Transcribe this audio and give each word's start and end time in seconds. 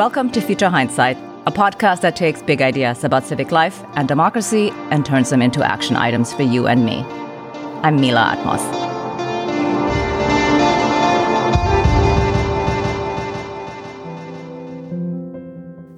Welcome 0.00 0.30
to 0.30 0.40
Future 0.40 0.70
Hindsight, 0.70 1.18
a 1.44 1.52
podcast 1.52 2.00
that 2.00 2.16
takes 2.16 2.40
big 2.40 2.62
ideas 2.62 3.04
about 3.04 3.24
civic 3.24 3.52
life 3.52 3.84
and 3.96 4.08
democracy 4.08 4.70
and 4.90 5.04
turns 5.04 5.28
them 5.28 5.42
into 5.42 5.62
action 5.62 5.94
items 5.94 6.32
for 6.32 6.42
you 6.42 6.66
and 6.66 6.86
me. 6.86 7.04
I'm 7.82 8.00
Mila 8.00 8.34
Atmos. 8.34 8.62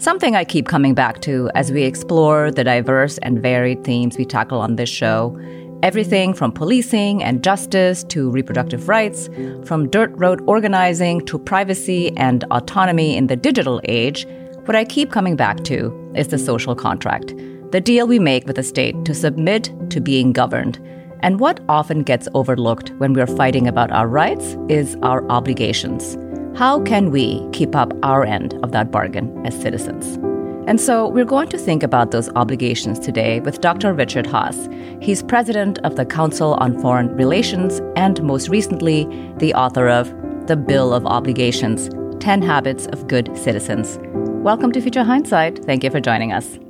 Something 0.03 0.35
I 0.35 0.45
keep 0.45 0.67
coming 0.67 0.95
back 0.95 1.21
to 1.21 1.49
as 1.55 1.71
we 1.71 1.85
explore 1.85 2.51
the 2.51 2.65
diverse 2.65 3.19
and 3.19 3.41
varied 3.41 3.85
themes 3.85 4.19
we 4.19 4.25
tackle 4.25 4.59
on 4.59 4.75
this 4.75 4.89
show 4.89 5.39
Everything 5.83 6.33
from 6.33 6.53
policing 6.53 7.25
and 7.25 7.43
justice 7.43 8.05
to 8.05 8.31
reproductive 8.31 8.89
rights, 8.89 9.29
from 9.65 9.91
dirt 9.91 10.13
road 10.15 10.41
organizing 10.47 11.27
to 11.27 11.41
privacy 11.41 12.17
and 12.17 12.45
autonomy 12.53 13.17
in 13.17 13.27
the 13.27 13.35
digital 13.35 13.81
age, 13.85 14.25
what 14.65 14.77
I 14.77 14.85
keep 14.85 15.11
coming 15.11 15.35
back 15.35 15.65
to 15.65 16.13
is 16.15 16.29
the 16.29 16.39
social 16.39 16.77
contract, 16.77 17.35
the 17.73 17.81
deal 17.81 18.07
we 18.07 18.21
make 18.21 18.47
with 18.47 18.55
the 18.55 18.63
state 18.63 19.05
to 19.07 19.13
submit 19.13 19.73
to 19.91 20.01
being 20.01 20.33
governed. 20.33 20.79
And 21.21 21.41
what 21.41 21.59
often 21.69 22.05
gets 22.05 22.29
overlooked 22.35 22.91
when 22.99 23.13
we're 23.13 23.27
fighting 23.27 23.67
about 23.67 23.91
our 23.91 24.07
rights 24.07 24.57
is 24.69 24.97
our 25.03 25.29
obligations. 25.31 26.17
How 26.57 26.81
can 26.83 27.11
we 27.11 27.45
keep 27.53 27.75
up 27.75 27.93
our 28.05 28.25
end 28.25 28.55
of 28.63 28.71
that 28.71 28.93
bargain 28.93 29.45
as 29.45 29.61
citizens? 29.61 30.19
And 30.65 30.81
so 30.81 31.09
we're 31.09 31.25
going 31.25 31.49
to 31.49 31.59
think 31.59 31.83
about 31.83 32.13
those 32.13 32.29
obligations 32.37 33.01
today 33.01 33.41
with 33.41 33.61
Dr. 33.61 33.93
Richard 33.93 34.27
Haass. 34.27 35.03
He's 35.03 35.21
president 35.21 35.81
of 35.81 35.97
the 35.97 36.07
Council 36.07 36.55
on 36.55 36.81
Foreign 36.81 37.09
Relations 37.17 37.81
and 37.97 38.23
most 38.23 38.49
recently, 38.49 39.07
the 39.39 39.53
author 39.55 39.89
of 39.89 40.09
The 40.47 40.55
Bill 40.55 40.95
of 40.95 41.05
Obligations 41.05 41.91
10 42.21 42.43
Habits 42.43 42.87
of 42.87 43.09
Good 43.09 43.37
Citizens. 43.37 43.99
Welcome 44.45 44.71
to 44.71 44.81
Future 44.81 45.03
Hindsight. 45.03 45.65
Thank 45.65 45.83
you 45.83 45.91
for 45.91 45.99
joining 45.99 46.33
us. 46.33 46.61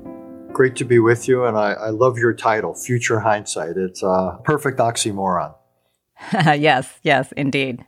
Great 0.55 0.75
to 0.77 0.87
be 0.87 0.99
with 0.99 1.29
you, 1.29 1.45
and 1.45 1.59
I, 1.59 1.73
I 1.73 1.91
love 1.91 2.17
your 2.17 2.33
title, 2.33 2.75
Future 2.75 3.21
Hindsight. 3.21 3.77
It's 3.77 4.03
a 4.03 4.39
perfect 4.43 4.79
oxymoron. 4.79 5.55
yes, 6.33 6.99
yes, 7.03 7.31
indeed. 7.33 7.85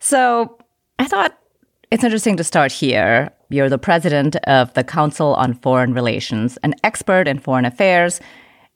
So 0.00 0.58
I 0.98 1.06
thought 1.06 1.38
it's 1.90 2.04
interesting 2.04 2.36
to 2.36 2.44
start 2.44 2.72
here. 2.72 3.32
You're 3.48 3.68
the 3.68 3.78
president 3.78 4.36
of 4.44 4.74
the 4.74 4.82
Council 4.82 5.34
on 5.34 5.54
Foreign 5.54 5.94
Relations, 5.94 6.56
an 6.64 6.74
expert 6.82 7.28
in 7.28 7.38
foreign 7.38 7.64
affairs, 7.64 8.20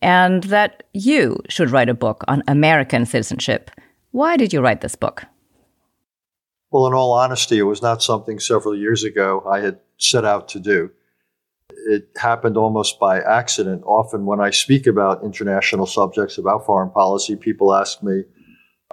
and 0.01 0.45
that 0.45 0.85
you 0.95 1.41
should 1.49 1.71
write 1.71 1.89
a 1.89 1.95
book 1.95 2.25
on 2.29 2.45
American 2.47 3.05
citizenship. 3.05 3.71
Why 4.13 4.37
did 4.37 4.53
you 4.53 4.61
write 4.61 4.81
this 4.81 4.95
book? 4.95 5.25
Well, 6.71 6.87
in 6.87 6.95
all 6.95 7.13
honesty, 7.13 7.59
it 7.59 7.63
was 7.63 7.83
not 7.83 8.03
something 8.03 8.39
several 8.39 8.77
years 8.77 9.03
ago 9.03 9.45
I 9.51 9.61
had 9.61 9.81
set 9.99 10.25
out 10.25 10.49
to 10.51 10.61
do. 10.61 10.91
It 11.89 12.11
happened 12.17 12.57
almost 12.57 13.01
by 13.01 13.21
accident. 13.21 13.83
Often, 13.85 14.25
when 14.25 14.41
I 14.41 14.51
speak 14.51 14.87
about 14.87 15.25
international 15.25 15.87
subjects, 15.87 16.39
about 16.39 16.65
foreign 16.65 16.91
policy, 16.91 17.35
people 17.35 17.75
ask 17.75 18.03
me, 18.03 18.23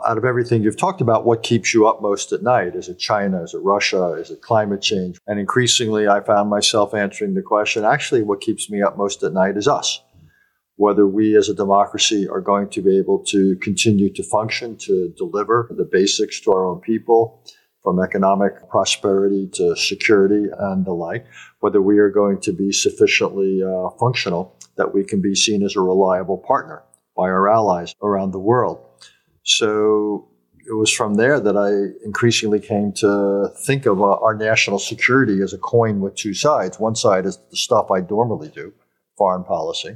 out 0.05 0.17
of 0.17 0.25
everything 0.25 0.63
you've 0.63 0.77
talked 0.77 1.01
about, 1.01 1.25
what 1.25 1.43
keeps 1.43 1.73
you 1.73 1.87
up 1.87 2.01
most 2.01 2.31
at 2.31 2.43
night? 2.43 2.75
Is 2.75 2.89
it 2.89 2.99
China? 2.99 3.43
Is 3.43 3.53
it 3.53 3.59
Russia? 3.59 4.13
Is 4.13 4.29
it 4.29 4.41
climate 4.41 4.81
change? 4.81 5.19
And 5.27 5.39
increasingly, 5.39 6.07
I 6.07 6.21
found 6.21 6.49
myself 6.49 6.93
answering 6.93 7.33
the 7.33 7.41
question 7.41 7.83
actually, 7.83 8.23
what 8.23 8.41
keeps 8.41 8.69
me 8.69 8.81
up 8.81 8.97
most 8.97 9.23
at 9.23 9.33
night 9.33 9.57
is 9.57 9.67
us. 9.67 10.01
Whether 10.75 11.07
we 11.07 11.35
as 11.35 11.49
a 11.49 11.55
democracy 11.55 12.27
are 12.29 12.41
going 12.41 12.69
to 12.69 12.81
be 12.81 12.99
able 12.99 13.23
to 13.25 13.55
continue 13.57 14.13
to 14.13 14.23
function, 14.23 14.77
to 14.77 15.13
deliver 15.17 15.67
the 15.75 15.85
basics 15.85 16.39
to 16.41 16.51
our 16.51 16.65
own 16.65 16.81
people, 16.81 17.43
from 17.87 18.03
economic 18.03 18.69
prosperity 18.69 19.47
to 19.53 19.73
security 19.75 20.47
and 20.59 20.85
the 20.85 20.91
like, 20.91 21.25
whether 21.61 21.81
we 21.81 21.97
are 21.99 22.09
going 22.09 22.37
to 22.41 22.51
be 22.51 22.69
sufficiently 22.69 23.63
uh, 23.63 23.89
functional 23.97 24.59
that 24.75 24.93
we 24.93 25.05
can 25.05 25.21
be 25.21 25.33
seen 25.33 25.63
as 25.63 25.75
a 25.77 25.81
reliable 25.81 26.37
partner 26.37 26.83
by 27.15 27.23
our 27.23 27.47
allies 27.47 27.95
around 28.03 28.31
the 28.31 28.39
world. 28.39 28.86
So 29.47 30.27
it 30.67 30.73
was 30.73 30.91
from 30.91 31.13
there 31.13 31.39
that 31.39 31.55
I 31.55 31.69
increasingly 32.05 32.59
came 32.59 32.91
to 32.97 33.47
think 33.65 33.85
of 33.85 34.01
uh, 34.01 34.17
our 34.17 34.35
national 34.35 34.77
security 34.77 35.41
as 35.41 35.53
a 35.53 35.57
coin 35.57 36.01
with 36.01 36.15
two 36.15 36.33
sides. 36.33 36.81
One 36.81 36.95
side 36.95 37.25
is 37.25 37.39
the 37.49 37.55
stuff 37.55 37.89
I 37.89 38.01
normally 38.01 38.49
do, 38.49 38.73
foreign 39.17 39.45
policy, 39.45 39.95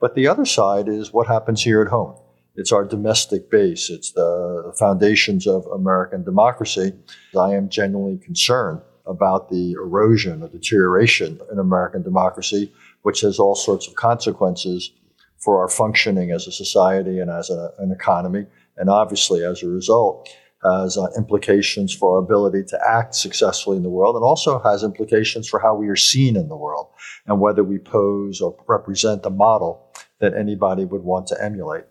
but 0.00 0.16
the 0.16 0.26
other 0.26 0.44
side 0.44 0.88
is 0.88 1.12
what 1.12 1.28
happens 1.28 1.62
here 1.62 1.80
at 1.82 1.88
home. 1.88 2.16
It's 2.56 2.72
our 2.72 2.84
domestic 2.84 3.48
base. 3.48 3.90
It's 3.90 4.10
the 4.10 4.74
foundations 4.76 5.46
of 5.46 5.66
American 5.66 6.24
democracy. 6.24 6.92
I 7.38 7.54
am 7.54 7.68
genuinely 7.68 8.18
concerned 8.18 8.80
about 9.06 9.50
the 9.50 9.72
erosion 9.72 10.42
or 10.42 10.48
deterioration 10.48 11.40
in 11.52 11.60
American 11.60 12.02
democracy, 12.02 12.72
which 13.02 13.20
has 13.20 13.38
all 13.38 13.54
sorts 13.54 13.86
of 13.86 13.94
consequences 13.94 14.90
for 15.38 15.60
our 15.60 15.68
functioning 15.68 16.32
as 16.32 16.48
a 16.48 16.52
society 16.52 17.20
and 17.20 17.30
as 17.30 17.50
a, 17.50 17.72
an 17.78 17.92
economy 17.92 18.46
and 18.80 18.88
obviously, 18.88 19.44
as 19.44 19.62
a 19.62 19.68
result, 19.68 20.28
has 20.64 20.96
uh, 20.96 21.06
implications 21.16 21.94
for 21.94 22.16
our 22.16 22.22
ability 22.22 22.64
to 22.68 22.78
act 22.86 23.14
successfully 23.14 23.76
in 23.76 23.82
the 23.82 23.90
world 23.90 24.16
and 24.16 24.24
also 24.24 24.58
has 24.58 24.82
implications 24.82 25.48
for 25.48 25.60
how 25.60 25.74
we 25.74 25.88
are 25.88 25.96
seen 25.96 26.36
in 26.36 26.48
the 26.48 26.56
world 26.56 26.88
and 27.26 27.40
whether 27.40 27.62
we 27.62 27.78
pose 27.78 28.40
or 28.40 28.56
represent 28.68 29.24
a 29.24 29.30
model 29.30 29.86
that 30.18 30.34
anybody 30.34 30.84
would 30.84 31.02
want 31.02 31.26
to 31.26 31.42
emulate. 31.42 31.84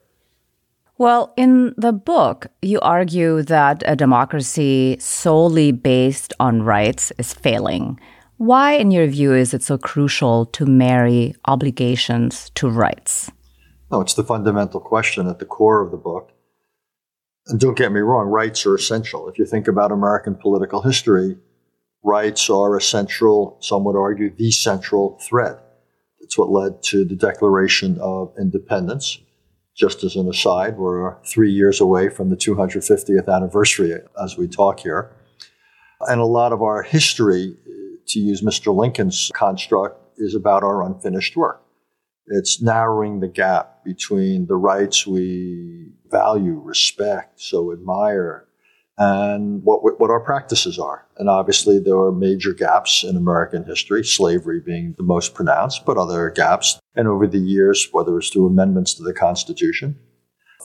Well, 0.97 1.33
in 1.38 1.73
the 1.77 1.94
book, 1.94 2.47
you 2.61 2.79
argue 2.81 3.41
that 3.44 3.83
a 3.85 3.95
democracy 3.95 4.97
solely 5.00 5.71
based 5.71 6.33
on 6.39 6.63
rights 6.63 7.11
is 7.17 7.33
failing. 7.33 8.00
Why, 8.38 8.73
in 8.73 8.91
your 8.91 9.07
view, 9.07 9.33
is 9.33 9.53
it 9.53 9.63
so 9.63 9.77
crucial 9.77 10.45
to 10.47 10.66
marry 10.66 11.35
obligations 11.45 12.50
to 12.56 12.69
rights? 12.69 13.31
No, 13.91 14.01
it's 14.01 14.13
the 14.13 14.23
fundamental 14.23 14.79
question 14.79 15.27
at 15.27 15.39
the 15.39 15.45
core 15.45 15.81
of 15.81 15.91
the 15.91 15.97
book. 15.97 16.31
And 17.50 17.60
don't 17.60 17.76
get 17.76 17.92
me 17.92 18.00
wrong, 18.00 18.28
rights 18.28 18.64
are 18.68 18.76
essential. 18.76 19.28
If 19.28 19.40
you 19.40 19.46
think 19.46 19.68
about 19.68 19.92
American 19.92 20.36
political 20.36 20.84
history, 20.84 21.36
rights 22.04 22.48
are 22.48 22.78
a 22.78 22.82
central, 22.82 23.58
some 23.60 23.84
would 23.86 23.96
argue, 23.96 24.30
the 24.36 24.52
central 24.52 25.18
thread. 25.28 25.58
It's 26.20 26.38
what 26.38 26.52
led 26.52 26.84
to 26.84 27.04
the 27.04 27.16
Declaration 27.16 27.98
of 28.00 28.32
Independence. 28.40 29.18
Just 29.76 30.04
as 30.04 30.16
an 30.16 30.30
aside, 30.30 30.78
we're 30.78 31.16
three 31.24 31.52
years 31.52 31.82
away 31.82 32.10
from 32.10 32.30
the 32.30 32.36
250th 32.36 33.28
anniversary 33.28 33.96
as 34.22 34.38
we 34.38 34.48
talk 34.48 34.81
here. 34.81 35.12
And 36.02 36.22
a 36.22 36.26
lot 36.26 36.54
of 36.54 36.62
our 36.62 36.84
history, 36.84 37.58
to 38.10 38.20
use 38.20 38.42
Mr. 38.44 38.76
Lincoln's 38.76 39.31
construct, 39.34 40.00
is 40.18 40.36
about 40.36 40.64
our 40.64 40.84
unfinished 40.84 41.36
work. 41.36 41.64
It's 42.29 42.62
narrowing 42.62 43.19
the 43.19 43.28
gap 43.28 43.84
between 43.84 44.45
the 44.45 44.56
rights 44.56 45.07
we 45.07 45.91
value, 46.12 46.59
respect, 46.63 47.41
so 47.41 47.73
admire, 47.73 48.47
and 49.00 49.63
what, 49.63 50.00
what 50.00 50.12
our 50.12 50.19
practices 50.19 50.78
are. 50.78 51.07
And 51.18 51.28
obviously, 51.29 51.79
there 51.79 51.97
are 51.97 52.12
major 52.12 52.53
gaps 52.53 53.03
in 53.03 53.16
American 53.16 53.63
history, 53.63 54.03
slavery 54.03 54.59
being 54.59 54.94
the 54.98 55.04
most 55.04 55.33
pronounced, 55.33 55.86
but 55.86 55.98
other 55.98 56.30
gaps. 56.30 56.80
And 56.95 57.07
over 57.07 57.25
the 57.25 57.39
years, 57.39 57.88
whether 57.92 58.18
it's 58.18 58.30
through 58.30 58.48
amendments 58.48 58.94
to 58.95 59.04
the 59.04 59.13
Constitution, 59.13 59.98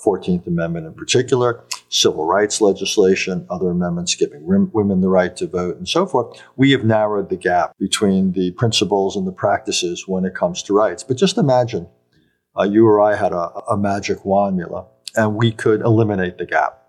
14th 0.05 0.47
Amendment 0.47 0.87
in 0.87 0.95
particular, 0.95 1.65
civil 1.89 2.25
rights 2.25 2.61
legislation, 2.61 3.47
other 3.49 3.71
amendments 3.71 4.15
giving 4.15 4.43
women 4.45 5.01
the 5.01 5.09
right 5.09 5.37
to 5.37 5.47
vote, 5.47 5.77
and 5.77 5.89
so 5.89 6.07
forth, 6.07 6.41
we 6.57 6.73
have 6.73 6.85
narrowed 6.85 7.31
the 7.31 7.37
gap 7.37 7.77
between 7.79 8.33
the 8.33 8.51
principles 8.53 9.17
and 9.17 9.27
the 9.27 9.33
practices 9.33 10.07
when 10.07 10.25
it 10.25 10.35
comes 10.35 10.63
to 10.63 10.75
rights. 10.75 11.03
But 11.03 11.17
just 11.17 11.39
imagine 11.39 11.89
uh, 12.59 12.65
you 12.65 12.87
or 12.87 13.01
I 13.01 13.17
had 13.17 13.33
a, 13.33 13.51
a 13.71 13.77
magic 13.77 14.25
wand, 14.25 14.61
and 15.17 15.35
we 15.37 15.53
could 15.53 15.81
eliminate 15.81 16.39
the 16.39 16.47
gap. 16.47 16.81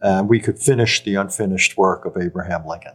And 0.00 0.28
we 0.28 0.40
could 0.40 0.58
finish 0.58 1.02
the 1.02 1.14
unfinished 1.14 1.76
work 1.76 2.04
of 2.04 2.16
Abraham 2.20 2.66
Lincoln. 2.66 2.94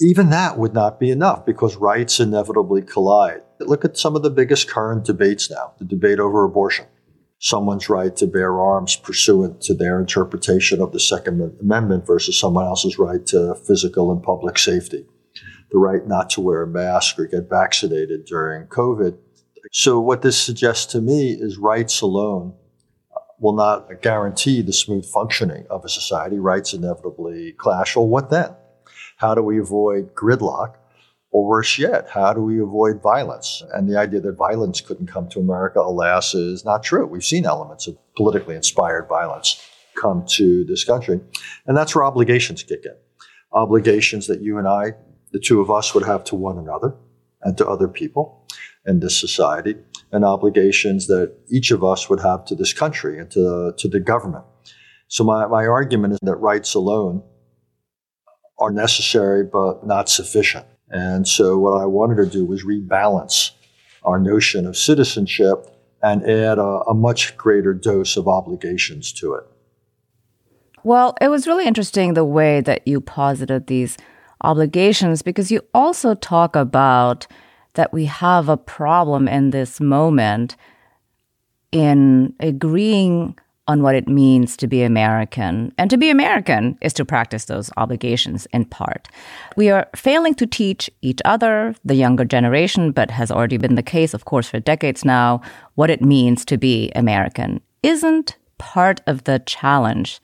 Even 0.00 0.30
that 0.30 0.58
would 0.58 0.74
not 0.74 1.00
be 1.00 1.10
enough 1.10 1.44
because 1.44 1.76
rights 1.76 2.20
inevitably 2.20 2.82
collide. 2.82 3.42
Look 3.58 3.84
at 3.84 3.98
some 3.98 4.16
of 4.16 4.22
the 4.22 4.30
biggest 4.30 4.68
current 4.68 5.04
debates 5.04 5.50
now 5.50 5.72
the 5.78 5.84
debate 5.84 6.18
over 6.18 6.44
abortion 6.44 6.86
someone's 7.40 7.88
right 7.88 8.14
to 8.16 8.26
bear 8.26 8.60
arms 8.60 8.96
pursuant 8.96 9.62
to 9.62 9.74
their 9.74 9.98
interpretation 9.98 10.80
of 10.80 10.92
the 10.92 11.00
Second 11.00 11.40
Amendment 11.60 12.06
versus 12.06 12.38
someone 12.38 12.66
else's 12.66 12.98
right 12.98 13.24
to 13.26 13.54
physical 13.66 14.12
and 14.12 14.22
public 14.22 14.58
safety. 14.58 15.06
the 15.72 15.78
right 15.78 16.06
not 16.06 16.28
to 16.28 16.40
wear 16.40 16.62
a 16.62 16.66
mask 16.66 17.16
or 17.18 17.26
get 17.26 17.48
vaccinated 17.48 18.24
during 18.24 18.66
COVID. 18.66 19.16
So, 19.70 20.00
what 20.00 20.22
this 20.22 20.36
suggests 20.36 20.86
to 20.92 21.00
me 21.00 21.30
is 21.30 21.58
rights 21.58 22.00
alone 22.00 22.54
will 23.38 23.54
not 23.54 24.02
guarantee 24.02 24.62
the 24.62 24.72
smooth 24.72 25.06
functioning 25.06 25.66
of 25.70 25.84
a 25.84 25.88
society. 25.88 26.38
Rights 26.40 26.74
inevitably 26.74 27.52
clash. 27.52 27.94
Well, 27.94 28.08
what 28.08 28.30
then? 28.30 28.54
How 29.16 29.34
do 29.34 29.42
we 29.42 29.60
avoid 29.60 30.14
gridlock? 30.14 30.74
Or 31.32 31.46
worse 31.46 31.78
yet, 31.78 32.10
how 32.10 32.32
do 32.32 32.40
we 32.40 32.60
avoid 32.60 33.00
violence? 33.00 33.62
And 33.72 33.88
the 33.88 33.96
idea 33.96 34.20
that 34.20 34.32
violence 34.32 34.80
couldn't 34.80 35.06
come 35.06 35.28
to 35.28 35.38
America, 35.38 35.80
alas, 35.80 36.34
is 36.34 36.64
not 36.64 36.82
true. 36.82 37.06
We've 37.06 37.24
seen 37.24 37.46
elements 37.46 37.86
of 37.86 37.96
politically 38.16 38.56
inspired 38.56 39.06
violence 39.08 39.64
come 40.00 40.24
to 40.30 40.64
this 40.64 40.84
country. 40.84 41.20
And 41.66 41.76
that's 41.76 41.94
where 41.94 42.04
obligations 42.04 42.64
kick 42.64 42.84
in. 42.84 42.96
Obligations 43.52 44.26
that 44.26 44.42
you 44.42 44.58
and 44.58 44.66
I, 44.66 44.94
the 45.32 45.38
two 45.38 45.60
of 45.60 45.70
us, 45.70 45.94
would 45.94 46.04
have 46.04 46.24
to 46.24 46.34
one 46.34 46.58
another 46.58 46.94
and 47.42 47.56
to 47.58 47.66
other 47.66 47.88
people 47.88 48.46
in 48.86 49.00
this 49.00 49.18
society, 49.18 49.76
and 50.12 50.24
obligations 50.24 51.06
that 51.06 51.34
each 51.50 51.70
of 51.70 51.84
us 51.84 52.08
would 52.08 52.20
have 52.20 52.44
to 52.46 52.54
this 52.54 52.72
country 52.72 53.18
and 53.18 53.30
to, 53.30 53.72
to 53.76 53.88
the 53.88 54.00
government. 54.00 54.44
So, 55.08 55.24
my, 55.24 55.46
my 55.46 55.66
argument 55.66 56.14
is 56.14 56.18
that 56.22 56.36
rights 56.36 56.74
alone 56.74 57.22
are 58.58 58.70
necessary 58.70 59.44
but 59.44 59.86
not 59.86 60.08
sufficient. 60.08 60.66
And 60.90 61.26
so, 61.26 61.58
what 61.58 61.80
I 61.80 61.86
wanted 61.86 62.16
to 62.16 62.26
do 62.26 62.44
was 62.44 62.64
rebalance 62.64 63.52
our 64.02 64.18
notion 64.18 64.66
of 64.66 64.76
citizenship 64.76 65.66
and 66.02 66.22
add 66.28 66.58
a, 66.58 66.82
a 66.88 66.94
much 66.94 67.36
greater 67.36 67.74
dose 67.74 68.16
of 68.16 68.26
obligations 68.26 69.12
to 69.12 69.34
it. 69.34 69.44
Well, 70.82 71.14
it 71.20 71.28
was 71.28 71.46
really 71.46 71.66
interesting 71.66 72.14
the 72.14 72.24
way 72.24 72.60
that 72.62 72.88
you 72.88 73.00
posited 73.00 73.66
these 73.66 73.98
obligations 74.42 75.22
because 75.22 75.50
you 75.50 75.60
also 75.74 76.14
talk 76.14 76.56
about 76.56 77.26
that 77.74 77.92
we 77.92 78.06
have 78.06 78.48
a 78.48 78.56
problem 78.56 79.28
in 79.28 79.50
this 79.50 79.80
moment 79.80 80.56
in 81.70 82.34
agreeing 82.40 83.38
on 83.70 83.84
what 83.84 83.94
it 83.94 84.08
means 84.08 84.56
to 84.56 84.66
be 84.66 84.82
American. 84.82 85.72
And 85.78 85.88
to 85.90 85.96
be 85.96 86.10
American 86.10 86.76
is 86.80 86.92
to 86.94 87.04
practice 87.04 87.44
those 87.44 87.70
obligations 87.76 88.48
in 88.52 88.64
part. 88.64 89.06
We 89.56 89.70
are 89.70 89.88
failing 89.94 90.34
to 90.34 90.46
teach 90.46 90.90
each 91.02 91.20
other, 91.24 91.76
the 91.84 91.94
younger 91.94 92.24
generation, 92.24 92.90
but 92.90 93.12
has 93.12 93.30
already 93.30 93.58
been 93.58 93.76
the 93.76 93.92
case, 93.96 94.12
of 94.12 94.24
course, 94.24 94.48
for 94.48 94.58
decades 94.58 95.04
now, 95.04 95.40
what 95.76 95.88
it 95.88 96.02
means 96.02 96.44
to 96.46 96.58
be 96.58 96.90
American. 96.96 97.60
Isn't 97.84 98.36
part 98.58 99.02
of 99.06 99.22
the 99.22 99.38
challenge 99.46 100.20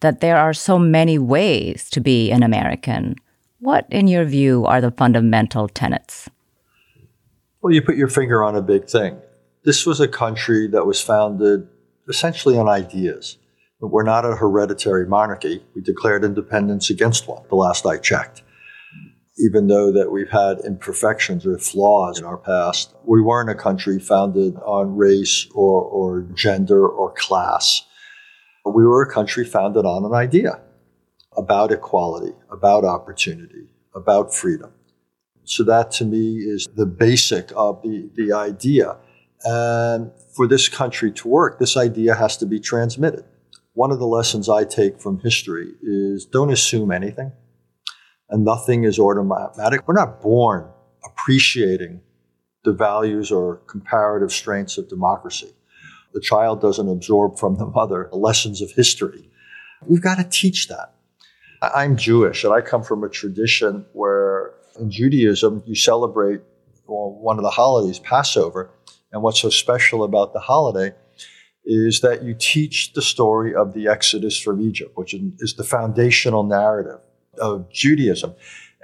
that 0.00 0.20
there 0.20 0.38
are 0.38 0.54
so 0.54 0.78
many 0.78 1.18
ways 1.18 1.90
to 1.90 2.00
be 2.00 2.32
an 2.32 2.42
American? 2.42 3.16
What, 3.60 3.86
in 3.90 4.08
your 4.08 4.24
view, 4.24 4.64
are 4.64 4.80
the 4.80 4.90
fundamental 4.90 5.68
tenets? 5.68 6.30
Well, 7.60 7.74
you 7.74 7.82
put 7.82 7.96
your 7.96 8.08
finger 8.08 8.42
on 8.42 8.56
a 8.56 8.62
big 8.62 8.88
thing. 8.88 9.18
This 9.64 9.84
was 9.84 10.00
a 10.00 10.08
country 10.08 10.66
that 10.68 10.86
was 10.86 11.02
founded 11.02 11.68
essentially 12.08 12.58
on 12.58 12.68
ideas. 12.68 13.38
But 13.80 13.88
we're 13.88 14.04
not 14.04 14.24
a 14.24 14.36
hereditary 14.36 15.06
monarchy. 15.06 15.64
We 15.74 15.82
declared 15.82 16.24
independence 16.24 16.88
against 16.88 17.28
one, 17.28 17.42
the 17.48 17.56
last 17.56 17.84
I 17.84 17.98
checked. 17.98 18.42
Even 19.38 19.66
though 19.66 19.92
that 19.92 20.10
we've 20.10 20.30
had 20.30 20.60
imperfections 20.60 21.44
or 21.44 21.58
flaws 21.58 22.18
in 22.18 22.24
our 22.24 22.38
past, 22.38 22.94
we 23.04 23.20
weren't 23.20 23.50
a 23.50 23.54
country 23.54 23.98
founded 23.98 24.56
on 24.64 24.96
race 24.96 25.46
or, 25.54 25.82
or 25.82 26.22
gender 26.32 26.88
or 26.88 27.12
class. 27.12 27.82
We 28.64 28.84
were 28.84 29.02
a 29.02 29.12
country 29.12 29.44
founded 29.44 29.84
on 29.84 30.06
an 30.06 30.14
idea 30.14 30.60
about 31.36 31.70
equality, 31.70 32.32
about 32.50 32.84
opportunity, 32.84 33.68
about 33.94 34.34
freedom. 34.34 34.72
So 35.44 35.62
that 35.64 35.90
to 35.92 36.04
me 36.04 36.38
is 36.38 36.66
the 36.74 36.86
basic 36.86 37.52
of 37.54 37.82
the, 37.82 38.10
the 38.14 38.32
idea. 38.32 38.96
And 39.44 40.10
for 40.36 40.46
this 40.46 40.68
country 40.68 41.10
to 41.10 41.28
work, 41.28 41.58
this 41.58 41.76
idea 41.76 42.14
has 42.14 42.36
to 42.36 42.46
be 42.46 42.60
transmitted. 42.60 43.24
One 43.72 43.90
of 43.90 43.98
the 43.98 44.06
lessons 44.06 44.48
I 44.48 44.64
take 44.64 45.00
from 45.00 45.18
history 45.20 45.72
is 45.82 46.26
don't 46.26 46.52
assume 46.52 46.92
anything, 46.92 47.32
and 48.28 48.44
nothing 48.44 48.84
is 48.84 48.98
automatic. 48.98 49.88
We're 49.88 49.94
not 49.94 50.20
born 50.20 50.68
appreciating 51.04 52.00
the 52.64 52.72
values 52.72 53.32
or 53.32 53.56
comparative 53.66 54.32
strengths 54.32 54.76
of 54.76 54.88
democracy. 54.88 55.52
The 56.12 56.20
child 56.20 56.60
doesn't 56.60 56.88
absorb 56.88 57.38
from 57.38 57.56
the 57.56 57.66
mother 57.66 58.08
the 58.10 58.18
lessons 58.18 58.60
of 58.60 58.70
history. 58.70 59.30
We've 59.86 60.02
got 60.02 60.16
to 60.16 60.24
teach 60.24 60.68
that. 60.68 60.94
I'm 61.62 61.96
Jewish, 61.96 62.44
and 62.44 62.52
I 62.52 62.60
come 62.60 62.82
from 62.82 63.04
a 63.04 63.08
tradition 63.08 63.86
where 63.92 64.54
in 64.78 64.90
Judaism, 64.90 65.62
you 65.66 65.74
celebrate 65.74 66.40
one 66.86 67.38
of 67.38 67.42
the 67.42 67.50
holidays, 67.50 67.98
Passover. 67.98 68.70
And 69.16 69.22
what's 69.22 69.40
so 69.40 69.48
special 69.48 70.04
about 70.04 70.34
the 70.34 70.40
holiday 70.40 70.92
is 71.64 72.02
that 72.02 72.22
you 72.22 72.34
teach 72.38 72.92
the 72.92 73.00
story 73.00 73.54
of 73.54 73.72
the 73.72 73.88
Exodus 73.88 74.38
from 74.38 74.60
Egypt, 74.60 74.92
which 74.94 75.14
is 75.14 75.54
the 75.54 75.64
foundational 75.64 76.44
narrative 76.44 77.00
of 77.40 77.72
Judaism. 77.72 78.34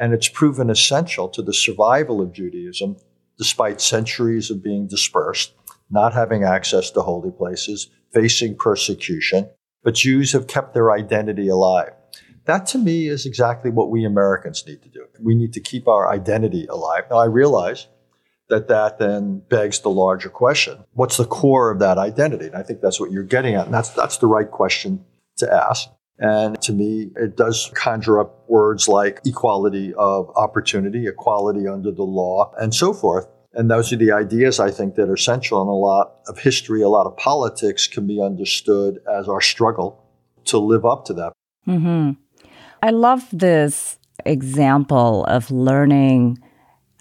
And 0.00 0.14
it's 0.14 0.28
proven 0.28 0.70
essential 0.70 1.28
to 1.28 1.42
the 1.42 1.52
survival 1.52 2.22
of 2.22 2.32
Judaism 2.32 2.96
despite 3.36 3.82
centuries 3.82 4.50
of 4.50 4.62
being 4.62 4.86
dispersed, 4.86 5.52
not 5.90 6.14
having 6.14 6.44
access 6.44 6.90
to 6.92 7.02
holy 7.02 7.30
places, 7.30 7.90
facing 8.14 8.56
persecution. 8.56 9.50
But 9.84 9.96
Jews 9.96 10.32
have 10.32 10.46
kept 10.46 10.72
their 10.72 10.92
identity 10.92 11.48
alive. 11.48 11.92
That 12.46 12.64
to 12.68 12.78
me 12.78 13.06
is 13.06 13.26
exactly 13.26 13.70
what 13.70 13.90
we 13.90 14.06
Americans 14.06 14.66
need 14.66 14.80
to 14.80 14.88
do. 14.88 15.04
We 15.20 15.34
need 15.34 15.52
to 15.52 15.60
keep 15.60 15.86
our 15.86 16.10
identity 16.10 16.64
alive. 16.68 17.04
Now, 17.10 17.18
I 17.18 17.26
realize 17.26 17.86
that 18.48 18.68
that 18.68 18.98
then 18.98 19.42
begs 19.48 19.80
the 19.80 19.90
larger 19.90 20.28
question 20.28 20.84
what's 20.92 21.16
the 21.16 21.24
core 21.24 21.70
of 21.70 21.78
that 21.78 21.98
identity? 21.98 22.46
And 22.46 22.56
I 22.56 22.62
think 22.62 22.80
that's 22.80 23.00
what 23.00 23.10
you're 23.10 23.22
getting 23.22 23.54
at. 23.54 23.66
And 23.66 23.74
that's, 23.74 23.90
that's 23.90 24.18
the 24.18 24.26
right 24.26 24.50
question 24.50 25.04
to 25.38 25.52
ask. 25.52 25.88
And 26.18 26.60
to 26.62 26.72
me, 26.72 27.10
it 27.16 27.36
does 27.36 27.70
conjure 27.74 28.20
up 28.20 28.44
words 28.48 28.86
like 28.86 29.20
equality 29.24 29.92
of 29.94 30.30
opportunity, 30.36 31.06
equality 31.06 31.66
under 31.66 31.90
the 31.90 32.04
law, 32.04 32.52
and 32.58 32.74
so 32.74 32.92
forth. 32.92 33.26
And 33.54 33.70
those 33.70 33.92
are 33.92 33.96
the 33.96 34.12
ideas 34.12 34.60
I 34.60 34.70
think 34.70 34.94
that 34.94 35.10
are 35.10 35.16
central 35.16 35.62
in 35.62 35.68
a 35.68 35.72
lot 35.72 36.16
of 36.28 36.38
history, 36.38 36.82
a 36.82 36.88
lot 36.88 37.06
of 37.06 37.16
politics 37.16 37.86
can 37.86 38.06
be 38.06 38.22
understood 38.22 38.98
as 39.10 39.28
our 39.28 39.40
struggle 39.40 40.04
to 40.44 40.58
live 40.58 40.84
up 40.84 41.04
to 41.06 41.14
that. 41.14 41.32
Mm-hmm. 41.66 42.12
I 42.82 42.90
love 42.90 43.28
this 43.32 43.98
example 44.24 45.24
of 45.24 45.50
learning 45.50 46.38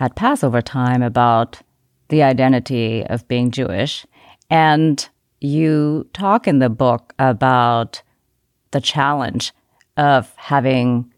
at 0.01 0.15
Passover 0.15 0.63
time 0.63 1.03
about 1.03 1.61
the 2.09 2.23
identity 2.23 3.05
of 3.05 3.25
being 3.27 3.51
Jewish. 3.51 4.05
And 4.49 5.07
you 5.39 6.09
talk 6.13 6.47
in 6.47 6.59
the 6.59 6.69
book 6.69 7.13
about 7.19 8.01
the 8.71 8.81
challenge 8.81 9.53
of 9.97 10.33
having 10.35 11.13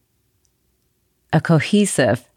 a 1.31 1.39
cohesive 1.39 2.29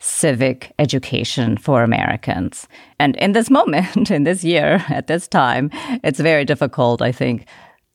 civic 0.00 0.72
education 0.78 1.56
for 1.56 1.82
Americans. 1.82 2.66
And 2.98 3.16
in 3.16 3.32
this 3.32 3.48
moment, 3.48 4.10
in 4.16 4.24
this 4.24 4.42
year, 4.42 4.84
at 4.88 5.06
this 5.06 5.28
time, 5.28 5.70
it's 6.02 6.20
very 6.20 6.44
difficult, 6.44 7.00
I 7.00 7.12
think, 7.12 7.46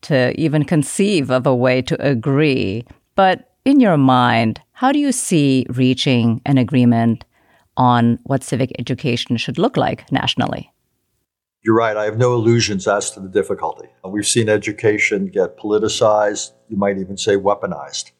to 0.03 0.33
even 0.39 0.63
conceive 0.63 1.29
of 1.29 1.45
a 1.45 1.55
way 1.55 1.81
to 1.83 2.01
agree. 2.01 2.85
But 3.15 3.51
in 3.65 3.81
your 3.81 3.97
mind, 3.97 4.61
how 4.71 4.93
do 4.93 4.97
you 4.97 5.11
see 5.11 5.67
reaching 5.69 6.41
an 6.45 6.57
agreement 6.57 7.25
on 7.77 8.19
what 8.23 8.43
civic 8.43 8.71
education 8.79 9.37
should 9.37 9.57
look 9.57 9.77
like 9.77 10.11
nationally? 10.11 10.71
You're 11.63 11.75
right. 11.75 11.95
I 11.95 12.05
have 12.05 12.17
no 12.17 12.33
illusions 12.33 12.87
as 12.87 13.11
to 13.11 13.19
the 13.19 13.29
difficulty. 13.29 13.87
We've 14.03 14.27
seen 14.27 14.49
education 14.49 15.27
get 15.27 15.57
politicized, 15.57 16.53
you 16.67 16.75
might 16.75 16.97
even 16.97 17.17
say 17.17 17.35
weaponized. 17.35 18.11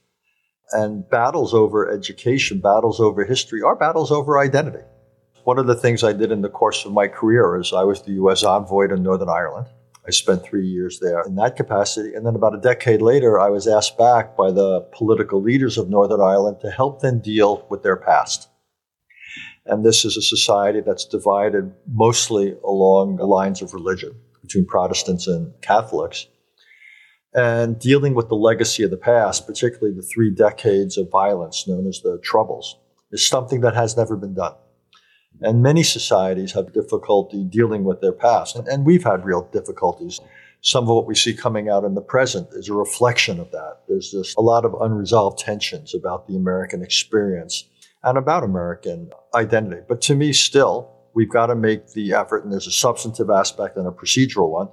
And 0.74 1.10
battles 1.10 1.53
over 1.53 1.89
education, 1.91 2.60
battles 2.60 3.00
over 3.00 3.25
history, 3.25 3.62
are 3.62 3.75
battles 3.75 4.12
over 4.12 4.39
identity. 4.39 4.86
One 5.43 5.58
of 5.58 5.65
the 5.65 5.75
things 5.75 6.03
I 6.03 6.13
did 6.13 6.31
in 6.31 6.41
the 6.41 6.50
course 6.50 6.86
of 6.86 6.93
my 6.93 7.08
career 7.08 7.60
is 7.60 7.74
I 7.74 7.84
was 7.84 8.03
the 8.03 8.13
U.S. 8.13 8.43
envoy 8.43 8.88
to 8.88 8.96
Northern 8.96 9.27
Ireland. 9.27 9.67
I 10.08 10.12
spent 10.12 10.43
three 10.43 10.67
years 10.67 11.00
there 11.00 11.22
in 11.24 11.36
that 11.36 11.55
capacity. 11.55 12.13
And 12.13 12.25
then 12.25 12.36
about 12.36 12.55
a 12.55 12.62
decade 12.62 13.01
later, 13.01 13.39
I 13.39 13.50
was 13.50 13.67
asked 13.67 13.98
back 13.98 14.38
by 14.38 14.51
the 14.51 14.81
political 14.91 15.41
leaders 15.41 15.79
of 15.79 15.89
Northern 15.89 16.22
Ireland 16.22 16.58
to 16.62 16.70
help 16.70 17.01
them 17.01 17.20
deal 17.20 17.65
with 17.70 17.81
their 17.81 17.98
past. 17.98 18.50
And 19.65 19.85
this 19.85 20.05
is 20.05 20.17
a 20.17 20.21
society 20.21 20.81
that's 20.81 21.05
divided 21.05 21.71
mostly 21.87 22.55
along 22.63 23.17
the 23.17 23.25
lines 23.25 23.61
of 23.61 23.73
religion 23.73 24.15
between 24.41 24.65
Protestants 24.65 25.27
and 25.27 25.53
Catholics. 25.61 26.27
And 27.33 27.79
dealing 27.79 28.13
with 28.13 28.27
the 28.27 28.35
legacy 28.35 28.83
of 28.83 28.91
the 28.91 28.97
past, 28.97 29.47
particularly 29.47 29.95
the 29.95 30.01
three 30.01 30.31
decades 30.31 30.97
of 30.97 31.09
violence 31.09 31.67
known 31.67 31.87
as 31.87 32.01
the 32.01 32.19
Troubles, 32.21 32.77
is 33.11 33.25
something 33.25 33.61
that 33.61 33.75
has 33.75 33.95
never 33.95 34.17
been 34.17 34.33
done. 34.33 34.55
And 35.41 35.63
many 35.63 35.83
societies 35.83 36.51
have 36.53 36.73
difficulty 36.73 37.43
dealing 37.43 37.83
with 37.83 38.01
their 38.01 38.11
past. 38.11 38.55
And, 38.55 38.67
and, 38.67 38.85
we've 38.85 39.03
had 39.03 39.25
real 39.25 39.49
difficulties. 39.51 40.19
Some 40.61 40.83
of 40.83 40.95
what 40.95 41.07
we 41.07 41.15
see 41.15 41.33
coming 41.33 41.69
out 41.69 41.83
in 41.83 41.95
the 41.95 42.01
present 42.01 42.49
is 42.51 42.69
a 42.69 42.73
reflection 42.73 43.39
of 43.39 43.49
that. 43.51 43.79
There's 43.87 44.11
just 44.11 44.37
a 44.37 44.41
lot 44.41 44.65
of 44.65 44.75
unresolved 44.79 45.39
tensions 45.39 45.95
about 45.95 46.27
the 46.27 46.35
American 46.35 46.83
experience. 46.83 47.63
And 48.03 48.17
about 48.17 48.43
American 48.43 49.12
identity. 49.34 49.81
But 49.88 50.01
to 50.01 50.15
me, 50.15 50.34
still, 50.34 50.91
we've 51.13 51.29
got 51.29 51.48
to 51.48 51.55
make 51.55 51.91
the 51.93 52.13
effort, 52.13 52.43
and 52.43 52.51
there's 52.51 52.67
a 52.67 52.72
substantive 52.72 53.29
aspect 53.29 53.77
and 53.77 53.88
a 53.88 53.91
procedural 53.91 54.50
one. 54.50 54.70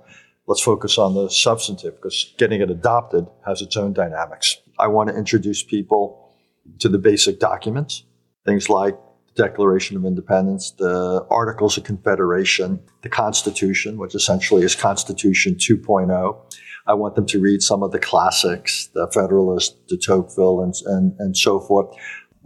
Let's 0.47 0.63
focus 0.63 0.97
on 0.97 1.15
the 1.15 1.29
substantive 1.29 1.97
because 1.97 2.35
getting 2.39 2.63
it 2.63 2.71
adopted 2.71 3.27
has 3.47 3.61
its 3.61 3.77
own 3.77 3.93
dynamics. 3.93 4.57
I 4.79 4.87
want 4.87 5.11
to 5.11 5.17
introduce 5.17 5.63
people 5.63 6.33
to 6.79 6.89
the 6.89 6.99
basic 6.99 7.39
documents, 7.39 8.05
things 8.47 8.71
like 8.71 8.97
the 9.27 9.43
Declaration 9.43 9.97
of 9.97 10.07
Independence, 10.07 10.71
the 10.71 11.27
Articles 11.31 11.77
of 11.77 11.85
Confederation, 11.85 12.81
the 13.03 13.11
Constitution, 13.11 13.99
which 13.99 14.15
essentially 14.15 14.63
is 14.63 14.75
Constitution 14.75 15.55
2.0. 15.57 16.39
I 16.87 16.95
want 16.95 17.17
them 17.17 17.27
to 17.27 17.39
read 17.39 17.63
some 17.63 17.83
of 17.83 17.93
the 17.93 17.99
classics, 17.99 18.89
the 18.95 19.07
Federalist, 19.13 19.87
de 19.89 19.99
Tocqueville, 19.99 20.63
and, 20.63 20.75
and, 20.87 21.15
and 21.19 21.37
so 21.37 21.61
forth. 21.61 21.95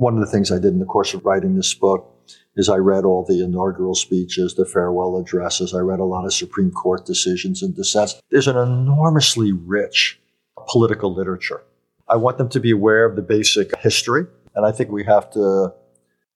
One 0.02 0.14
of 0.14 0.20
the 0.20 0.26
things 0.26 0.50
I 0.50 0.58
did 0.58 0.72
in 0.72 0.80
the 0.80 0.84
course 0.84 1.14
of 1.14 1.24
writing 1.24 1.54
this 1.54 1.74
book 1.74 2.12
is 2.56 2.68
I 2.68 2.78
read 2.78 3.04
all 3.04 3.24
the 3.24 3.40
inaugural 3.40 3.94
speeches, 3.94 4.56
the 4.56 4.66
farewell 4.66 5.16
addresses. 5.16 5.74
I 5.74 5.78
read 5.78 6.00
a 6.00 6.04
lot 6.04 6.24
of 6.24 6.34
Supreme 6.34 6.72
Court 6.72 7.06
decisions 7.06 7.62
and 7.62 7.72
dissents. 7.72 8.20
There's 8.28 8.48
an 8.48 8.56
enormously 8.56 9.52
rich 9.52 10.20
political 10.68 11.14
literature. 11.14 11.62
I 12.08 12.16
want 12.16 12.38
them 12.38 12.48
to 12.48 12.58
be 12.58 12.72
aware 12.72 13.04
of 13.04 13.14
the 13.14 13.22
basic 13.22 13.78
history. 13.78 14.24
And 14.56 14.66
I 14.66 14.72
think 14.72 14.90
we 14.90 15.04
have 15.04 15.30
to 15.34 15.72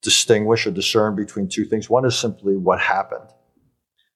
distinguish 0.01 0.65
or 0.65 0.71
discern 0.71 1.17
between 1.17 1.49
two 1.49 1.65
things. 1.65 1.91
One 1.91 2.07
is 2.07 2.17
simply 2.17 2.57
what 2.57 2.79
happened, 2.79 3.29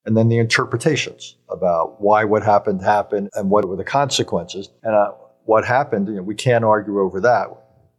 and 0.07 0.17
then 0.17 0.29
the 0.29 0.39
interpretations 0.39 1.35
about 1.49 2.01
why 2.01 2.23
what 2.23 2.45
happened 2.45 2.83
happened 2.83 3.31
and 3.35 3.51
what 3.51 3.67
were 3.67 3.75
the 3.75 3.83
consequences. 3.83 4.69
And 4.85 4.95
uh, 4.95 5.11
what 5.47 5.65
happened, 5.65 6.07
you 6.07 6.15
know, 6.15 6.23
we 6.23 6.37
can't 6.37 6.65
argue 6.65 7.01
over 7.01 7.21
that. 7.23 7.49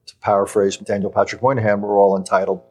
To 0.08 0.16
paraphrase 0.18 0.78
Daniel 0.78 1.12
Patrick 1.12 1.42
Moynihan, 1.42 1.82
we're 1.82 2.00
all 2.00 2.18
entitled 2.18 2.62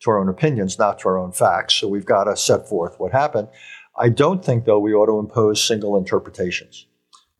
to 0.00 0.10
our 0.10 0.18
own 0.18 0.28
opinions, 0.28 0.78
not 0.78 0.98
to 1.00 1.08
our 1.08 1.18
own 1.18 1.32
facts. 1.32 1.74
So 1.74 1.88
we've 1.88 2.06
got 2.06 2.24
to 2.24 2.36
set 2.36 2.68
forth 2.68 2.94
what 2.98 3.12
happened. 3.12 3.48
I 3.96 4.08
don't 4.08 4.44
think, 4.44 4.64
though, 4.64 4.78
we 4.78 4.94
ought 4.94 5.06
to 5.06 5.18
impose 5.18 5.62
single 5.62 5.96
interpretations. 5.96 6.86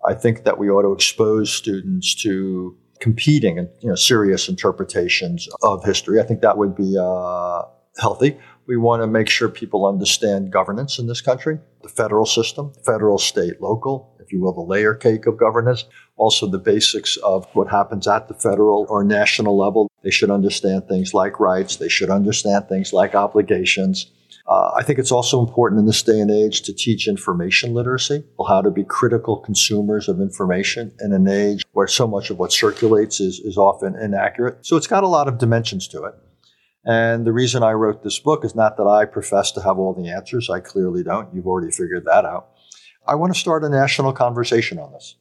I 0.06 0.14
think 0.14 0.44
that 0.44 0.58
we 0.58 0.70
ought 0.70 0.82
to 0.82 0.92
expose 0.92 1.52
students 1.52 2.14
to 2.22 2.76
competing 3.00 3.58
and 3.58 3.68
you 3.80 3.88
know, 3.88 3.94
serious 3.94 4.48
interpretations 4.48 5.48
of 5.62 5.84
history. 5.84 6.20
I 6.20 6.24
think 6.24 6.40
that 6.40 6.58
would 6.58 6.74
be 6.74 6.96
uh, 7.00 7.62
healthy. 7.98 8.38
We 8.66 8.76
want 8.76 9.02
to 9.02 9.06
make 9.06 9.28
sure 9.28 9.48
people 9.48 9.86
understand 9.86 10.52
governance 10.52 10.98
in 10.98 11.06
this 11.06 11.20
country, 11.20 11.58
the 11.82 11.88
federal 11.88 12.26
system, 12.26 12.72
federal, 12.84 13.18
state, 13.18 13.60
local, 13.60 14.16
if 14.20 14.32
you 14.32 14.40
will, 14.40 14.52
the 14.52 14.60
layer 14.60 14.94
cake 14.94 15.26
of 15.26 15.38
governance, 15.38 15.84
also 16.18 16.46
the 16.46 16.58
basics 16.58 17.16
of 17.18 17.46
what 17.54 17.68
happens 17.68 18.06
at 18.06 18.28
the 18.28 18.34
federal 18.34 18.86
or 18.88 19.02
national 19.02 19.56
level. 19.56 19.90
They 20.02 20.10
should 20.10 20.30
understand 20.30 20.88
things 20.88 21.14
like 21.14 21.40
rights. 21.40 21.76
They 21.76 21.88
should 21.88 22.10
understand 22.10 22.68
things 22.68 22.92
like 22.92 23.14
obligations. 23.14 24.10
Uh, 24.46 24.72
I 24.74 24.82
think 24.82 24.98
it's 24.98 25.12
also 25.12 25.40
important 25.40 25.78
in 25.78 25.86
this 25.86 26.02
day 26.02 26.20
and 26.20 26.30
age 26.30 26.62
to 26.62 26.72
teach 26.72 27.06
information 27.06 27.74
literacy, 27.74 28.24
how 28.48 28.62
to 28.62 28.70
be 28.70 28.82
critical 28.82 29.36
consumers 29.36 30.08
of 30.08 30.20
information 30.20 30.92
in 31.00 31.12
an 31.12 31.28
age 31.28 31.62
where 31.72 31.86
so 31.86 32.06
much 32.06 32.30
of 32.30 32.38
what 32.38 32.52
circulates 32.52 33.20
is, 33.20 33.40
is 33.40 33.58
often 33.58 33.94
inaccurate. 33.94 34.64
So 34.64 34.76
it's 34.76 34.86
got 34.86 35.04
a 35.04 35.08
lot 35.08 35.28
of 35.28 35.36
dimensions 35.36 35.86
to 35.88 36.04
it. 36.04 36.14
And 36.86 37.26
the 37.26 37.32
reason 37.32 37.62
I 37.62 37.72
wrote 37.72 38.02
this 38.02 38.18
book 38.18 38.42
is 38.44 38.54
not 38.54 38.78
that 38.78 38.86
I 38.86 39.04
profess 39.04 39.52
to 39.52 39.60
have 39.60 39.78
all 39.78 39.92
the 39.92 40.08
answers. 40.08 40.48
I 40.48 40.60
clearly 40.60 41.02
don't. 41.02 41.32
You've 41.34 41.46
already 41.46 41.70
figured 41.70 42.06
that 42.06 42.24
out. 42.24 42.48
I 43.06 43.16
want 43.16 43.34
to 43.34 43.38
start 43.38 43.64
a 43.64 43.68
national 43.68 44.14
conversation 44.14 44.78
on 44.78 44.92
this. 44.92 45.16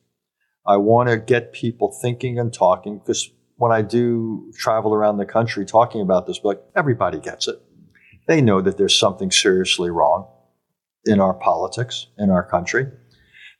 I 0.67 0.77
want 0.77 1.07
to 1.09 1.17
get 1.17 1.53
people 1.53 1.91
thinking 2.01 2.37
and 2.37 2.53
talking 2.53 2.99
because 2.99 3.31
when 3.55 3.71
I 3.71 3.81
do 3.81 4.51
travel 4.57 4.93
around 4.93 5.17
the 5.17 5.25
country 5.25 5.65
talking 5.65 6.01
about 6.01 6.27
this 6.27 6.39
book, 6.39 6.63
everybody 6.75 7.19
gets 7.19 7.47
it. 7.47 7.61
They 8.27 8.41
know 8.41 8.61
that 8.61 8.77
there's 8.77 8.97
something 8.97 9.31
seriously 9.31 9.89
wrong 9.89 10.27
in 11.05 11.21
our 11.21 11.33
politics, 11.33 12.07
in 12.17 12.29
our 12.29 12.43
country. 12.43 12.87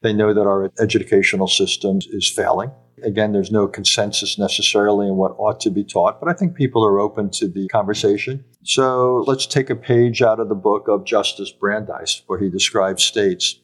They 0.02 0.14
know 0.14 0.34
that 0.34 0.42
our 0.42 0.72
educational 0.80 1.48
system 1.48 2.00
is 2.12 2.30
failing. 2.30 2.72
Again, 3.04 3.32
there's 3.32 3.52
no 3.52 3.68
consensus 3.68 4.38
necessarily 4.38 5.08
in 5.08 5.16
what 5.16 5.36
ought 5.38 5.60
to 5.62 5.70
be 5.70 5.84
taught, 5.84 6.20
but 6.20 6.30
I 6.30 6.34
think 6.34 6.56
people 6.56 6.84
are 6.84 7.00
open 7.00 7.30
to 7.32 7.48
the 7.48 7.68
conversation. 7.70 8.44
So 8.64 9.24
let's 9.28 9.46
take 9.46 9.70
a 9.70 9.76
page 9.76 10.22
out 10.22 10.40
of 10.40 10.50
the 10.50 10.56
book 10.56 10.88
of 10.88 11.06
Justice 11.06 11.52
Brandeis, 11.52 12.24
where 12.28 12.40
he 12.40 12.50
describes 12.50 13.04
states 13.04 13.60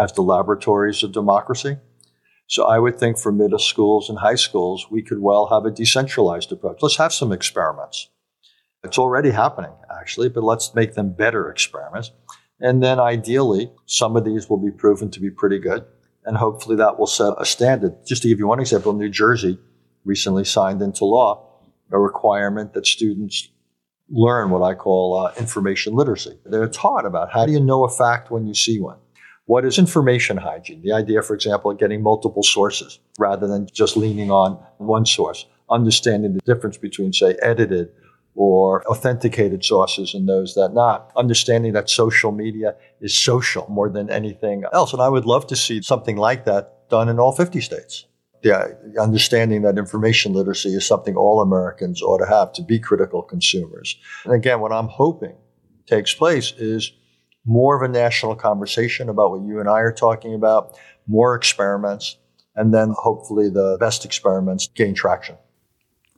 as 0.00 0.12
the 0.12 0.22
laboratories 0.22 1.02
of 1.02 1.12
democracy. 1.12 1.78
So 2.46 2.64
I 2.64 2.78
would 2.78 2.98
think 2.98 3.18
for 3.18 3.32
middle 3.32 3.58
schools 3.58 4.10
and 4.10 4.18
high 4.18 4.34
schools, 4.34 4.86
we 4.90 5.02
could 5.02 5.20
well 5.20 5.46
have 5.46 5.64
a 5.64 5.70
decentralized 5.70 6.52
approach. 6.52 6.78
Let's 6.82 6.98
have 6.98 7.12
some 7.12 7.32
experiments. 7.32 8.10
It's 8.82 8.98
already 8.98 9.30
happening, 9.30 9.72
actually, 9.98 10.28
but 10.28 10.44
let's 10.44 10.74
make 10.74 10.94
them 10.94 11.12
better 11.12 11.50
experiments. 11.50 12.10
And 12.60 12.82
then 12.82 13.00
ideally, 13.00 13.72
some 13.86 14.16
of 14.16 14.24
these 14.24 14.48
will 14.48 14.58
be 14.58 14.70
proven 14.70 15.10
to 15.12 15.20
be 15.20 15.30
pretty 15.30 15.58
good. 15.58 15.84
And 16.26 16.36
hopefully 16.36 16.76
that 16.76 16.98
will 16.98 17.06
set 17.06 17.34
a 17.38 17.44
standard. 17.44 17.94
Just 18.06 18.22
to 18.22 18.28
give 18.28 18.38
you 18.38 18.46
one 18.46 18.60
example, 18.60 18.92
New 18.92 19.10
Jersey 19.10 19.58
recently 20.04 20.44
signed 20.44 20.82
into 20.82 21.04
law 21.04 21.50
a 21.90 21.98
requirement 21.98 22.72
that 22.74 22.86
students 22.86 23.48
learn 24.10 24.50
what 24.50 24.62
I 24.62 24.74
call 24.74 25.16
uh, 25.18 25.32
information 25.38 25.94
literacy. 25.94 26.38
They're 26.44 26.68
taught 26.68 27.06
about 27.06 27.32
how 27.32 27.46
do 27.46 27.52
you 27.52 27.60
know 27.60 27.84
a 27.84 27.88
fact 27.88 28.30
when 28.30 28.46
you 28.46 28.54
see 28.54 28.80
one? 28.80 28.98
What 29.46 29.64
is 29.64 29.78
information 29.78 30.38
hygiene? 30.38 30.80
The 30.82 30.92
idea, 30.92 31.22
for 31.22 31.34
example, 31.34 31.70
of 31.70 31.78
getting 31.78 32.02
multiple 32.02 32.42
sources 32.42 32.98
rather 33.18 33.46
than 33.46 33.68
just 33.72 33.96
leaning 33.96 34.30
on 34.30 34.52
one 34.78 35.04
source. 35.04 35.46
Understanding 35.68 36.34
the 36.34 36.40
difference 36.40 36.78
between, 36.78 37.12
say, 37.12 37.36
edited 37.42 37.90
or 38.34 38.84
authenticated 38.86 39.64
sources 39.64 40.14
and 40.14 40.28
those 40.28 40.54
that 40.54 40.72
not. 40.72 41.12
Understanding 41.16 41.72
that 41.74 41.90
social 41.90 42.32
media 42.32 42.74
is 43.00 43.16
social 43.16 43.66
more 43.68 43.88
than 43.88 44.10
anything 44.10 44.64
else. 44.72 44.92
And 44.92 45.02
I 45.02 45.08
would 45.08 45.26
love 45.26 45.46
to 45.48 45.56
see 45.56 45.82
something 45.82 46.16
like 46.16 46.44
that 46.46 46.88
done 46.88 47.08
in 47.08 47.18
all 47.18 47.32
50 47.32 47.60
states. 47.60 48.06
The 48.42 48.56
uh, 48.56 49.02
understanding 49.02 49.62
that 49.62 49.78
information 49.78 50.32
literacy 50.32 50.70
is 50.70 50.86
something 50.86 51.16
all 51.16 51.40
Americans 51.40 52.02
ought 52.02 52.18
to 52.18 52.26
have 52.26 52.52
to 52.54 52.62
be 52.62 52.78
critical 52.78 53.22
consumers. 53.22 53.96
And 54.24 54.34
again, 54.34 54.60
what 54.60 54.72
I'm 54.72 54.88
hoping 54.88 55.36
takes 55.86 56.14
place 56.14 56.52
is 56.58 56.92
more 57.44 57.76
of 57.76 57.88
a 57.88 57.92
national 57.92 58.34
conversation 58.36 59.08
about 59.08 59.30
what 59.30 59.46
you 59.46 59.60
and 59.60 59.68
I 59.68 59.80
are 59.80 59.92
talking 59.92 60.34
about, 60.34 60.78
more 61.06 61.34
experiments, 61.34 62.16
and 62.56 62.72
then 62.72 62.94
hopefully 62.96 63.50
the 63.50 63.76
best 63.78 64.04
experiments 64.04 64.68
gain 64.74 64.94
traction. 64.94 65.36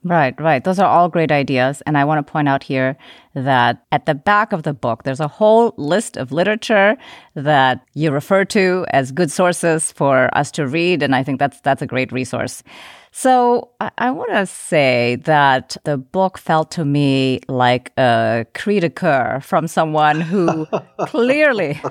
Right, 0.03 0.39
right. 0.39 0.63
Those 0.63 0.79
are 0.79 0.87
all 0.87 1.09
great 1.09 1.31
ideas. 1.31 1.81
And 1.85 1.97
I 1.97 2.05
want 2.05 2.25
to 2.25 2.31
point 2.31 2.47
out 2.47 2.63
here 2.63 2.95
that 3.33 3.83
at 3.91 4.05
the 4.05 4.15
back 4.15 4.53
of 4.53 4.63
the 4.63 4.73
book, 4.73 5.03
there's 5.03 5.19
a 5.19 5.27
whole 5.27 5.73
list 5.77 6.15
of 6.17 6.31
literature 6.31 6.95
that 7.35 7.83
you 7.93 8.11
refer 8.11 8.45
to 8.45 8.85
as 8.91 9.11
good 9.11 9.31
sources 9.31 9.91
for 9.91 10.29
us 10.37 10.51
to 10.51 10.67
read. 10.67 11.03
And 11.03 11.15
I 11.15 11.23
think 11.23 11.39
that's, 11.39 11.59
that's 11.61 11.81
a 11.81 11.87
great 11.87 12.11
resource. 12.11 12.63
So 13.17 13.71
I, 13.79 13.89
I 13.97 14.11
want 14.11 14.29
to 14.33 14.45
say 14.45 15.15
that 15.23 15.75
the 15.85 15.97
book 15.97 16.37
felt 16.37 16.69
to 16.73 16.85
me 16.85 17.39
like 17.47 17.91
a 17.97 18.45
cri 18.53 18.79
de 18.79 18.91
coeur 18.91 19.39
from 19.41 19.67
someone 19.67 20.21
who 20.21 20.67
clearly 21.07 21.81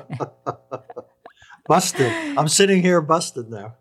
busted. 1.67 2.13
I'm 2.39 2.47
sitting 2.47 2.81
here 2.81 3.01
busted 3.01 3.51
now. 3.51 3.75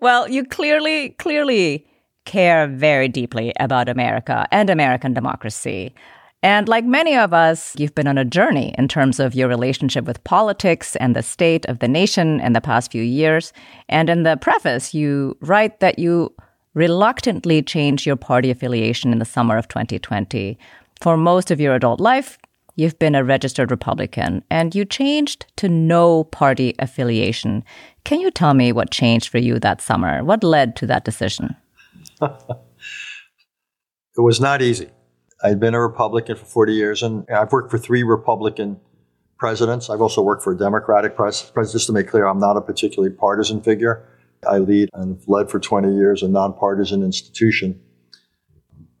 well, 0.00 0.30
you 0.30 0.44
clearly, 0.44 1.08
clearly 1.18 1.84
care 2.26 2.68
very 2.68 3.08
deeply 3.08 3.52
about 3.58 3.88
America 3.88 4.46
and 4.52 4.70
American 4.70 5.14
democracy. 5.14 5.96
And 6.44 6.68
like 6.68 6.84
many 6.84 7.16
of 7.16 7.32
us, 7.32 7.74
you've 7.78 7.94
been 7.94 8.06
on 8.06 8.18
a 8.18 8.24
journey 8.24 8.74
in 8.76 8.86
terms 8.86 9.18
of 9.18 9.34
your 9.34 9.48
relationship 9.48 10.04
with 10.04 10.22
politics 10.24 10.94
and 10.96 11.16
the 11.16 11.22
state 11.22 11.64
of 11.70 11.78
the 11.78 11.88
nation 11.88 12.38
in 12.40 12.52
the 12.52 12.60
past 12.60 12.92
few 12.92 13.02
years. 13.02 13.54
And 13.88 14.10
in 14.10 14.24
the 14.24 14.36
preface, 14.36 14.92
you 14.92 15.38
write 15.40 15.80
that 15.80 15.98
you 15.98 16.34
reluctantly 16.74 17.62
changed 17.62 18.04
your 18.04 18.16
party 18.16 18.50
affiliation 18.50 19.10
in 19.10 19.20
the 19.20 19.24
summer 19.24 19.56
of 19.56 19.68
2020. 19.68 20.58
For 21.00 21.16
most 21.16 21.50
of 21.50 21.62
your 21.62 21.74
adult 21.74 21.98
life, 21.98 22.36
you've 22.76 22.98
been 22.98 23.14
a 23.14 23.24
registered 23.24 23.70
Republican 23.70 24.44
and 24.50 24.74
you 24.74 24.84
changed 24.84 25.46
to 25.56 25.66
no 25.70 26.24
party 26.24 26.74
affiliation. 26.78 27.64
Can 28.04 28.20
you 28.20 28.30
tell 28.30 28.52
me 28.52 28.70
what 28.70 28.90
changed 28.90 29.30
for 29.30 29.38
you 29.38 29.58
that 29.60 29.80
summer? 29.80 30.22
What 30.22 30.44
led 30.44 30.76
to 30.76 30.86
that 30.88 31.06
decision? 31.06 31.56
it 32.20 32.28
was 34.18 34.42
not 34.42 34.60
easy. 34.60 34.90
I'd 35.44 35.60
been 35.60 35.74
a 35.74 35.80
Republican 35.80 36.36
for 36.36 36.46
40 36.46 36.72
years, 36.72 37.02
and 37.02 37.28
I've 37.28 37.52
worked 37.52 37.70
for 37.70 37.76
three 37.76 38.02
Republican 38.02 38.80
presidents. 39.36 39.90
I've 39.90 40.00
also 40.00 40.22
worked 40.22 40.42
for 40.42 40.54
a 40.54 40.56
Democratic 40.56 41.16
president. 41.16 41.70
Just 41.70 41.86
to 41.86 41.92
make 41.92 42.08
clear, 42.08 42.24
I'm 42.24 42.38
not 42.38 42.56
a 42.56 42.62
particularly 42.62 43.14
partisan 43.14 43.60
figure. 43.60 44.08
I 44.48 44.56
lead 44.56 44.88
and 44.94 45.20
led 45.26 45.50
for 45.50 45.60
20 45.60 45.94
years 45.94 46.22
a 46.22 46.28
nonpartisan 46.28 47.02
institution. 47.02 47.78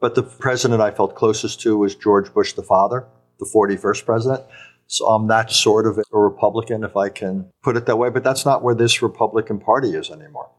But 0.00 0.16
the 0.16 0.22
president 0.22 0.82
I 0.82 0.90
felt 0.90 1.14
closest 1.14 1.62
to 1.62 1.78
was 1.78 1.94
George 1.94 2.32
Bush 2.34 2.52
the 2.52 2.62
father, 2.62 3.06
the 3.38 3.46
41st 3.46 4.04
president. 4.04 4.42
So 4.86 5.06
I'm 5.06 5.28
that 5.28 5.50
sort 5.50 5.86
of 5.86 5.98
a 5.98 6.18
Republican, 6.18 6.84
if 6.84 6.94
I 6.94 7.08
can 7.08 7.48
put 7.62 7.78
it 7.78 7.86
that 7.86 7.96
way. 7.96 8.10
But 8.10 8.22
that's 8.22 8.44
not 8.44 8.62
where 8.62 8.74
this 8.74 9.00
Republican 9.00 9.60
Party 9.60 9.94
is 9.94 10.10
anymore. 10.10 10.50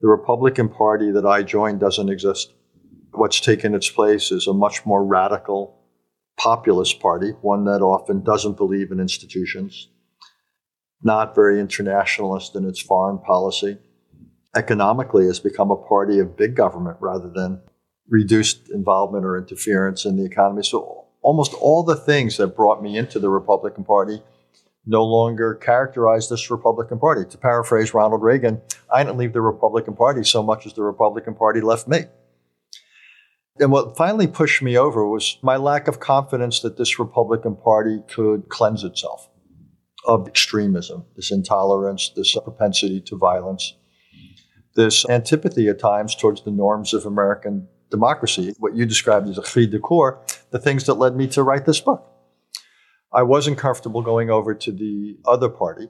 The 0.00 0.08
Republican 0.08 0.68
Party 0.68 1.12
that 1.12 1.24
I 1.24 1.44
joined 1.44 1.78
doesn't 1.78 2.08
exist. 2.08 2.54
What's 3.22 3.38
taken 3.38 3.72
its 3.72 3.88
place 3.88 4.32
is 4.32 4.48
a 4.48 4.52
much 4.52 4.84
more 4.84 5.04
radical 5.04 5.78
populist 6.36 6.98
party, 6.98 7.34
one 7.40 7.66
that 7.66 7.80
often 7.80 8.24
doesn't 8.24 8.56
believe 8.56 8.90
in 8.90 8.98
institutions, 8.98 9.86
not 11.04 11.32
very 11.32 11.60
internationalist 11.60 12.56
in 12.56 12.68
its 12.68 12.82
foreign 12.82 13.18
policy. 13.18 13.78
Economically, 14.56 15.26
has 15.26 15.38
become 15.38 15.70
a 15.70 15.76
party 15.76 16.18
of 16.18 16.36
big 16.36 16.56
government 16.56 16.96
rather 16.98 17.30
than 17.30 17.60
reduced 18.08 18.68
involvement 18.70 19.24
or 19.24 19.38
interference 19.38 20.04
in 20.04 20.16
the 20.16 20.24
economy. 20.24 20.64
So 20.64 21.04
almost 21.20 21.54
all 21.54 21.84
the 21.84 21.94
things 21.94 22.38
that 22.38 22.56
brought 22.56 22.82
me 22.82 22.98
into 22.98 23.20
the 23.20 23.30
Republican 23.30 23.84
Party 23.84 24.20
no 24.84 25.04
longer 25.04 25.54
characterize 25.54 26.28
this 26.28 26.50
Republican 26.50 26.98
Party. 26.98 27.24
To 27.30 27.38
paraphrase 27.38 27.94
Ronald 27.94 28.22
Reagan, 28.22 28.60
I 28.92 29.04
didn't 29.04 29.16
leave 29.16 29.32
the 29.32 29.40
Republican 29.40 29.94
Party 29.94 30.24
so 30.24 30.42
much 30.42 30.66
as 30.66 30.74
the 30.74 30.82
Republican 30.82 31.36
Party 31.36 31.60
left 31.60 31.86
me. 31.86 32.06
And 33.58 33.70
what 33.70 33.96
finally 33.96 34.26
pushed 34.26 34.62
me 34.62 34.78
over 34.78 35.06
was 35.06 35.38
my 35.42 35.56
lack 35.56 35.86
of 35.86 36.00
confidence 36.00 36.60
that 36.60 36.78
this 36.78 36.98
Republican 36.98 37.56
Party 37.56 38.00
could 38.08 38.48
cleanse 38.48 38.82
itself 38.82 39.28
of 40.06 40.26
extremism, 40.26 41.04
this 41.16 41.30
intolerance, 41.30 42.10
this 42.16 42.34
propensity 42.34 43.00
to 43.02 43.16
violence, 43.16 43.74
this 44.74 45.08
antipathy 45.08 45.68
at 45.68 45.78
times 45.78 46.14
towards 46.14 46.42
the 46.42 46.50
norms 46.50 46.94
of 46.94 47.04
American 47.04 47.68
democracy, 47.90 48.54
what 48.58 48.74
you 48.74 48.86
described 48.86 49.28
as 49.28 49.38
a 49.38 49.42
cri 49.42 49.66
de 49.66 49.78
coeur, 49.78 50.18
the 50.50 50.58
things 50.58 50.84
that 50.86 50.94
led 50.94 51.14
me 51.14 51.26
to 51.28 51.42
write 51.42 51.66
this 51.66 51.80
book. 51.80 52.08
I 53.12 53.22
wasn't 53.22 53.58
comfortable 53.58 54.00
going 54.00 54.30
over 54.30 54.54
to 54.54 54.72
the 54.72 55.18
other 55.26 55.50
party, 55.50 55.88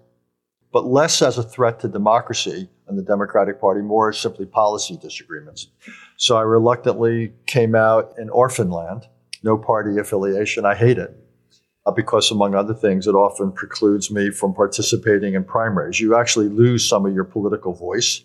but 0.72 0.86
less 0.86 1.20
as 1.20 1.38
a 1.38 1.42
threat 1.42 1.80
to 1.80 1.88
democracy 1.88 2.68
and 2.88 2.98
the 2.98 3.02
Democratic 3.02 3.60
Party, 3.60 3.80
more 3.80 4.08
as 4.08 4.18
simply 4.18 4.46
policy 4.46 4.96
disagreements. 4.96 5.68
So 6.16 6.36
I 6.36 6.42
reluctantly 6.42 7.32
came 7.46 7.74
out 7.74 8.14
in 8.18 8.30
orphan 8.30 8.70
land, 8.70 9.06
no 9.42 9.58
party 9.58 9.98
affiliation. 9.98 10.64
I 10.64 10.74
hate 10.74 10.98
it 10.98 11.16
uh, 11.84 11.90
because, 11.90 12.30
among 12.30 12.54
other 12.54 12.74
things, 12.74 13.06
it 13.06 13.14
often 13.14 13.52
precludes 13.52 14.10
me 14.10 14.30
from 14.30 14.54
participating 14.54 15.34
in 15.34 15.44
primaries. 15.44 16.00
You 16.00 16.16
actually 16.16 16.48
lose 16.48 16.88
some 16.88 17.06
of 17.06 17.14
your 17.14 17.24
political 17.24 17.74
voice. 17.74 18.22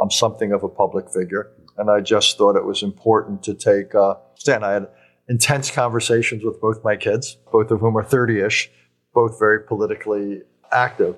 I'm 0.00 0.10
something 0.10 0.52
of 0.52 0.62
a 0.62 0.68
public 0.68 1.12
figure, 1.12 1.50
and 1.76 1.90
I 1.90 2.00
just 2.00 2.38
thought 2.38 2.56
it 2.56 2.64
was 2.64 2.82
important 2.82 3.42
to 3.44 3.54
take 3.54 3.94
a 3.94 4.02
uh, 4.02 4.18
stand. 4.36 4.64
I 4.64 4.72
had 4.72 4.88
intense 5.28 5.70
conversations 5.70 6.44
with 6.44 6.60
both 6.60 6.82
my 6.84 6.96
kids, 6.96 7.36
both 7.52 7.70
of 7.70 7.80
whom 7.80 7.98
are 7.98 8.04
30 8.04 8.40
ish, 8.40 8.70
both 9.12 9.38
very 9.38 9.60
politically 9.60 10.42
active. 10.72 11.16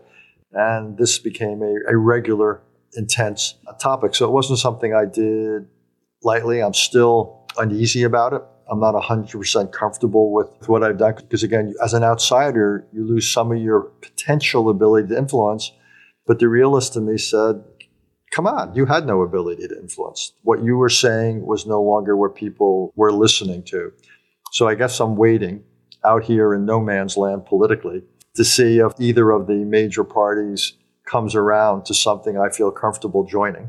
And 0.53 0.97
this 0.99 1.19
became 1.19 1.63
a, 1.63 1.75
a 1.89 1.97
regular, 1.97 2.63
intense 2.95 3.55
topic. 3.81 4.15
So 4.15 4.27
it 4.27 4.33
wasn't 4.33 4.59
something 4.59 4.95
I 4.95 5.05
did 5.05 5.69
lightly. 6.23 6.63
I'm 6.63 6.75
still 6.75 7.47
uneasy 7.57 8.03
about 8.03 8.33
it. 8.33 8.43
I'm 8.71 8.79
not 8.79 8.95
100% 8.95 9.73
comfortable 9.73 10.33
with 10.33 10.69
what 10.69 10.85
I've 10.85 10.99
done 10.99 11.17
because, 11.17 11.43
again, 11.43 11.75
as 11.83 11.93
an 11.93 12.05
outsider, 12.05 12.87
you 12.93 13.05
lose 13.05 13.33
some 13.33 13.51
of 13.51 13.59
your 13.59 13.83
potential 14.01 14.71
ability 14.71 15.09
to 15.09 15.19
influence. 15.19 15.73
But 16.27 16.39
the 16.39 16.49
realist 16.49 16.95
in 16.95 17.07
me 17.07 17.19
said, 17.19 17.65
come 18.31 18.47
on, 18.47 18.75
you 18.75 18.87
had 18.87 19.07
no 19.07 19.23
ability 19.23 19.67
to 19.67 19.77
influence. 19.81 20.33
What 20.43 20.63
you 20.63 20.77
were 20.77 20.89
saying 20.89 21.45
was 21.45 21.67
no 21.67 21.83
longer 21.83 22.17
what 22.17 22.37
people 22.37 22.93
were 22.95 23.13
listening 23.13 23.65
to. 23.65 23.93
So 24.53 24.69
I 24.69 24.77
guess 24.77 25.01
I'm 25.01 25.17
waiting 25.17 25.65
out 26.05 26.23
here 26.23 26.55
in 26.55 26.65
no 26.65 26.81
man's 26.81 27.17
land 27.17 27.47
politically 27.47 28.05
to 28.41 28.45
see 28.47 28.79
if 28.79 28.95
either 28.99 29.33
of 29.33 29.47
the 29.47 29.67
major 29.67 30.03
parties 30.03 30.73
comes 31.05 31.35
around 31.35 31.85
to 31.85 31.93
something 31.93 32.39
I 32.39 32.49
feel 32.49 32.71
comfortable 32.71 33.23
joining. 33.23 33.69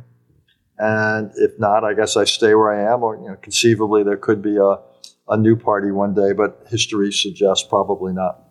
And 0.77 1.29
if 1.35 1.59
not, 1.59 1.83
I 1.83 1.93
guess 1.93 2.15
I 2.15 2.23
stay 2.23 2.55
where 2.55 2.71
I 2.71 2.93
am, 2.93 3.03
or 3.03 3.17
you 3.17 3.27
know, 3.27 3.35
conceivably 3.41 4.01
there 4.03 4.15
could 4.15 4.41
be 4.41 4.55
a, 4.55 4.77
a 5.27 5.35
new 5.35 5.57
party 5.57 5.91
one 5.91 6.13
day, 6.13 6.31
but 6.31 6.65
history 6.69 7.11
suggests 7.11 7.67
probably 7.67 8.13
not. 8.13 8.43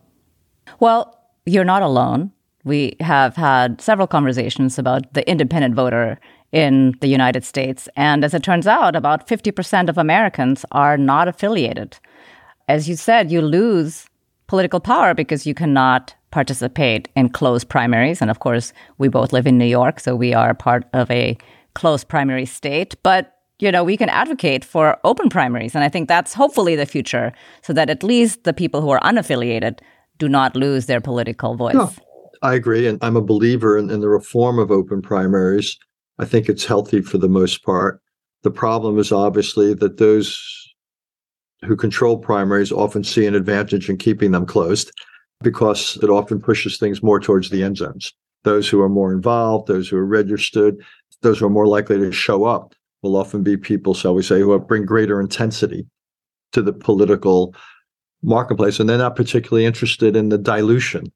Well, 0.78 1.18
you're 1.46 1.64
not 1.64 1.82
alone. 1.82 2.32
We 2.64 2.96
have 3.00 3.34
had 3.36 3.80
several 3.80 4.06
conversations 4.06 4.78
about 4.78 5.14
the 5.14 5.26
independent 5.26 5.74
voter 5.74 6.20
in 6.52 6.92
the 7.00 7.08
United 7.08 7.44
States. 7.44 7.88
And 7.96 8.26
as 8.26 8.34
it 8.34 8.42
turns 8.42 8.66
out, 8.66 8.94
about 8.94 9.26
50% 9.26 9.88
of 9.88 9.96
Americans 9.96 10.66
are 10.70 10.98
not 10.98 11.28
affiliated. 11.28 11.96
As 12.68 12.90
you 12.90 12.96
said, 12.96 13.32
you 13.32 13.40
lose 13.40 14.09
political 14.50 14.80
power 14.80 15.14
because 15.14 15.46
you 15.46 15.54
cannot 15.54 16.12
participate 16.32 17.08
in 17.14 17.28
closed 17.28 17.68
primaries. 17.68 18.20
And 18.20 18.32
of 18.32 18.40
course, 18.40 18.72
we 18.98 19.06
both 19.06 19.32
live 19.32 19.46
in 19.46 19.56
New 19.56 19.64
York, 19.80 20.00
so 20.00 20.16
we 20.16 20.34
are 20.34 20.54
part 20.54 20.88
of 20.92 21.08
a 21.08 21.38
closed 21.76 22.08
primary 22.08 22.46
state. 22.46 22.96
But 23.04 23.32
you 23.60 23.70
know, 23.70 23.84
we 23.84 23.96
can 23.96 24.08
advocate 24.08 24.64
for 24.64 24.98
open 25.04 25.28
primaries. 25.28 25.76
And 25.76 25.84
I 25.84 25.88
think 25.88 26.08
that's 26.08 26.34
hopefully 26.34 26.74
the 26.74 26.86
future 26.86 27.32
so 27.62 27.72
that 27.74 27.90
at 27.90 28.02
least 28.02 28.42
the 28.42 28.52
people 28.52 28.80
who 28.80 28.90
are 28.90 28.98
unaffiliated 29.00 29.78
do 30.18 30.28
not 30.28 30.56
lose 30.56 30.86
their 30.86 31.00
political 31.00 31.54
voice. 31.54 31.74
No, 31.74 31.92
I 32.42 32.54
agree. 32.54 32.88
And 32.88 32.98
I'm 33.02 33.16
a 33.16 33.22
believer 33.22 33.78
in, 33.78 33.88
in 33.88 34.00
the 34.00 34.08
reform 34.08 34.58
of 34.58 34.72
open 34.72 35.00
primaries. 35.00 35.78
I 36.18 36.24
think 36.24 36.48
it's 36.48 36.64
healthy 36.64 37.02
for 37.02 37.18
the 37.18 37.28
most 37.28 37.62
part. 37.62 38.00
The 38.42 38.50
problem 38.50 38.98
is 38.98 39.12
obviously 39.12 39.74
that 39.74 39.98
those 39.98 40.59
who 41.64 41.76
control 41.76 42.18
primaries 42.18 42.72
often 42.72 43.04
see 43.04 43.26
an 43.26 43.34
advantage 43.34 43.88
in 43.90 43.96
keeping 43.96 44.30
them 44.30 44.46
closed 44.46 44.90
because 45.42 45.98
it 46.02 46.10
often 46.10 46.40
pushes 46.40 46.78
things 46.78 47.02
more 47.02 47.20
towards 47.20 47.50
the 47.50 47.62
end 47.62 47.76
zones. 47.76 48.12
Those 48.44 48.68
who 48.68 48.80
are 48.80 48.88
more 48.88 49.12
involved, 49.12 49.68
those 49.68 49.88
who 49.88 49.96
are 49.96 50.06
registered, 50.06 50.76
those 51.22 51.38
who 51.38 51.46
are 51.46 51.50
more 51.50 51.66
likely 51.66 51.98
to 51.98 52.12
show 52.12 52.44
up 52.44 52.74
will 53.02 53.16
often 53.16 53.42
be 53.42 53.56
people, 53.56 53.94
shall 53.94 54.14
we 54.14 54.22
say, 54.22 54.40
who 54.40 54.58
bring 54.58 54.84
greater 54.84 55.20
intensity 55.20 55.86
to 56.52 56.62
the 56.62 56.72
political 56.72 57.54
marketplace. 58.22 58.80
And 58.80 58.88
they're 58.88 58.98
not 58.98 59.16
particularly 59.16 59.64
interested 59.64 60.16
in 60.16 60.28
the 60.28 60.38
dilution 60.38 61.12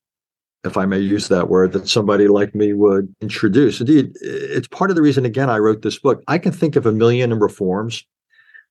if 0.65 0.79
I 0.79 0.87
may 0.87 0.99
use 0.99 1.29
that 1.29 1.51
word, 1.51 1.73
that 1.73 1.89
somebody 1.89 2.27
like 2.27 2.55
me 2.55 2.73
would 2.73 3.15
introduce. 3.21 3.81
Indeed, 3.81 4.13
it's 4.23 4.69
part 4.69 4.91
of 4.91 4.97
the 4.97 5.03
reason, 5.03 5.27
again, 5.27 5.51
I 5.51 5.59
wrote 5.59 5.83
this 5.83 5.99
book. 5.99 6.23
I 6.27 6.39
can 6.39 6.53
think 6.53 6.75
of 6.75 6.87
a 6.87 6.93
million 6.93 7.39
reforms 7.39 8.05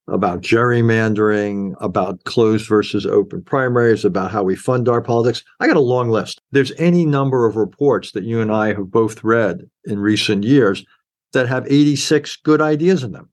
about 0.08 0.42
gerrymandering, 0.42 1.74
about 1.80 2.22
closed 2.24 2.68
versus 2.68 3.06
open 3.06 3.42
primaries, 3.42 4.04
about 4.04 4.30
how 4.30 4.42
we 4.42 4.54
fund 4.54 4.88
our 4.88 5.00
politics. 5.00 5.42
I 5.60 5.66
got 5.66 5.76
a 5.76 5.80
long 5.80 6.10
list. 6.10 6.40
There's 6.52 6.72
any 6.78 7.06
number 7.06 7.46
of 7.46 7.56
reports 7.56 8.12
that 8.12 8.24
you 8.24 8.40
and 8.40 8.52
I 8.52 8.74
have 8.74 8.90
both 8.90 9.24
read 9.24 9.68
in 9.84 9.98
recent 9.98 10.44
years 10.44 10.84
that 11.32 11.48
have 11.48 11.66
86 11.66 12.36
good 12.36 12.60
ideas 12.60 13.02
in 13.02 13.12
them. 13.12 13.30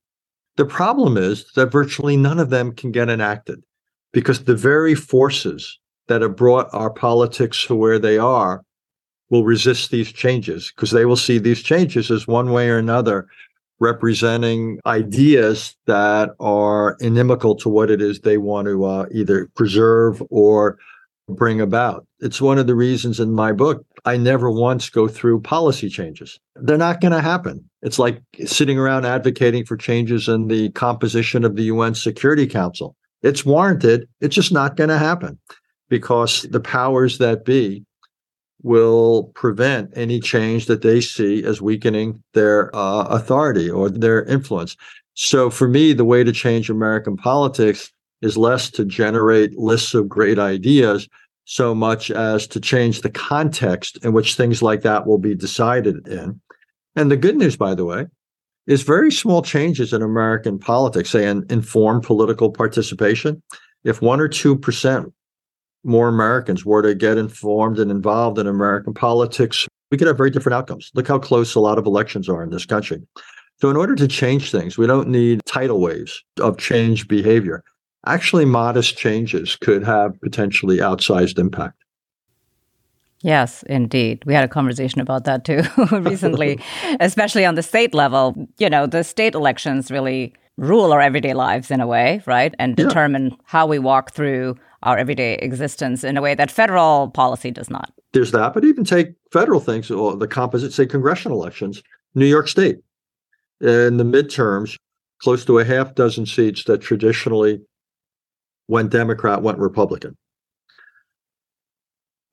The 0.57 0.65
problem 0.65 1.17
is 1.17 1.51
that 1.55 1.71
virtually 1.71 2.17
none 2.17 2.39
of 2.39 2.49
them 2.49 2.73
can 2.73 2.91
get 2.91 3.10
enacted 3.10 3.62
because 4.13 4.43
the 4.43 4.55
very 4.55 4.95
forces 4.95 5.79
that 6.07 6.21
have 6.21 6.36
brought 6.36 6.69
our 6.73 6.89
politics 6.89 7.65
to 7.67 7.75
where 7.75 7.99
they 7.99 8.17
are 8.17 8.63
will 9.29 9.45
resist 9.45 9.91
these 9.91 10.12
changes 10.12 10.71
because 10.75 10.91
they 10.91 11.05
will 11.05 11.15
see 11.15 11.38
these 11.38 11.63
changes 11.63 12.12
as 12.12 12.27
one 12.27 12.51
way 12.51 12.69
or 12.69 12.77
another 12.77 13.27
representing 13.82 14.80
ideas 14.86 15.76
that 15.88 16.30
are 16.39 16.96
inimical 17.00 17.56
to 17.56 17.67
what 17.67 17.89
it 17.89 18.00
is 18.00 18.20
they 18.20 18.38
want 18.38 18.67
to 18.67 18.86
uh, 18.86 19.08
either 19.12 19.50
preserve 19.56 20.22
or 20.30 20.78
bring 21.28 21.60
about. 21.60 22.06
It's 22.20 22.39
one 22.39 22.60
of 22.60 22.67
the 22.67 22.76
reasons 22.76 23.20
in 23.20 23.34
my 23.34 23.52
book 23.52 23.84
I 24.06 24.17
never 24.17 24.52
once 24.52 24.89
go 24.89 25.08
through 25.08 25.41
policy 25.41 25.89
changes. 25.89 26.39
They're 26.56 26.78
not 26.78 27.02
going 27.02 27.12
to 27.12 27.22
happen. 27.22 27.67
It's 27.82 27.98
like 27.98 28.22
sitting 28.46 28.78
around 28.78 29.06
advocating 29.06 29.65
for 29.65 29.78
changes 29.78 30.28
in 30.28 30.48
the 30.48 30.70
composition 30.72 31.44
of 31.44 31.56
the 31.56 31.63
UN 31.63 31.96
Security 31.96 32.46
Council. 32.46 32.96
It's 33.24 33.46
warranted, 33.46 34.08
it's 34.20 34.36
just 34.36 34.52
not 34.52 34.76
going 34.76 34.89
to 34.89 34.98
happen 34.98 35.39
because 35.89 36.44
the 36.44 36.60
powers 36.60 37.17
that 37.17 37.46
be 37.46 37.84
will 38.63 39.26
prevent 39.36 39.91
any 39.95 40.19
change 40.19 40.65
that 40.67 40.82
they 40.82 41.02
see 41.02 41.43
as 41.43 41.62
weakening 41.62 42.21
their 42.34 42.76
uh, 42.76 43.04
authority 43.06 43.69
or 43.69 43.89
their 43.89 44.24
influence. 44.26 44.76
So, 45.13 45.50
for 45.50 45.67
me, 45.67 45.93
the 45.93 46.06
way 46.06 46.24
to 46.24 46.32
change 46.32 46.69
American 46.69 47.17
politics 47.17 47.91
is 48.21 48.38
less 48.38 48.69
to 48.71 48.86
generate 48.86 49.58
lists 49.58 49.93
of 49.93 50.08
great 50.08 50.39
ideas 50.39 51.08
so 51.45 51.76
much 51.76 52.12
as 52.12 52.47
to 52.47 52.60
change 52.60 53.02
the 53.02 53.10
context 53.10 53.97
in 54.06 54.13
which 54.13 54.36
things 54.36 54.62
like 54.62 54.82
that 54.82 55.06
will 55.06 55.17
be 55.17 55.36
decided 55.36 56.08
in. 56.08 56.39
And 56.95 57.12
the 57.12 57.17
good 57.17 57.36
news, 57.36 57.58
by 57.58 57.74
the 57.76 57.86
way, 57.86 58.06
is 58.67 58.84
very 58.84 59.12
small 59.12 59.41
changes 59.41 59.91
in 59.91 60.02
American 60.02 60.60
politics, 60.60 61.10
say 61.10 61.28
in 61.28 61.45
informed 61.50 62.04
political 62.04 62.52
participation. 62.52 63.41
If 63.84 64.02
one 64.02 64.21
or 64.21 64.30
2% 64.30 65.12
more 65.84 66.08
Americans 66.08 66.65
were 66.65 66.82
to 66.82 66.96
get 66.96 67.17
informed 67.17 67.80
and 67.80 67.91
involved 67.91 68.38
in 68.38 68.48
American 68.48 68.94
politics, 68.94 69.67
we 69.89 69.98
could 69.98 70.08
have 70.08 70.17
very 70.17 70.30
different 70.30 70.56
outcomes. 70.56 70.91
Look 70.94 71.08
how 71.08 71.20
close 71.20 71.56
a 71.56 71.60
lot 71.60 71.78
of 71.78 71.86
elections 71.86 72.30
are 72.30 72.44
in 72.44 72.50
this 72.50 72.65
country. 72.65 73.02
So, 73.60 73.70
in 73.70 73.78
order 73.78 73.96
to 73.96 74.08
change 74.08 74.52
things, 74.52 74.78
we 74.78 74.88
don't 74.88 75.10
need 75.10 75.41
tidal 75.46 75.80
waves 75.80 76.24
of 76.39 76.58
change 76.58 77.08
behavior. 77.08 77.63
Actually, 78.08 78.46
modest 78.46 78.98
changes 78.98 79.56
could 79.56 79.84
have 79.84 80.20
potentially 80.22 80.78
outsized 80.78 81.38
impact. 81.38 81.76
Yes, 83.22 83.63
indeed. 83.63 84.24
We 84.26 84.34
had 84.34 84.44
a 84.44 84.48
conversation 84.48 85.00
about 85.00 85.26
that 85.26 85.46
too 85.46 85.62
recently, 85.91 86.60
especially 87.00 87.46
on 87.46 87.54
the 87.54 87.62
state 87.62 87.94
level. 87.94 88.36
You 88.58 88.70
know, 88.70 88.88
the 88.88 89.04
state 89.04 89.36
elections 89.36 89.91
really 89.91 90.34
rule 90.58 90.91
our 90.91 91.02
everyday 91.02 91.34
lives 91.34 91.70
in 91.70 91.82
a 91.82 91.88
way, 91.88 92.22
right? 92.26 92.56
And 92.58 92.76
determine 92.76 93.30
yeah. 93.30 93.36
how 93.46 93.67
we 93.67 93.80
walk 93.80 94.13
through 94.13 94.56
our 94.84 94.98
everyday 94.98 95.36
existence 95.36 96.04
in 96.04 96.17
a 96.17 96.22
way 96.22 96.36
that 96.36 96.52
federal 96.52 97.10
policy 97.10 97.52
does 97.52 97.70
not. 97.70 97.91
There's 98.13 98.32
that, 98.32 98.54
but 98.54 98.65
even 98.65 98.84
take 98.84 99.13
federal 99.32 99.60
things, 99.60 99.89
or 99.91 100.15
the 100.15 100.28
composite, 100.28 100.74
say, 100.74 100.86
congressional 100.86 101.41
elections, 101.41 101.82
New 102.15 102.26
York 102.26 102.48
State. 102.48 102.80
In 103.62 103.98
the 103.98 104.04
midterms, 104.04 104.76
close 105.22 105.46
to 105.46 105.60
a 105.60 105.65
half 105.65 105.96
dozen 105.96 106.26
seats 106.26 106.63
that 106.63 106.82
traditionally 106.82 107.62
went 108.67 108.89
Democrat, 108.89 109.41
went 109.41 109.60
Republican. 109.60 110.17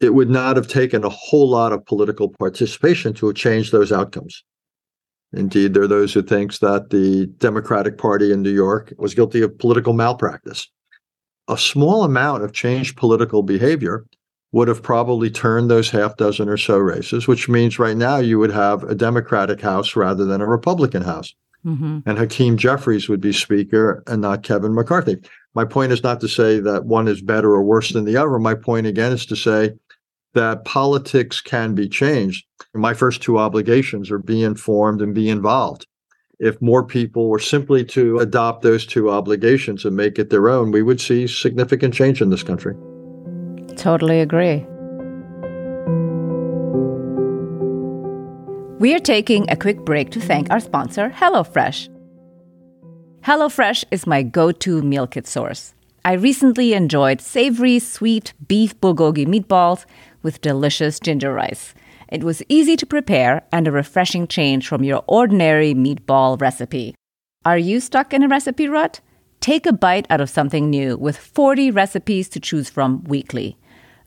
It 0.00 0.14
would 0.14 0.30
not 0.30 0.56
have 0.56 0.68
taken 0.68 1.04
a 1.04 1.08
whole 1.08 1.48
lot 1.48 1.72
of 1.72 1.84
political 1.84 2.28
participation 2.38 3.12
to 3.14 3.32
change 3.32 3.72
those 3.72 3.92
outcomes. 3.92 4.44
Indeed, 5.32 5.74
there 5.74 5.82
are 5.82 5.88
those 5.88 6.14
who 6.14 6.22
think 6.22 6.58
that 6.60 6.90
the 6.90 7.26
Democratic 7.38 7.98
Party 7.98 8.32
in 8.32 8.40
New 8.40 8.52
York 8.52 8.94
was 8.96 9.14
guilty 9.14 9.42
of 9.42 9.58
political 9.58 9.92
malpractice. 9.92 10.68
A 11.48 11.58
small 11.58 12.04
amount 12.04 12.44
of 12.44 12.52
changed 12.52 12.96
political 12.96 13.42
behavior 13.42 14.04
would 14.52 14.68
have 14.68 14.82
probably 14.82 15.30
turned 15.30 15.70
those 15.70 15.90
half 15.90 16.16
dozen 16.16 16.48
or 16.48 16.56
so 16.56 16.78
races, 16.78 17.26
which 17.26 17.48
means 17.48 17.78
right 17.78 17.96
now 17.96 18.18
you 18.18 18.38
would 18.38 18.52
have 18.52 18.82
a 18.84 18.94
Democratic 18.94 19.60
House 19.60 19.96
rather 19.96 20.24
than 20.24 20.40
a 20.40 20.46
Republican 20.46 21.02
House. 21.02 21.34
Mm-hmm. 21.64 21.98
And 22.06 22.18
Hakeem 22.18 22.56
Jeffries 22.56 23.08
would 23.08 23.20
be 23.20 23.32
Speaker 23.32 24.02
and 24.06 24.22
not 24.22 24.42
Kevin 24.42 24.74
McCarthy. 24.74 25.16
My 25.54 25.64
point 25.64 25.92
is 25.92 26.02
not 26.02 26.20
to 26.20 26.28
say 26.28 26.60
that 26.60 26.86
one 26.86 27.08
is 27.08 27.20
better 27.20 27.50
or 27.52 27.62
worse 27.62 27.92
than 27.92 28.04
the 28.04 28.16
other. 28.16 28.38
My 28.38 28.54
point 28.54 28.86
again 28.86 29.12
is 29.12 29.26
to 29.26 29.36
say 29.36 29.72
that 30.34 30.64
politics 30.64 31.40
can 31.40 31.74
be 31.74 31.88
changed. 31.88 32.46
My 32.74 32.94
first 32.94 33.22
two 33.22 33.38
obligations 33.38 34.10
are 34.10 34.18
be 34.18 34.42
informed 34.42 35.02
and 35.02 35.14
be 35.14 35.28
involved. 35.28 35.86
If 36.40 36.62
more 36.62 36.84
people 36.84 37.28
were 37.28 37.40
simply 37.40 37.84
to 37.86 38.18
adopt 38.18 38.62
those 38.62 38.86
two 38.86 39.10
obligations 39.10 39.84
and 39.84 39.96
make 39.96 40.20
it 40.20 40.30
their 40.30 40.48
own, 40.48 40.70
we 40.70 40.82
would 40.82 41.00
see 41.00 41.26
significant 41.26 41.92
change 41.92 42.22
in 42.22 42.30
this 42.30 42.44
country. 42.44 42.76
Totally 43.76 44.20
agree. 44.20 44.64
We 48.78 48.94
are 48.94 49.00
taking 49.00 49.50
a 49.50 49.56
quick 49.56 49.78
break 49.84 50.10
to 50.10 50.20
thank 50.20 50.48
our 50.50 50.60
sponsor, 50.60 51.10
HelloFresh. 51.10 51.88
HelloFresh 53.22 53.84
is 53.90 54.06
my 54.06 54.22
go 54.22 54.52
to 54.52 54.80
meal 54.82 55.08
kit 55.08 55.26
source. 55.26 55.74
I 56.04 56.12
recently 56.12 56.72
enjoyed 56.72 57.20
savory, 57.20 57.80
sweet 57.80 58.32
beef 58.46 58.80
bulgogi 58.80 59.26
meatballs 59.26 59.86
with 60.22 60.40
delicious 60.40 61.00
ginger 61.00 61.34
rice. 61.34 61.74
It 62.08 62.24
was 62.24 62.42
easy 62.48 62.76
to 62.76 62.86
prepare 62.86 63.44
and 63.52 63.68
a 63.68 63.72
refreshing 63.72 64.26
change 64.26 64.66
from 64.66 64.82
your 64.82 65.04
ordinary 65.06 65.74
meatball 65.74 66.40
recipe. 66.40 66.94
Are 67.44 67.58
you 67.58 67.80
stuck 67.80 68.12
in 68.12 68.22
a 68.22 68.28
recipe 68.28 68.68
rut? 68.68 69.00
Take 69.40 69.66
a 69.66 69.72
bite 69.72 70.06
out 70.10 70.20
of 70.20 70.30
something 70.30 70.68
new 70.68 70.96
with 70.96 71.16
40 71.16 71.70
recipes 71.70 72.28
to 72.30 72.40
choose 72.40 72.68
from 72.68 73.04
weekly. 73.04 73.56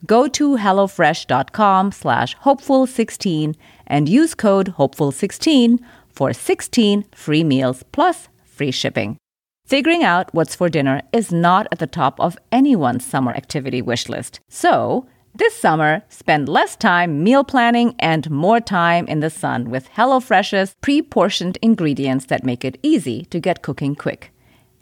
Go 0.06 0.28
to 0.28 0.58
hellofresh.com 0.58 1.92
slash 1.92 2.36
hopeful16 2.38 3.56
and 3.88 4.10
use 4.10 4.34
code 4.34 4.74
hopeful16 4.78 5.80
for 6.10 6.34
16 6.34 7.06
free 7.16 7.44
meals 7.44 7.84
plus 7.92 8.28
free 8.44 8.72
shipping. 8.72 9.18
Figuring 9.66 10.04
out 10.04 10.34
what's 10.34 10.56
for 10.56 10.70
dinner 10.70 11.02
is 11.14 11.32
not 11.32 11.68
at 11.72 11.80
the 11.80 11.88
top 11.88 12.20
of 12.20 12.38
anyone's 12.52 13.06
summer 13.06 13.32
activity 13.32 13.82
wish 13.82 14.10
list. 14.10 14.40
So, 14.50 15.08
this 15.34 15.56
summer, 15.56 16.04
spend 16.10 16.50
less 16.50 16.76
time 16.76 17.24
meal 17.24 17.44
planning 17.44 17.96
and 18.00 18.30
more 18.30 18.60
time 18.60 19.08
in 19.08 19.22
the 19.22 19.30
sun 19.30 19.70
with 19.70 19.89
HelloFresh's 19.89 20.76
pre 20.82 21.02
portioned 21.02 21.58
ingredients 21.62 22.26
that 22.26 22.44
make 22.44 22.65
it 22.65 22.78
easy 22.84 23.26
to 23.26 23.39
get 23.39 23.62
cooking 23.62 23.96
quick. 23.96 24.32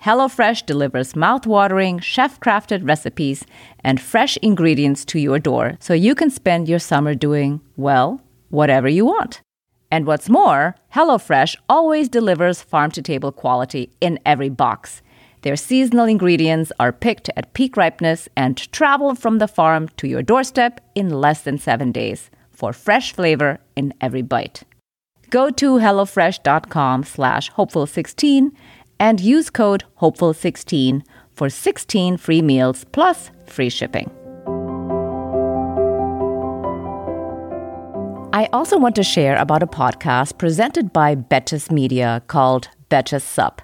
HelloFresh 0.03 0.65
delivers 0.65 1.15
mouth-watering, 1.15 1.99
chef-crafted 1.99 2.87
recipes 2.87 3.45
and 3.83 3.99
fresh 4.01 4.37
ingredients 4.37 5.03
to 5.05 5.19
your 5.19 5.39
door 5.39 5.77
so 5.79 5.93
you 5.93 6.15
can 6.15 6.29
spend 6.29 6.69
your 6.69 6.79
summer 6.79 7.13
doing, 7.13 7.61
well, 7.75 8.21
whatever 8.49 8.87
you 8.87 9.05
want. 9.05 9.41
And 9.91 10.05
what's 10.05 10.29
more, 10.29 10.75
HelloFresh 10.95 11.57
always 11.67 12.09
delivers 12.09 12.61
farm-to-table 12.61 13.33
quality 13.33 13.91
in 13.99 14.19
every 14.25 14.49
box. 14.49 15.01
Their 15.41 15.55
seasonal 15.55 16.03
ingredients 16.05 16.73
are 16.79 16.91
picked 16.91 17.29
at 17.37 17.53
peak 17.53 17.77
ripeness 17.77 18.27
and 18.35 18.57
travel 18.73 19.15
from 19.15 19.37
the 19.37 19.47
farm 19.47 19.87
to 19.97 20.05
your 20.07 20.21
doorstep 20.21 20.81
in 20.95 21.21
less 21.21 21.41
than 21.41 21.57
7 21.57 21.93
days 21.93 22.29
for 22.51 22.73
fresh 22.73 23.13
flavor 23.13 23.59
in 23.75 23.93
every 24.01 24.21
bite. 24.21 24.63
Go 25.29 25.49
to 25.51 25.77
hellofresh.com/hopeful16 25.77 28.51
and 28.99 29.21
use 29.21 29.49
code 29.49 29.85
HOPEFUL16 30.01 31.03
for 31.33 31.49
16 31.49 32.17
free 32.17 32.41
meals 32.41 32.83
plus 32.91 33.31
free 33.45 33.69
shipping. 33.69 34.11
I 38.33 38.49
also 38.51 38.77
want 38.77 38.95
to 38.95 39.03
share 39.03 39.37
about 39.37 39.63
a 39.63 39.67
podcast 39.67 40.37
presented 40.37 40.91
by 40.91 41.15
Betches 41.15 41.71
Media 41.71 42.21
called 42.27 42.67
Betches 42.89 43.21
Sup. 43.21 43.61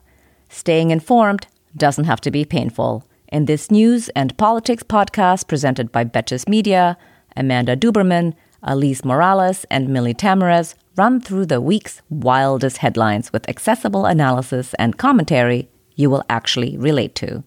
Staying 0.49 0.91
informed 0.91 1.47
doesn't 1.75 2.05
have 2.05 2.21
to 2.21 2.31
be 2.31 2.45
painful. 2.45 3.07
In 3.27 3.45
this 3.45 3.71
news 3.71 4.09
and 4.09 4.37
politics 4.37 4.83
podcast 4.83 5.47
presented 5.47 5.91
by 5.91 6.05
Betches 6.05 6.47
Media, 6.47 6.97
Amanda 7.35 7.75
Duberman, 7.75 8.33
Elise 8.63 9.03
Morales, 9.03 9.65
and 9.69 9.89
Millie 9.89 10.13
Tamarez 10.13 10.75
run 10.97 11.19
through 11.19 11.45
the 11.45 11.61
week's 11.61 12.01
wildest 12.09 12.77
headlines 12.77 13.33
with 13.33 13.49
accessible 13.49 14.05
analysis 14.05 14.73
and 14.75 14.97
commentary 14.97 15.69
you 15.95 16.09
will 16.09 16.23
actually 16.29 16.77
relate 16.77 17.15
to. 17.15 17.43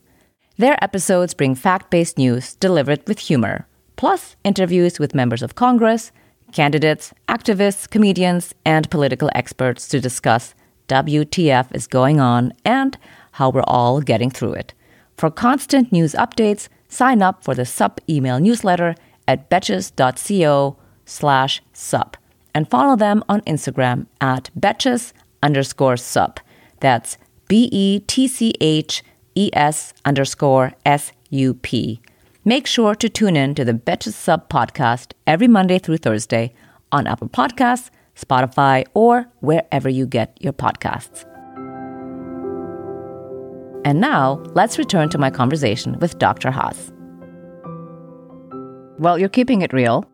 Their 0.57 0.83
episodes 0.83 1.35
bring 1.35 1.55
fact 1.55 1.91
based 1.91 2.19
news 2.19 2.55
delivered 2.57 3.07
with 3.07 3.21
humor, 3.21 3.67
plus 3.97 4.37
interviews 4.45 4.99
with 4.99 5.15
members 5.15 5.43
of 5.43 5.55
Congress, 5.55 6.13
candidates, 6.53 7.13
activists, 7.29 7.89
comedians, 7.89 8.55
and 8.65 8.91
political 8.91 9.31
experts 9.35 9.87
to 9.89 10.01
discuss 10.01 10.55
WTF 10.89 11.75
is 11.75 11.87
going 11.87 12.19
on 12.19 12.53
and 12.65 12.99
how 13.39 13.51
we're 13.51 13.63
all 13.69 14.01
getting 14.01 14.31
through 14.31 14.53
it. 14.53 14.75
For 15.17 15.31
constant 15.31 15.93
news 15.93 16.13
updates, 16.15 16.69
sign 16.89 17.23
up 17.23 17.45
for 17.45 17.55
the 17.55 17.65
SUP 17.65 18.01
email 18.09 18.41
newsletter 18.41 18.97
at 19.29 19.49
betches.co 19.49 20.77
slash 21.05 21.63
sup 21.73 22.17
and 22.53 22.69
follow 22.69 22.97
them 22.97 23.23
on 23.29 23.41
Instagram 23.43 24.07
at 24.21 24.51
betches 24.59 25.13
underscore 25.41 25.97
sup. 25.97 26.41
That's 26.81 27.17
B 27.47 27.69
E 27.71 28.01
T 28.01 28.27
C 28.27 28.55
H 28.61 29.05
E 29.37 29.51
S 29.53 29.95
underscore 30.05 30.73
S 30.85 31.13
U 31.31 31.55
P. 31.55 32.01
Make 32.45 32.67
sure 32.67 32.95
to 32.97 33.09
tune 33.09 33.37
in 33.37 33.55
to 33.55 33.65
the 33.65 33.75
Betches 33.75 34.15
Sup 34.15 34.49
podcast 34.49 35.13
every 35.27 35.49
Monday 35.49 35.79
through 35.79 35.99
Thursday 35.99 36.55
on 36.91 37.07
Apple 37.07 37.29
Podcasts, 37.29 37.91
Spotify, 38.17 38.87
or 38.95 39.29
wherever 39.41 39.89
you 39.89 40.07
get 40.07 40.37
your 40.41 40.55
podcasts. 40.55 41.28
And 43.85 44.01
now, 44.01 44.43
let's 44.55 44.79
return 44.79 45.09
to 45.11 45.19
my 45.19 45.31
conversation 45.31 45.99
with 46.01 46.19
Dr. 46.19 46.51
Haass. 46.51 46.93
Well, 48.99 49.19
you're 49.19 49.29
keeping 49.29 49.63
it 49.63 49.73
real. 49.73 50.05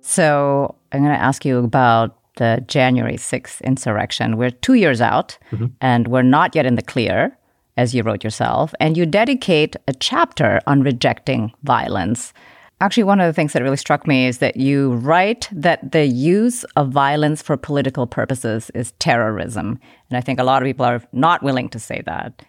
So 0.00 0.74
I'm 0.90 1.02
going 1.02 1.14
to 1.14 1.22
ask 1.22 1.44
you 1.44 1.58
about 1.58 2.18
the 2.36 2.64
January 2.66 3.16
6th 3.16 3.62
insurrection. 3.62 4.36
We're 4.36 4.50
two 4.50 4.74
years 4.74 5.00
out 5.00 5.38
mm-hmm. 5.52 5.66
and 5.80 6.08
we're 6.08 6.22
not 6.22 6.54
yet 6.54 6.66
in 6.66 6.74
the 6.74 6.82
clear, 6.82 7.36
as 7.76 7.94
you 7.94 8.02
wrote 8.02 8.24
yourself. 8.24 8.74
And 8.80 8.96
you 8.96 9.06
dedicate 9.06 9.76
a 9.86 9.94
chapter 9.94 10.60
on 10.66 10.82
rejecting 10.82 11.52
violence. 11.62 12.32
Actually, 12.80 13.04
one 13.04 13.20
of 13.20 13.28
the 13.28 13.32
things 13.32 13.52
that 13.52 13.62
really 13.62 13.76
struck 13.76 14.08
me 14.08 14.26
is 14.26 14.38
that 14.38 14.56
you 14.56 14.94
write 14.94 15.48
that 15.52 15.92
the 15.92 16.06
use 16.06 16.64
of 16.74 16.90
violence 16.90 17.40
for 17.40 17.56
political 17.56 18.08
purposes 18.08 18.70
is 18.74 18.92
terrorism. 18.98 19.78
And 20.10 20.16
I 20.16 20.20
think 20.20 20.40
a 20.40 20.44
lot 20.44 20.62
of 20.62 20.66
people 20.66 20.84
are 20.84 21.02
not 21.12 21.44
willing 21.44 21.68
to 21.68 21.78
say 21.78 22.02
that. 22.06 22.42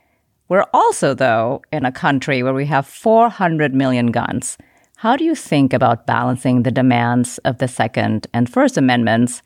We're 0.49 0.65
also, 0.73 1.13
though, 1.13 1.61
in 1.71 1.85
a 1.85 1.91
country 1.91 2.43
where 2.43 2.53
we 2.53 2.65
have 2.65 2.85
400 2.85 3.73
million 3.73 4.07
guns. 4.07 4.57
How 4.97 5.15
do 5.15 5.23
you 5.23 5.35
think 5.35 5.73
about 5.73 6.05
balancing 6.05 6.63
the 6.63 6.71
demands 6.71 7.37
of 7.39 7.57
the 7.57 7.67
Second 7.67 8.27
and 8.33 8.49
First 8.49 8.77
Amendments 8.77 9.41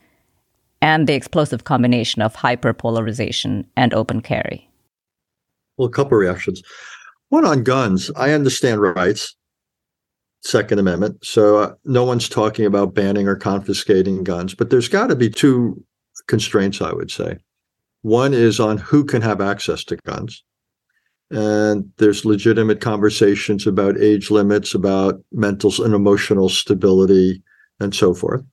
and 0.82 1.08
the 1.08 1.14
explosive 1.14 1.64
combination 1.64 2.22
of 2.22 2.36
hyperpolarization 2.36 3.66
and 3.76 3.94
open 3.94 4.22
carry? 4.22 4.70
Well, 5.78 5.88
a 5.88 5.92
couple 5.92 6.18
reactions. 6.18 6.62
One 7.30 7.46
on 7.46 7.64
guns. 7.64 8.12
I 8.16 8.32
understand 8.32 8.82
rights, 8.82 9.36
Second 10.42 10.80
Amendment. 10.80 11.24
So 11.24 11.58
uh, 11.58 11.74
no 11.86 12.04
one's 12.04 12.30
talking 12.30 12.66
about 12.66 12.94
banning 12.94 13.28
or 13.28 13.36
confiscating 13.36 14.24
guns, 14.24 14.54
but 14.54 14.70
there's 14.70 14.88
got 14.88 15.08
to 15.08 15.16
be 15.16 15.30
two 15.30 15.84
constraints, 16.28 16.82
I 16.82 16.94
would 16.94 17.12
say. 17.12 17.38
One 18.02 18.34
is 18.34 18.60
on 18.60 18.78
who 18.78 19.04
can 19.04 19.22
have 19.22 19.42
access 19.42 19.84
to 19.86 19.98
guns 19.98 20.44
and 21.32 21.92
there's 21.98 22.26
legitimate 22.26 22.82
conversations 22.82 23.68
about 23.68 24.00
age 24.00 24.32
limits, 24.32 24.74
about 24.74 25.22
mental 25.32 25.74
and 25.84 25.94
emotional 25.94 26.50
stability, 26.50 27.42
and 27.80 27.94
so 27.94 28.14
forth. 28.14 28.44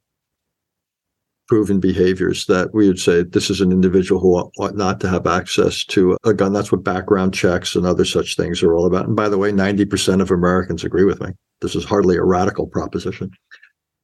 proven 1.46 1.78
behaviors 1.78 2.46
that 2.46 2.72
we 2.72 2.88
would 2.88 2.98
say 2.98 3.22
this 3.22 3.50
is 3.50 3.60
an 3.60 3.70
individual 3.70 4.20
who 4.20 4.34
ought 4.34 4.76
not 4.76 5.00
to 5.00 5.08
have 5.08 5.26
access 5.26 5.84
to 5.84 6.16
a 6.24 6.32
gun. 6.32 6.52
That's 6.52 6.72
what 6.72 6.84
background 6.84 7.34
checks 7.34 7.74
and 7.74 7.84
other 7.86 8.04
such 8.04 8.36
things 8.36 8.62
are 8.62 8.74
all 8.74 8.86
about. 8.86 9.06
And 9.06 9.16
by 9.16 9.28
the 9.28 9.38
way, 9.38 9.52
90% 9.52 10.22
of 10.22 10.30
Americans 10.30 10.84
agree 10.84 11.04
with 11.04 11.20
me. 11.20 11.30
This 11.60 11.74
is 11.74 11.84
hardly 11.84 12.16
a 12.16 12.24
radical 12.24 12.66
proposition. 12.66 13.30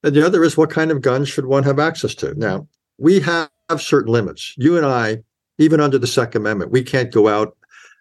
And 0.03 0.15
the 0.15 0.25
other 0.25 0.45
is 0.45 0.57
what 0.57 0.71
kind 0.71 0.91
of 0.91 1.03
guns 1.03 1.29
should 1.29 1.47
one 1.47 1.63
have 1.65 1.79
access 1.79 2.15
to? 2.17 2.35
Now, 2.35 2.69
we 2.99 3.21
have 3.21 3.51
certain 3.79 4.13
limits. 4.13 4.55
You 4.57 4.77
and 4.77 4.85
I, 4.85 5.19
even 5.59 5.81
under 5.81 5.99
the 5.99 6.07
Second 6.07 6.43
Amendment, 6.43 6.73
we 6.73 6.83
can't 6.83 7.13
go 7.13 7.29
out 7.29 7.57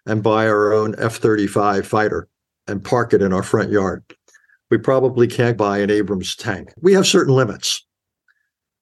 and 0.06 0.22
buy 0.22 0.46
our 0.46 0.72
own 0.72 0.94
F 0.98 1.16
35 1.16 1.86
fighter 1.86 2.28
and 2.66 2.84
park 2.84 3.12
it 3.12 3.22
in 3.22 3.32
our 3.32 3.42
front 3.42 3.70
yard. 3.70 4.02
We 4.70 4.78
probably 4.78 5.26
can't 5.26 5.56
buy 5.56 5.78
an 5.78 5.90
Abrams 5.90 6.36
tank. 6.36 6.72
We 6.80 6.92
have 6.92 7.06
certain 7.06 7.34
limits. 7.34 7.84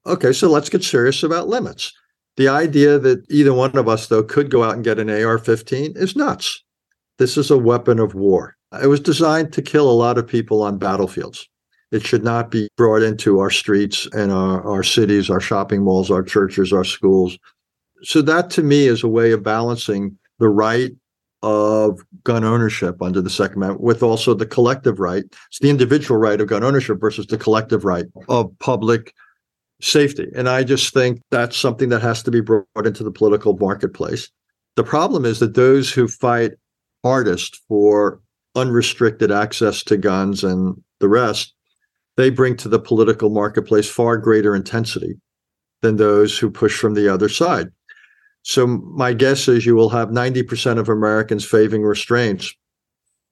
Okay, 0.06 0.32
so 0.32 0.48
let's 0.48 0.68
get 0.68 0.84
serious 0.84 1.22
about 1.22 1.48
limits. 1.48 1.92
The 2.36 2.48
idea 2.48 2.98
that 2.98 3.24
either 3.30 3.52
one 3.52 3.76
of 3.76 3.88
us, 3.88 4.06
though, 4.06 4.22
could 4.22 4.50
go 4.50 4.62
out 4.62 4.74
and 4.74 4.84
get 4.84 4.98
an 4.98 5.10
AR 5.10 5.38
15 5.38 5.94
is 5.96 6.14
nuts. 6.14 6.62
This 7.18 7.36
is 7.36 7.50
a 7.50 7.58
weapon 7.58 7.98
of 7.98 8.14
war. 8.14 8.56
It 8.80 8.86
was 8.86 9.00
designed 9.00 9.52
to 9.54 9.62
kill 9.62 9.90
a 9.90 9.92
lot 9.92 10.18
of 10.18 10.26
people 10.26 10.62
on 10.62 10.78
battlefields. 10.78 11.48
It 11.90 12.06
should 12.06 12.22
not 12.22 12.50
be 12.50 12.68
brought 12.76 13.02
into 13.02 13.40
our 13.40 13.50
streets 13.50 14.06
and 14.12 14.30
our, 14.30 14.62
our 14.62 14.82
cities, 14.82 15.30
our 15.30 15.40
shopping 15.40 15.82
malls, 15.82 16.10
our 16.10 16.22
churches, 16.22 16.72
our 16.72 16.84
schools. 16.84 17.38
So, 18.02 18.22
that 18.22 18.50
to 18.50 18.62
me 18.62 18.86
is 18.86 19.02
a 19.02 19.08
way 19.08 19.32
of 19.32 19.42
balancing 19.42 20.16
the 20.38 20.48
right 20.48 20.92
of 21.42 22.00
gun 22.24 22.44
ownership 22.44 23.00
under 23.00 23.20
the 23.20 23.30
Second 23.30 23.58
Amendment 23.58 23.80
with 23.80 24.02
also 24.02 24.34
the 24.34 24.46
collective 24.46 24.98
right. 24.98 25.24
It's 25.48 25.60
the 25.60 25.70
individual 25.70 26.18
right 26.18 26.40
of 26.40 26.48
gun 26.48 26.64
ownership 26.64 27.00
versus 27.00 27.26
the 27.26 27.38
collective 27.38 27.84
right 27.84 28.06
of 28.28 28.50
public 28.58 29.14
safety. 29.80 30.28
And 30.34 30.48
I 30.48 30.64
just 30.64 30.92
think 30.92 31.22
that's 31.30 31.56
something 31.56 31.88
that 31.90 32.02
has 32.02 32.22
to 32.24 32.30
be 32.30 32.40
brought 32.40 32.66
into 32.84 33.04
the 33.04 33.12
political 33.12 33.56
marketplace. 33.56 34.28
The 34.76 34.84
problem 34.84 35.24
is 35.24 35.38
that 35.38 35.54
those 35.54 35.92
who 35.92 36.08
fight 36.08 36.52
hardest 37.04 37.60
for 37.68 38.20
unrestricted 38.54 39.30
access 39.30 39.82
to 39.84 39.96
guns 39.96 40.42
and 40.42 40.82
the 40.98 41.08
rest, 41.08 41.54
they 42.16 42.30
bring 42.30 42.56
to 42.56 42.68
the 42.68 42.80
political 42.80 43.30
marketplace 43.30 43.88
far 43.88 44.16
greater 44.16 44.54
intensity 44.54 45.14
than 45.82 45.96
those 45.96 46.36
who 46.36 46.50
push 46.50 46.76
from 46.76 46.94
the 46.94 47.12
other 47.12 47.28
side. 47.28 47.68
So 48.48 48.66
my 48.66 49.12
guess 49.12 49.46
is 49.46 49.66
you 49.66 49.74
will 49.74 49.90
have 49.90 50.08
90% 50.08 50.78
of 50.78 50.88
Americans 50.88 51.44
favoring 51.44 51.82
restraints, 51.82 52.54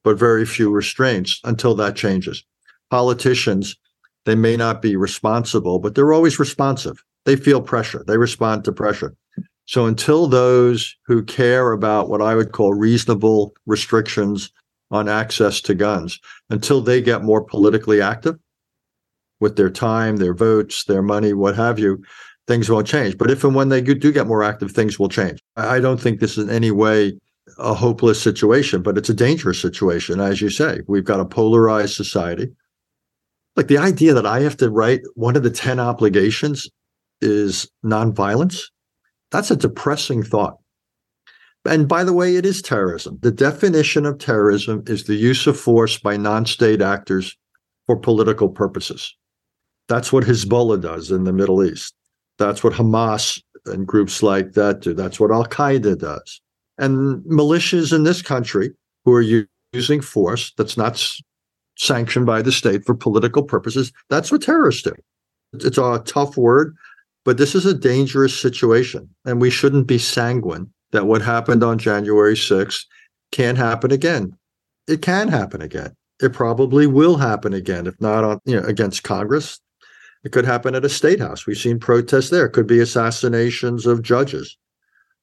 but 0.04 0.18
very 0.18 0.44
few 0.44 0.70
restraints 0.70 1.40
until 1.42 1.74
that 1.76 1.96
changes. 1.96 2.44
Politicians, 2.90 3.76
they 4.26 4.34
may 4.34 4.58
not 4.58 4.82
be 4.82 4.94
responsible, 4.94 5.78
but 5.78 5.94
they're 5.94 6.12
always 6.12 6.38
responsive. 6.38 7.02
They 7.24 7.34
feel 7.34 7.62
pressure. 7.62 8.04
They 8.06 8.18
respond 8.18 8.64
to 8.64 8.72
pressure. 8.72 9.14
So 9.64 9.86
until 9.86 10.26
those 10.26 10.94
who 11.06 11.24
care 11.24 11.72
about 11.72 12.10
what 12.10 12.20
I 12.20 12.34
would 12.34 12.52
call 12.52 12.74
reasonable 12.74 13.54
restrictions 13.64 14.52
on 14.90 15.08
access 15.08 15.62
to 15.62 15.74
guns, 15.74 16.20
until 16.50 16.82
they 16.82 17.00
get 17.00 17.24
more 17.24 17.42
politically 17.42 18.02
active 18.02 18.36
with 19.40 19.56
their 19.56 19.70
time, 19.70 20.18
their 20.18 20.34
votes, 20.34 20.84
their 20.84 21.02
money, 21.02 21.32
what 21.32 21.56
have 21.56 21.78
you, 21.78 22.02
things 22.46 22.70
won't 22.70 22.86
change. 22.86 23.18
But 23.18 23.30
if 23.30 23.44
and 23.44 23.54
when 23.54 23.68
they 23.68 23.80
do 23.80 24.12
get 24.12 24.26
more 24.26 24.42
active, 24.42 24.72
things 24.72 24.98
will 24.98 25.08
change. 25.08 25.42
I 25.56 25.80
don't 25.80 26.00
think 26.00 26.20
this 26.20 26.38
is 26.38 26.44
in 26.44 26.50
any 26.50 26.70
way 26.70 27.18
a 27.58 27.74
hopeless 27.74 28.20
situation, 28.20 28.82
but 28.82 28.98
it's 28.98 29.08
a 29.08 29.14
dangerous 29.14 29.60
situation, 29.60 30.20
as 30.20 30.40
you 30.40 30.50
say. 30.50 30.80
We've 30.86 31.04
got 31.04 31.20
a 31.20 31.24
polarized 31.24 31.94
society. 31.94 32.48
Like 33.54 33.68
the 33.68 33.78
idea 33.78 34.14
that 34.14 34.26
I 34.26 34.40
have 34.40 34.56
to 34.58 34.70
write 34.70 35.00
one 35.14 35.36
of 35.36 35.42
the 35.42 35.50
10 35.50 35.80
obligations 35.80 36.68
is 37.20 37.70
nonviolence, 37.84 38.64
that's 39.30 39.50
a 39.50 39.56
depressing 39.56 40.22
thought. 40.22 40.58
And 41.64 41.88
by 41.88 42.04
the 42.04 42.12
way, 42.12 42.36
it 42.36 42.46
is 42.46 42.62
terrorism. 42.62 43.18
The 43.22 43.32
definition 43.32 44.06
of 44.06 44.18
terrorism 44.18 44.84
is 44.86 45.04
the 45.04 45.16
use 45.16 45.46
of 45.46 45.58
force 45.58 45.98
by 45.98 46.16
non 46.16 46.46
state 46.46 46.80
actors 46.80 47.36
for 47.86 47.96
political 47.96 48.48
purposes. 48.48 49.16
That's 49.88 50.12
what 50.12 50.24
Hezbollah 50.24 50.80
does 50.80 51.10
in 51.10 51.24
the 51.24 51.32
Middle 51.32 51.64
East. 51.64 51.94
That's 52.38 52.62
what 52.62 52.72
Hamas 52.72 53.42
and 53.66 53.86
groups 53.86 54.22
like 54.22 54.52
that 54.52 54.80
do. 54.80 54.94
That's 54.94 55.18
what 55.18 55.30
Al 55.30 55.46
Qaeda 55.46 55.98
does. 55.98 56.40
And 56.78 57.22
militias 57.24 57.92
in 57.92 58.04
this 58.04 58.22
country 58.22 58.72
who 59.04 59.12
are 59.12 59.44
using 59.72 60.00
force 60.00 60.52
that's 60.56 60.76
not 60.76 61.02
sanctioned 61.76 62.26
by 62.26 62.42
the 62.42 62.52
state 62.52 62.84
for 62.84 62.94
political 62.94 63.42
purposes, 63.42 63.92
that's 64.10 64.30
what 64.30 64.42
terrorists 64.42 64.82
do. 64.82 64.94
It's 65.54 65.78
a 65.78 66.02
tough 66.04 66.36
word, 66.36 66.76
but 67.24 67.38
this 67.38 67.54
is 67.54 67.64
a 67.66 67.74
dangerous 67.74 68.38
situation. 68.38 69.08
And 69.24 69.40
we 69.40 69.50
shouldn't 69.50 69.86
be 69.86 69.98
sanguine 69.98 70.70
that 70.92 71.06
what 71.06 71.22
happened 71.22 71.62
on 71.62 71.78
January 71.78 72.34
6th 72.34 72.84
can't 73.32 73.58
happen 73.58 73.90
again. 73.90 74.36
It 74.86 75.02
can 75.02 75.28
happen 75.28 75.62
again. 75.62 75.94
It 76.22 76.32
probably 76.32 76.86
will 76.86 77.16
happen 77.16 77.52
again, 77.52 77.86
if 77.86 78.00
not 78.00 78.24
on 78.24 78.40
you 78.46 78.58
know 78.58 78.66
against 78.66 79.02
Congress, 79.02 79.60
it 80.26 80.32
could 80.32 80.44
happen 80.44 80.74
at 80.74 80.84
a 80.84 80.88
state 80.88 81.20
house. 81.20 81.46
We've 81.46 81.56
seen 81.56 81.78
protests 81.78 82.30
there. 82.30 82.46
It 82.46 82.52
could 82.52 82.66
be 82.66 82.80
assassinations 82.80 83.86
of 83.86 84.02
judges 84.02 84.58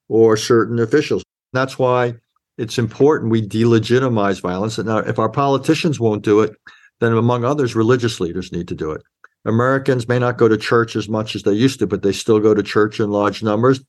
or 0.07 0.37
certain 0.37 0.79
officials. 0.79 1.25
That's 1.51 1.77
why 1.77 2.13
it's 2.57 2.77
important 2.77 3.29
we 3.29 3.45
delegitimize 3.45 4.39
violence. 4.39 4.77
And 4.77 4.87
now, 4.87 4.99
if 4.99 5.19
our 5.19 5.27
politicians 5.27 5.99
won't 5.99 6.23
do 6.23 6.39
it, 6.39 6.55
then 7.01 7.11
among 7.11 7.43
others, 7.43 7.75
religious 7.75 8.21
leaders 8.21 8.53
need 8.53 8.69
to 8.69 8.75
do 8.75 8.91
it. 8.91 9.01
Americans 9.43 10.07
may 10.07 10.19
not 10.19 10.37
go 10.37 10.47
to 10.47 10.55
church 10.57 10.95
as 10.95 11.09
much 11.09 11.35
as 11.35 11.43
they 11.43 11.51
used 11.51 11.79
to, 11.79 11.87
but 11.87 12.01
they 12.01 12.13
still 12.13 12.39
go 12.39 12.53
to 12.53 12.63
church 12.63 13.01
in 13.01 13.11
large 13.11 13.43
numbers. 13.43 13.81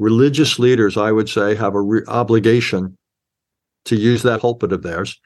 Religious 0.00 0.58
leaders, 0.58 0.96
I 0.96 1.12
would 1.12 1.28
say, 1.28 1.54
have 1.54 1.76
a 1.76 1.80
re- 1.80 2.02
obligation 2.08 2.98
to 3.84 3.94
use 3.94 4.24
that 4.24 4.40
pulpit 4.40 4.72
of 4.72 4.82
theirs 4.82 5.20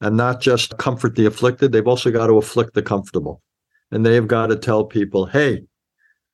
and 0.00 0.16
not 0.16 0.40
just 0.40 0.78
comfort 0.78 1.16
the 1.16 1.26
afflicted, 1.26 1.72
they've 1.72 1.88
also 1.88 2.12
got 2.12 2.28
to 2.28 2.38
afflict 2.38 2.74
the 2.74 2.82
comfortable 2.82 3.42
and 3.90 4.04
they 4.04 4.14
have 4.14 4.28
got 4.28 4.48
to 4.48 4.56
tell 4.56 4.84
people, 4.84 5.26
hey, 5.26 5.62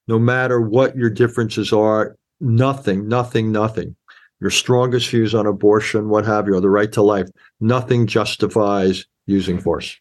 no 0.06 0.18
matter 0.18 0.60
what 0.60 0.96
your 0.96 1.10
differences 1.10 1.72
are, 1.72 2.16
nothing, 2.40 3.08
nothing, 3.08 3.52
nothing, 3.52 3.96
your 4.40 4.50
strongest 4.50 5.08
views 5.08 5.34
on 5.34 5.46
abortion, 5.46 6.08
what 6.08 6.24
have 6.26 6.46
you, 6.46 6.54
or 6.54 6.60
the 6.60 6.70
right 6.70 6.92
to 6.92 7.02
life, 7.02 7.28
nothing 7.60 8.06
justifies 8.06 9.06
using 9.26 9.58
force. 9.58 9.98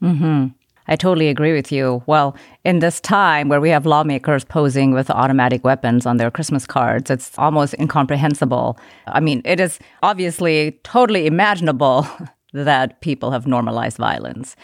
Hmm. 0.00 0.48
I 0.88 0.96
totally 0.96 1.28
agree 1.28 1.52
with 1.52 1.72
you. 1.72 2.02
Well, 2.06 2.36
in 2.64 2.78
this 2.78 3.00
time 3.00 3.48
where 3.48 3.60
we 3.60 3.70
have 3.70 3.86
lawmakers 3.86 4.44
posing 4.44 4.92
with 4.92 5.10
automatic 5.10 5.64
weapons 5.64 6.06
on 6.06 6.16
their 6.16 6.30
Christmas 6.30 6.66
cards, 6.66 7.10
it's 7.10 7.36
almost 7.38 7.74
incomprehensible. 7.78 8.78
I 9.08 9.20
mean, 9.20 9.42
it 9.44 9.58
is 9.58 9.78
obviously 10.02 10.78
totally 10.84 11.26
imaginable 11.26 12.06
that 12.52 13.00
people 13.00 13.32
have 13.32 13.46
normalized 13.46 13.96
violence. 13.96 14.54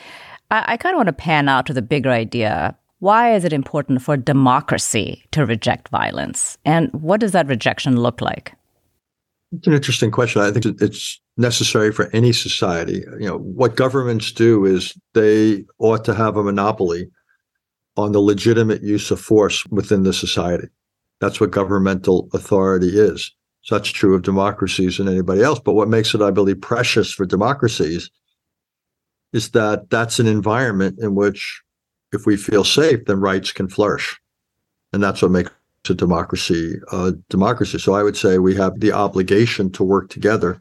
I, 0.52 0.64
I 0.68 0.76
kind 0.76 0.94
of 0.94 0.98
want 0.98 1.08
to 1.08 1.14
pan 1.14 1.48
out 1.48 1.66
to 1.66 1.72
the 1.72 1.82
bigger 1.82 2.10
idea. 2.10 2.76
Why 3.00 3.34
is 3.34 3.44
it 3.44 3.52
important 3.52 4.02
for 4.02 4.16
democracy 4.16 5.24
to 5.32 5.44
reject 5.44 5.88
violence? 5.88 6.56
And 6.64 6.92
what 6.92 7.18
does 7.18 7.32
that 7.32 7.48
rejection 7.48 8.00
look 8.00 8.20
like? 8.20 8.52
It's 9.50 9.66
an 9.66 9.72
interesting 9.72 10.10
question. 10.10 10.42
I 10.42 10.52
think 10.52 10.80
it's 10.80 11.20
necessary 11.36 11.90
for 11.90 12.08
any 12.12 12.32
society. 12.32 13.04
You 13.18 13.28
know, 13.28 13.38
what 13.38 13.76
governments 13.76 14.30
do 14.30 14.64
is 14.64 14.94
they 15.14 15.64
ought 15.78 16.04
to 16.04 16.14
have 16.14 16.36
a 16.36 16.44
monopoly 16.44 17.10
on 17.96 18.12
the 18.12 18.20
legitimate 18.20 18.82
use 18.82 19.10
of 19.10 19.20
force 19.20 19.66
within 19.66 20.04
the 20.04 20.12
society. 20.12 20.68
That's 21.20 21.40
what 21.40 21.50
governmental 21.50 22.28
authority 22.32 22.98
is. 22.98 23.30
So 23.62 23.76
that's 23.76 23.90
true 23.90 24.14
of 24.14 24.22
democracies 24.22 24.98
and 24.98 25.08
anybody 25.08 25.42
else. 25.42 25.60
But 25.60 25.74
what 25.74 25.88
makes 25.88 26.14
it, 26.14 26.22
I 26.22 26.30
believe, 26.30 26.60
precious 26.60 27.12
for 27.12 27.26
democracies 27.26 28.10
is 29.32 29.50
that 29.50 29.90
that's 29.90 30.18
an 30.18 30.26
environment 30.26 30.98
in 30.98 31.14
which 31.14 31.62
if 32.12 32.26
we 32.26 32.36
feel 32.36 32.64
safe, 32.64 33.04
then 33.06 33.20
rights 33.20 33.52
can 33.52 33.68
flourish. 33.68 34.20
And 34.92 35.02
that's 35.02 35.22
what 35.22 35.30
makes 35.30 35.50
a 35.88 35.94
democracy 35.94 36.76
a 36.92 37.12
democracy. 37.28 37.78
So 37.78 37.94
I 37.94 38.02
would 38.02 38.16
say 38.16 38.38
we 38.38 38.54
have 38.54 38.78
the 38.80 38.92
obligation 38.92 39.70
to 39.72 39.82
work 39.82 40.10
together 40.10 40.60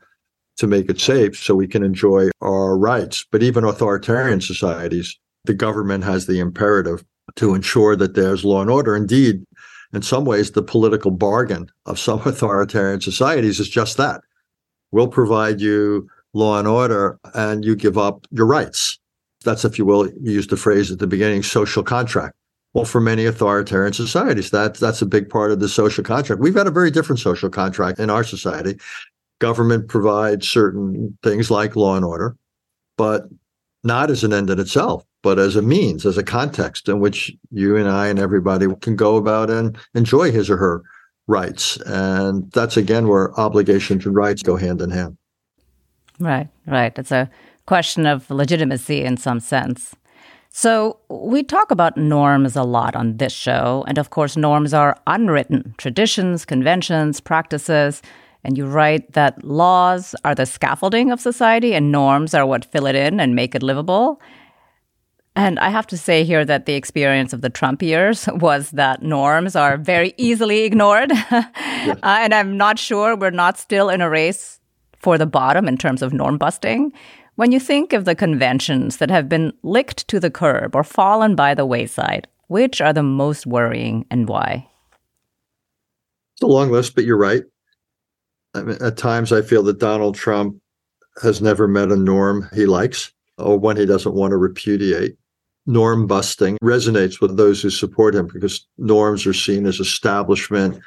to 0.58 0.68
make 0.68 0.90
it 0.90 1.00
safe 1.00 1.38
so 1.38 1.56
we 1.56 1.68
can 1.68 1.84
enjoy 1.84 2.30
our 2.42 2.78
rights. 2.78 3.26
But 3.32 3.44
even 3.44 3.64
authoritarian 3.64 4.42
societies, 4.42 5.18
the 5.46 5.54
government 5.54 6.04
has 6.04 6.26
the 6.26 6.40
imperative 6.40 7.04
to 7.36 7.54
ensure 7.54 7.96
that 7.96 8.16
there's 8.16 8.46
law 8.46 8.62
and 8.62 8.70
order. 8.70 8.96
Indeed, 8.96 9.44
in 9.94 10.02
some 10.02 10.26
ways, 10.26 10.52
the 10.52 10.64
political 10.64 11.12
bargain 11.12 11.70
of 11.86 12.00
some 12.00 12.22
authoritarian 12.26 13.02
societies 13.02 13.60
is 13.60 13.70
just 13.70 13.98
that. 13.98 14.22
We'll 14.92 15.08
provide 15.08 15.62
you 15.62 16.10
law 16.34 16.58
and 16.60 16.67
order 16.67 17.20
and 17.34 17.65
you 17.65 17.76
give 17.76 17.98
up 17.98 18.26
your 18.32 18.46
rights. 18.46 19.00
That's, 19.44 19.65
if 19.65 19.78
you 19.78 19.86
will, 19.86 20.10
used 20.22 20.50
the 20.50 20.58
phrase 20.58 20.91
at 20.91 21.00
the 21.00 21.08
beginning, 21.08 21.44
social 21.44 21.84
contract. 21.84 22.36
Well, 22.74 22.86
for 22.86 23.02
many 23.02 23.26
authoritarian 23.26 23.94
societies, 23.94 24.52
that, 24.52 24.76
that's 24.76 25.02
a 25.02 25.06
big 25.06 25.30
part 25.30 25.52
of 25.52 25.60
the 25.60 25.67
social 25.67 26.04
contract. 26.04 26.41
We've 26.41 26.54
got 26.54 26.67
a 26.67 26.72
very 26.72 26.91
different 26.91 27.20
social 27.20 27.50
contract 27.50 28.00
in 28.00 28.10
our 28.10 28.24
society. 28.24 28.80
Government 29.39 29.89
provides 29.89 30.48
certain 30.48 31.17
things 31.24 31.52
like 31.52 31.76
law 31.76 31.96
and 31.96 32.06
order, 32.06 32.38
but 32.98 33.24
not 33.84 34.10
as 34.10 34.24
an 34.24 34.32
end 34.32 34.50
in 34.50 34.60
itself, 34.60 35.04
but 35.24 35.39
as 35.39 35.56
a 35.56 35.62
means, 35.62 36.06
as 36.06 36.17
a 36.17 36.24
context 36.24 36.88
in 36.88 37.00
which 37.00 37.32
you 37.50 37.76
and 37.76 37.89
I 37.89 38.08
and 38.08 38.20
everybody 38.20 38.67
can 38.82 38.96
go 38.96 39.17
about 39.17 39.50
and 39.50 39.78
enjoy 39.96 40.32
his 40.32 40.50
or 40.50 40.58
her 40.58 40.84
rights. 41.28 41.78
And 41.88 42.50
that's 42.52 42.78
again 42.78 43.08
where 43.08 43.38
obligations 43.39 44.06
and 44.06 44.15
rights 44.15 44.44
go 44.44 44.56
hand 44.56 44.82
in 44.82 44.91
hand. 44.91 45.17
Right, 46.22 46.48
right. 46.68 46.98
It's 46.98 47.12
a 47.12 47.30
question 47.66 48.06
of 48.06 48.30
legitimacy 48.30 49.04
in 49.04 49.18
some 49.18 49.40
sense. 49.40 49.96
So, 50.54 51.00
we 51.10 51.44
talk 51.44 51.72
about 51.72 51.96
norms 51.96 52.58
a 52.58 52.64
lot 52.64 52.96
on 52.96 53.18
this 53.18 53.32
show. 53.32 53.86
And 53.88 53.98
of 53.98 54.10
course, 54.10 54.36
norms 54.36 54.74
are 54.74 55.00
unwritten 55.08 55.74
traditions, 55.78 56.46
conventions, 56.46 57.22
practices. 57.22 58.02
And 58.44 58.58
you 58.58 58.66
write 58.66 59.14
that 59.14 59.44
laws 59.44 60.14
are 60.26 60.36
the 60.36 60.46
scaffolding 60.46 61.12
of 61.12 61.22
society 61.22 61.74
and 61.74 61.92
norms 61.92 62.34
are 62.34 62.46
what 62.46 62.66
fill 62.66 62.86
it 62.86 62.96
in 62.96 63.20
and 63.20 63.36
make 63.36 63.56
it 63.56 63.64
livable. 63.64 64.20
And 65.36 65.58
I 65.60 65.70
have 65.70 65.88
to 65.88 65.98
say 65.98 66.26
here 66.26 66.44
that 66.44 66.66
the 66.66 66.74
experience 66.74 67.32
of 67.32 67.42
the 67.42 67.50
Trump 67.50 67.82
years 67.82 68.28
was 68.34 68.72
that 68.72 69.02
norms 69.02 69.56
are 69.56 69.78
very 69.78 70.14
easily 70.18 70.64
ignored. 70.64 71.12
uh, 71.32 71.44
and 72.04 72.34
I'm 72.34 72.58
not 72.58 72.78
sure 72.78 73.16
we're 73.16 73.32
not 73.32 73.58
still 73.58 73.90
in 73.90 74.02
a 74.02 74.10
race 74.10 74.61
for 75.02 75.18
the 75.18 75.26
bottom 75.26 75.68
in 75.68 75.78
terms 75.78 76.02
of 76.02 76.14
norm 76.14 76.38
busting. 76.38 76.94
When 77.36 77.52
you 77.52 77.60
think 77.60 77.94
of 77.94 78.06
the 78.06 78.16
conventions 78.16 78.98
that 78.98 79.10
have 79.10 79.28
been 79.28 79.54
licked 79.64 80.08
to 80.10 80.20
the 80.20 80.30
curb 80.30 80.76
or 80.76 80.84
fallen 80.84 81.36
by 81.36 81.54
the 81.56 81.66
wayside, 81.66 82.28
which 82.48 82.82
are 82.82 82.94
the 82.94 83.04
most 83.04 83.48
worrying 83.48 84.06
and 84.12 84.28
why? 84.28 84.68
It's 86.36 86.44
a 86.44 86.48
long 86.48 86.72
list, 86.72 86.96
but 86.96 87.06
you're 87.06 87.18
right. 87.18 87.44
I 88.54 88.64
mean, 88.64 88.78
at 88.82 88.98
times, 88.98 89.32
I 89.32 89.42
feel 89.42 89.64
that 89.64 89.80
Donald 89.80 90.16
Trump 90.16 90.58
has 91.22 91.42
never 91.42 91.68
met 91.68 91.92
a 91.92 91.96
norm 91.96 92.50
he 92.54 92.66
likes 92.66 93.12
or 93.38 93.58
one 93.58 93.78
he 93.78 93.86
doesn't 93.86 94.14
want 94.14 94.32
to 94.32 94.38
repudiate. 94.38 95.18
Norm 95.66 96.08
busting 96.08 96.58
resonates 96.64 97.22
with 97.22 97.38
those 97.38 97.62
who 97.62 97.70
support 97.70 98.16
him 98.16 98.28
because 98.28 98.68
norms 98.78 99.26
are 99.26 99.34
seen 99.34 99.66
as 99.66 99.80
establishment 99.80 100.82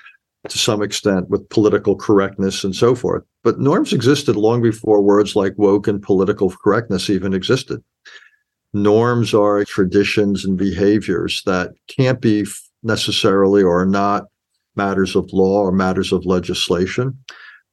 to 0.49 0.59
some 0.59 0.83
extent 0.83 1.29
with 1.31 1.49
political 1.49 1.97
correctness 1.97 2.65
and 2.65 2.75
so 2.75 2.95
forth. 2.95 3.23
But 3.43 3.59
norms 3.59 3.93
existed 3.93 4.37
long 4.37 4.63
before 4.63 5.01
words 5.01 5.35
like 5.35 5.55
woke 5.57 5.89
and 5.89 6.03
political 6.03 6.51
correctness 6.51 7.09
even 7.09 7.35
existed. 7.35 7.83
Norms 8.73 9.33
are 9.35 9.65
traditions 9.65 10.45
and 10.45 10.59
behaviors 10.59 11.43
that 11.47 11.73
can't 11.89 12.21
be 12.21 12.45
necessarily 12.83 13.63
or 13.63 13.87
not 13.87 14.25
matters 14.77 15.17
of 15.17 15.33
law 15.33 15.61
or 15.61 15.73
matters 15.73 16.13
of 16.13 16.27
legislation 16.27 17.17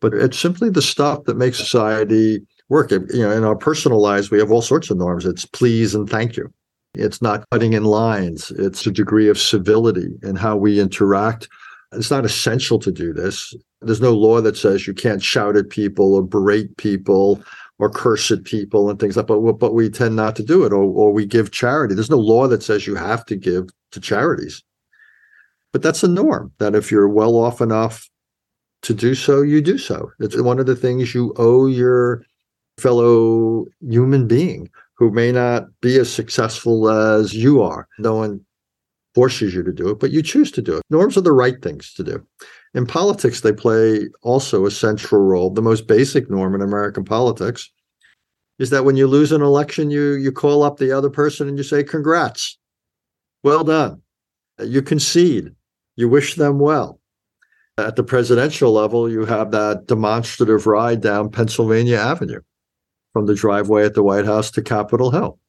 but 0.01 0.13
it's 0.13 0.37
simply 0.37 0.69
the 0.69 0.81
stuff 0.81 1.23
that 1.25 1.37
makes 1.37 1.57
society 1.57 2.41
work. 2.67 2.91
You 2.91 3.07
know, 3.13 3.31
in 3.31 3.45
our 3.45 3.55
personal 3.55 4.01
lives, 4.01 4.29
we 4.29 4.39
have 4.39 4.51
all 4.51 4.61
sorts 4.61 4.89
of 4.89 4.97
norms. 4.97 5.25
It's 5.25 5.45
please 5.45 5.95
and 5.95 6.09
thank 6.09 6.35
you. 6.35 6.51
It's 6.95 7.21
not 7.21 7.45
cutting 7.51 7.71
in 7.73 7.85
lines. 7.85 8.51
It's 8.51 8.85
a 8.85 8.91
degree 8.91 9.29
of 9.29 9.39
civility 9.39 10.09
in 10.23 10.35
how 10.35 10.57
we 10.57 10.81
interact. 10.81 11.47
It's 11.93 12.11
not 12.11 12.25
essential 12.25 12.79
to 12.79 12.91
do 12.91 13.13
this. 13.13 13.53
There's 13.81 14.01
no 14.01 14.13
law 14.13 14.41
that 14.41 14.57
says 14.57 14.87
you 14.87 14.93
can't 14.93 15.21
shout 15.21 15.57
at 15.57 15.69
people 15.69 16.13
or 16.13 16.23
berate 16.23 16.77
people 16.77 17.43
or 17.79 17.89
curse 17.89 18.31
at 18.31 18.43
people 18.43 18.89
and 18.89 18.99
things 18.99 19.17
like 19.17 19.27
that. 19.27 19.33
But, 19.33 19.53
but 19.59 19.73
we 19.73 19.89
tend 19.89 20.15
not 20.15 20.35
to 20.37 20.43
do 20.43 20.63
it 20.63 20.71
or, 20.71 20.83
or 20.83 21.11
we 21.11 21.25
give 21.25 21.51
charity. 21.51 21.95
There's 21.95 22.09
no 22.09 22.19
law 22.19 22.47
that 22.47 22.63
says 22.63 22.87
you 22.87 22.95
have 22.95 23.25
to 23.25 23.35
give 23.35 23.69
to 23.91 23.99
charities. 23.99 24.63
But 25.73 25.81
that's 25.81 26.03
a 26.03 26.07
norm 26.07 26.51
that 26.59 26.75
if 26.75 26.91
you're 26.91 27.09
well 27.09 27.35
off 27.35 27.61
enough 27.61 28.09
to 28.83 28.93
do 28.93 29.15
so, 29.15 29.41
you 29.41 29.61
do 29.61 29.77
so. 29.77 30.11
It's 30.19 30.39
one 30.39 30.59
of 30.59 30.65
the 30.65 30.75
things 30.75 31.13
you 31.13 31.33
owe 31.37 31.67
your 31.67 32.23
fellow 32.77 33.65
human 33.81 34.27
being 34.27 34.69
who 34.95 35.11
may 35.11 35.31
not 35.31 35.67
be 35.81 35.97
as 35.97 36.11
successful 36.11 36.89
as 36.89 37.33
you 37.33 37.61
are. 37.61 37.87
No 37.99 38.15
one 38.15 38.45
forces 39.13 39.53
you 39.53 39.63
to 39.63 39.73
do 39.73 39.89
it, 39.89 39.99
but 39.99 40.11
you 40.11 40.21
choose 40.21 40.51
to 40.51 40.61
do 40.61 40.77
it. 40.77 40.83
Norms 40.89 41.17
are 41.17 41.21
the 41.21 41.31
right 41.31 41.61
things 41.61 41.93
to 41.95 42.03
do. 42.03 42.25
In 42.73 42.85
politics, 42.85 43.41
they 43.41 43.51
play 43.51 44.07
also 44.21 44.65
a 44.65 44.71
central 44.71 45.21
role. 45.21 45.49
The 45.49 45.61
most 45.61 45.87
basic 45.87 46.29
norm 46.29 46.55
in 46.55 46.61
American 46.61 47.03
politics 47.03 47.69
is 48.59 48.69
that 48.69 48.85
when 48.85 48.95
you 48.95 49.07
lose 49.07 49.31
an 49.31 49.41
election, 49.41 49.89
you 49.89 50.13
you 50.13 50.31
call 50.31 50.63
up 50.63 50.77
the 50.77 50.91
other 50.91 51.09
person 51.09 51.47
and 51.47 51.57
you 51.57 51.63
say, 51.63 51.83
"Congrats, 51.83 52.57
well 53.43 53.63
done." 53.63 54.01
You 54.59 54.81
concede. 54.81 55.55
You 55.95 56.07
wish 56.07 56.35
them 56.35 56.59
well. 56.59 56.99
At 57.77 57.95
the 57.95 58.03
presidential 58.03 58.71
level, 58.71 59.09
you 59.09 59.25
have 59.25 59.51
that 59.51 59.87
demonstrative 59.87 60.67
ride 60.67 61.01
down 61.01 61.31
Pennsylvania 61.31 61.97
Avenue 61.97 62.41
from 63.13 63.25
the 63.25 63.33
driveway 63.33 63.85
at 63.85 63.95
the 63.95 64.03
White 64.03 64.25
House 64.25 64.51
to 64.51 64.61
Capitol 64.61 65.11
Hill. 65.11 65.39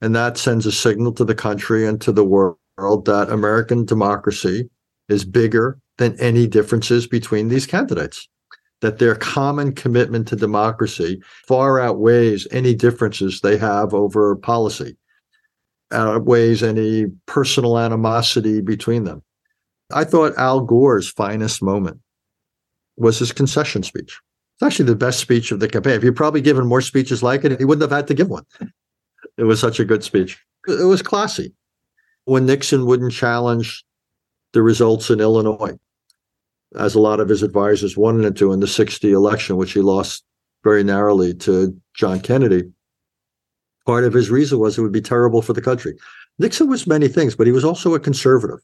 And 0.00 0.14
that 0.14 0.38
sends 0.38 0.64
a 0.64 0.72
signal 0.72 1.12
to 1.14 1.24
the 1.24 1.34
country 1.34 1.86
and 1.86 2.00
to 2.00 2.12
the 2.12 2.24
world 2.24 2.56
that 3.04 3.30
American 3.30 3.84
democracy 3.84 4.68
is 5.08 5.24
bigger 5.24 5.78
than 5.98 6.18
any 6.20 6.46
differences 6.46 7.06
between 7.06 7.48
these 7.48 7.66
candidates. 7.66 8.28
That 8.80 8.98
their 8.98 9.14
common 9.14 9.74
commitment 9.74 10.28
to 10.28 10.36
democracy 10.36 11.20
far 11.46 11.78
outweighs 11.78 12.48
any 12.50 12.74
differences 12.74 13.40
they 13.40 13.58
have 13.58 13.92
over 13.92 14.34
policy, 14.36 14.96
outweighs 15.92 16.62
any 16.62 17.06
personal 17.26 17.78
animosity 17.78 18.62
between 18.62 19.04
them. 19.04 19.22
I 19.92 20.04
thought 20.04 20.38
Al 20.38 20.62
Gore's 20.62 21.10
finest 21.10 21.62
moment 21.62 22.00
was 22.96 23.18
his 23.18 23.32
concession 23.32 23.82
speech. 23.82 24.18
It's 24.56 24.62
actually 24.66 24.86
the 24.86 24.96
best 24.96 25.20
speech 25.20 25.52
of 25.52 25.60
the 25.60 25.68
campaign. 25.68 25.94
If 25.94 26.02
he'd 26.02 26.16
probably 26.16 26.40
given 26.40 26.66
more 26.66 26.80
speeches 26.80 27.22
like 27.22 27.44
it, 27.44 27.58
he 27.58 27.64
wouldn't 27.64 27.82
have 27.82 27.96
had 27.96 28.06
to 28.08 28.14
give 28.14 28.28
one. 28.28 28.44
It 29.36 29.44
was 29.44 29.60
such 29.60 29.80
a 29.80 29.84
good 29.84 30.04
speech. 30.04 30.38
It 30.68 30.84
was 30.84 31.02
classy. 31.02 31.52
When 32.24 32.46
Nixon 32.46 32.86
wouldn't 32.86 33.12
challenge 33.12 33.84
the 34.52 34.62
results 34.62 35.10
in 35.10 35.20
Illinois, 35.20 35.78
as 36.76 36.94
a 36.94 37.00
lot 37.00 37.20
of 37.20 37.28
his 37.28 37.42
advisors 37.42 37.96
wanted 37.96 38.36
to 38.36 38.52
in 38.52 38.60
the 38.60 38.66
60 38.66 39.10
election, 39.10 39.56
which 39.56 39.72
he 39.72 39.80
lost 39.80 40.24
very 40.62 40.84
narrowly 40.84 41.34
to 41.34 41.76
John 41.94 42.20
Kennedy, 42.20 42.70
part 43.86 44.04
of 44.04 44.12
his 44.12 44.30
reason 44.30 44.58
was 44.58 44.78
it 44.78 44.82
would 44.82 44.92
be 44.92 45.00
terrible 45.00 45.42
for 45.42 45.52
the 45.52 45.62
country. 45.62 45.96
Nixon 46.38 46.68
was 46.68 46.86
many 46.86 47.08
things, 47.08 47.34
but 47.34 47.46
he 47.46 47.52
was 47.52 47.64
also 47.64 47.94
a 47.94 48.00
conservative 48.00 48.60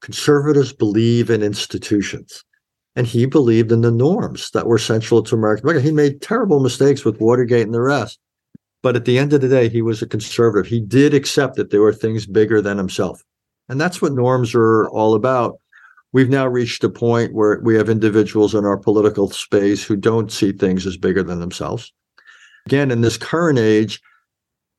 conservatives 0.00 0.72
believe 0.72 1.30
in 1.30 1.42
institutions. 1.42 2.44
And 2.94 3.06
he 3.06 3.26
believed 3.26 3.72
in 3.72 3.82
the 3.82 3.90
norms 3.90 4.50
that 4.52 4.66
were 4.66 4.78
central 4.78 5.22
to 5.22 5.34
American. 5.34 5.80
He 5.80 5.92
made 5.92 6.22
terrible 6.22 6.60
mistakes 6.60 7.04
with 7.04 7.20
Watergate 7.20 7.66
and 7.66 7.74
the 7.74 7.80
rest. 7.80 8.18
But 8.82 8.96
at 8.96 9.04
the 9.04 9.18
end 9.18 9.32
of 9.32 9.40
the 9.40 9.48
day, 9.48 9.68
he 9.68 9.82
was 9.82 10.02
a 10.02 10.06
conservative. 10.06 10.70
He 10.70 10.80
did 10.80 11.14
accept 11.14 11.56
that 11.56 11.70
there 11.70 11.80
were 11.80 11.92
things 11.92 12.26
bigger 12.26 12.60
than 12.60 12.78
himself. 12.78 13.22
And 13.68 13.80
that's 13.80 14.00
what 14.00 14.12
norms 14.12 14.54
are 14.54 14.88
all 14.88 15.14
about. 15.14 15.56
We've 16.12 16.28
now 16.28 16.46
reached 16.46 16.84
a 16.84 16.88
point 16.88 17.34
where 17.34 17.60
we 17.62 17.74
have 17.76 17.88
individuals 17.88 18.54
in 18.54 18.64
our 18.64 18.76
political 18.76 19.28
space 19.30 19.84
who 19.84 19.96
don't 19.96 20.30
see 20.30 20.52
things 20.52 20.86
as 20.86 20.96
bigger 20.96 21.22
than 21.22 21.40
themselves. 21.40 21.92
Again, 22.66 22.90
in 22.90 23.00
this 23.00 23.16
current 23.16 23.58
age, 23.58 24.00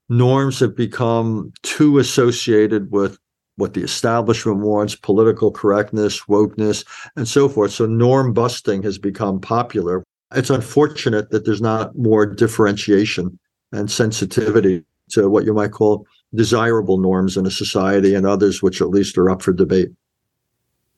norms 0.10 0.60
have 0.60 0.76
become 0.76 1.52
too 1.64 2.00
associated 2.00 2.92
with 2.92 3.18
what 3.58 3.74
the 3.74 3.84
establishment 3.84 4.60
wants, 4.60 4.96
political 4.96 5.52
correctness, 5.52 6.22
wokeness, 6.30 6.86
and 7.16 7.28
so 7.28 7.50
forth. 7.50 7.72
So 7.72 7.86
norm 7.86 8.34
busting 8.34 8.84
has 8.84 8.98
become 8.98 9.42
popular. 9.42 10.04
It's 10.34 10.50
unfortunate 10.50 11.32
that 11.32 11.46
there's 11.46 11.62
not 11.62 11.98
more 11.98 12.26
differentiation 12.26 13.38
and 13.72 13.90
sensitivity 13.92 14.84
to 15.10 15.30
what 15.30 15.46
you 15.46 15.54
might 15.54 15.72
call 15.72 16.06
desirable 16.34 16.98
norms 16.98 17.38
in 17.38 17.46
a 17.46 17.52
society 17.52 18.14
and 18.14 18.26
others 18.26 18.62
which 18.62 18.82
at 18.82 18.90
least 18.90 19.18
are 19.18 19.30
up 19.30 19.42
for 19.42 19.54
debate. 19.54 19.90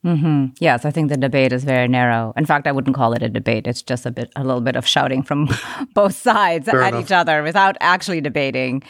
Mm-hmm. 0.05 0.45
Yes, 0.59 0.85
I 0.85 0.91
think 0.91 1.09
the 1.09 1.17
debate 1.17 1.51
is 1.51 1.65
very 1.65 1.87
narrow. 1.87 2.33
In 2.37 2.45
fact, 2.45 2.67
I 2.67 2.71
wouldn't 2.71 2.95
call 2.95 3.11
it 3.13 3.21
a 3.21 3.27
debate. 3.27 3.67
It's 3.67 3.81
just 3.81 4.05
a 4.05 4.11
bit, 4.11 4.31
a 4.37 4.45
little 4.45 4.61
bit 4.61 4.77
of 4.77 4.87
shouting 4.87 5.23
from 5.23 5.49
both 5.93 6.15
sides 6.15 6.69
at 6.69 6.75
enough. 6.75 7.03
each 7.03 7.11
other 7.11 7.43
without 7.43 7.75
actually 7.81 8.21
debating. 8.21 8.81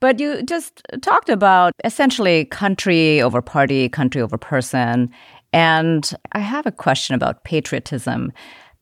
But 0.00 0.20
you 0.20 0.42
just 0.42 0.82
talked 1.00 1.30
about 1.30 1.72
essentially 1.84 2.44
country 2.44 3.22
over 3.22 3.40
party, 3.40 3.88
country 3.88 4.20
over 4.20 4.36
person. 4.36 5.10
And 5.54 6.12
I 6.32 6.40
have 6.40 6.66
a 6.66 6.72
question 6.72 7.14
about 7.14 7.44
patriotism. 7.44 8.30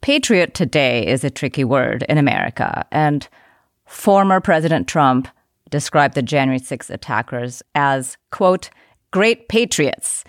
Patriot 0.01 0.55
today 0.55 1.07
is 1.07 1.23
a 1.23 1.31
tricky 1.31 1.65
word 1.65 2.05
in 2.09 2.19
America. 2.19 2.85
And 2.91 3.29
former 3.97 4.41
President 4.41 4.87
Trump 4.87 5.27
described 5.71 6.15
the 6.15 6.23
January 6.23 6.61
6th 6.61 6.91
attackers 6.91 7.63
as, 7.75 8.17
quote, 8.31 8.69
great 9.11 9.49
patriots. 9.49 10.23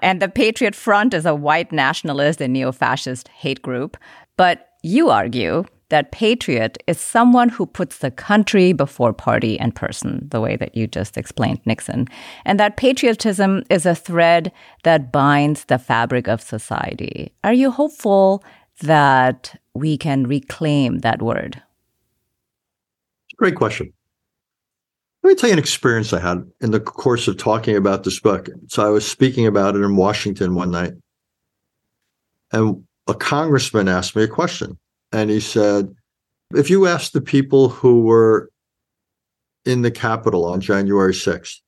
And 0.00 0.22
the 0.22 0.28
Patriot 0.28 0.74
Front 0.74 1.12
is 1.12 1.26
a 1.26 1.34
white 1.34 1.72
nationalist 1.72 2.40
and 2.40 2.52
neo 2.52 2.72
fascist 2.72 3.28
hate 3.28 3.60
group. 3.62 3.96
But 4.36 4.68
you 4.82 5.10
argue 5.10 5.64
that 5.88 6.12
patriot 6.12 6.78
is 6.86 6.98
someone 6.98 7.48
who 7.48 7.66
puts 7.66 7.98
the 7.98 8.10
country 8.10 8.72
before 8.72 9.12
party 9.12 9.58
and 9.58 9.74
person, 9.74 10.26
the 10.30 10.40
way 10.40 10.56
that 10.56 10.74
you 10.74 10.86
just 10.86 11.16
explained, 11.16 11.60
Nixon. 11.66 12.06
And 12.44 12.58
that 12.58 12.76
patriotism 12.76 13.64
is 13.70 13.86
a 13.86 13.94
thread 13.94 14.52
that 14.84 15.12
binds 15.12 15.64
the 15.64 15.78
fabric 15.78 16.26
of 16.28 16.40
society. 16.40 17.32
Are 17.42 17.52
you 17.52 17.70
hopeful 17.70 18.42
that 18.82 19.60
we 19.74 19.98
can 19.98 20.26
reclaim 20.26 21.00
that 21.00 21.20
word? 21.20 21.62
Great 23.36 23.56
question. 23.56 23.92
Let 25.22 25.30
me 25.30 25.34
tell 25.36 25.48
you 25.48 25.54
an 25.54 25.58
experience 25.58 26.12
I 26.12 26.20
had 26.20 26.42
in 26.60 26.70
the 26.70 26.80
course 26.80 27.28
of 27.28 27.38
talking 27.38 27.76
about 27.76 28.04
this 28.04 28.20
book. 28.20 28.48
So 28.68 28.84
I 28.84 28.90
was 28.90 29.08
speaking 29.08 29.46
about 29.46 29.74
it 29.74 29.80
in 29.80 29.96
Washington 29.96 30.54
one 30.54 30.70
night, 30.70 30.92
and 32.52 32.84
a 33.06 33.14
congressman 33.14 33.88
asked 33.88 34.14
me 34.14 34.24
a 34.24 34.28
question. 34.28 34.78
And 35.12 35.30
he 35.30 35.40
said, 35.40 35.94
If 36.54 36.68
you 36.70 36.86
ask 36.86 37.12
the 37.12 37.20
people 37.20 37.68
who 37.68 38.02
were 38.02 38.50
in 39.64 39.82
the 39.82 39.90
Capitol 39.90 40.44
on 40.44 40.60
January 40.60 41.14
6th, 41.14 41.60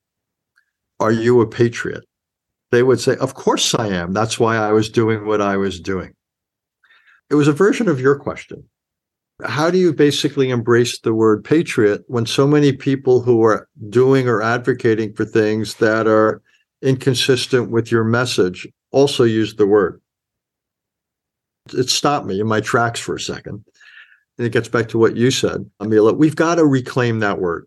are 1.00 1.12
you 1.12 1.40
a 1.40 1.46
patriot? 1.46 2.04
They 2.70 2.82
would 2.82 3.00
say, 3.00 3.16
Of 3.16 3.34
course 3.34 3.74
I 3.74 3.88
am. 3.88 4.12
That's 4.12 4.38
why 4.38 4.56
I 4.56 4.72
was 4.72 4.90
doing 4.90 5.26
what 5.26 5.40
I 5.40 5.56
was 5.56 5.80
doing. 5.80 6.12
It 7.30 7.34
was 7.34 7.48
a 7.48 7.52
version 7.52 7.88
of 7.88 8.00
your 8.00 8.18
question. 8.18 8.64
How 9.44 9.70
do 9.70 9.78
you 9.78 9.92
basically 9.92 10.48
embrace 10.48 10.98
the 10.98 11.12
word 11.12 11.44
patriot 11.44 12.04
when 12.06 12.24
so 12.24 12.46
many 12.46 12.72
people 12.72 13.20
who 13.20 13.44
are 13.44 13.68
doing 13.90 14.28
or 14.28 14.40
advocating 14.40 15.12
for 15.12 15.26
things 15.26 15.74
that 15.74 16.06
are 16.06 16.40
inconsistent 16.82 17.70
with 17.70 17.92
your 17.92 18.04
message 18.04 18.66
also 18.92 19.24
use 19.24 19.56
the 19.56 19.66
word? 19.66 20.00
It 21.74 21.90
stopped 21.90 22.26
me 22.26 22.40
in 22.40 22.46
my 22.46 22.60
tracks 22.60 23.00
for 23.00 23.16
a 23.16 23.20
second. 23.20 23.64
And 24.38 24.46
it 24.46 24.52
gets 24.52 24.68
back 24.68 24.88
to 24.90 24.98
what 24.98 25.16
you 25.16 25.30
said, 25.30 25.68
Amila. 25.80 26.16
We've 26.16 26.36
got 26.36 26.56
to 26.56 26.64
reclaim 26.64 27.20
that 27.20 27.38
word. 27.38 27.66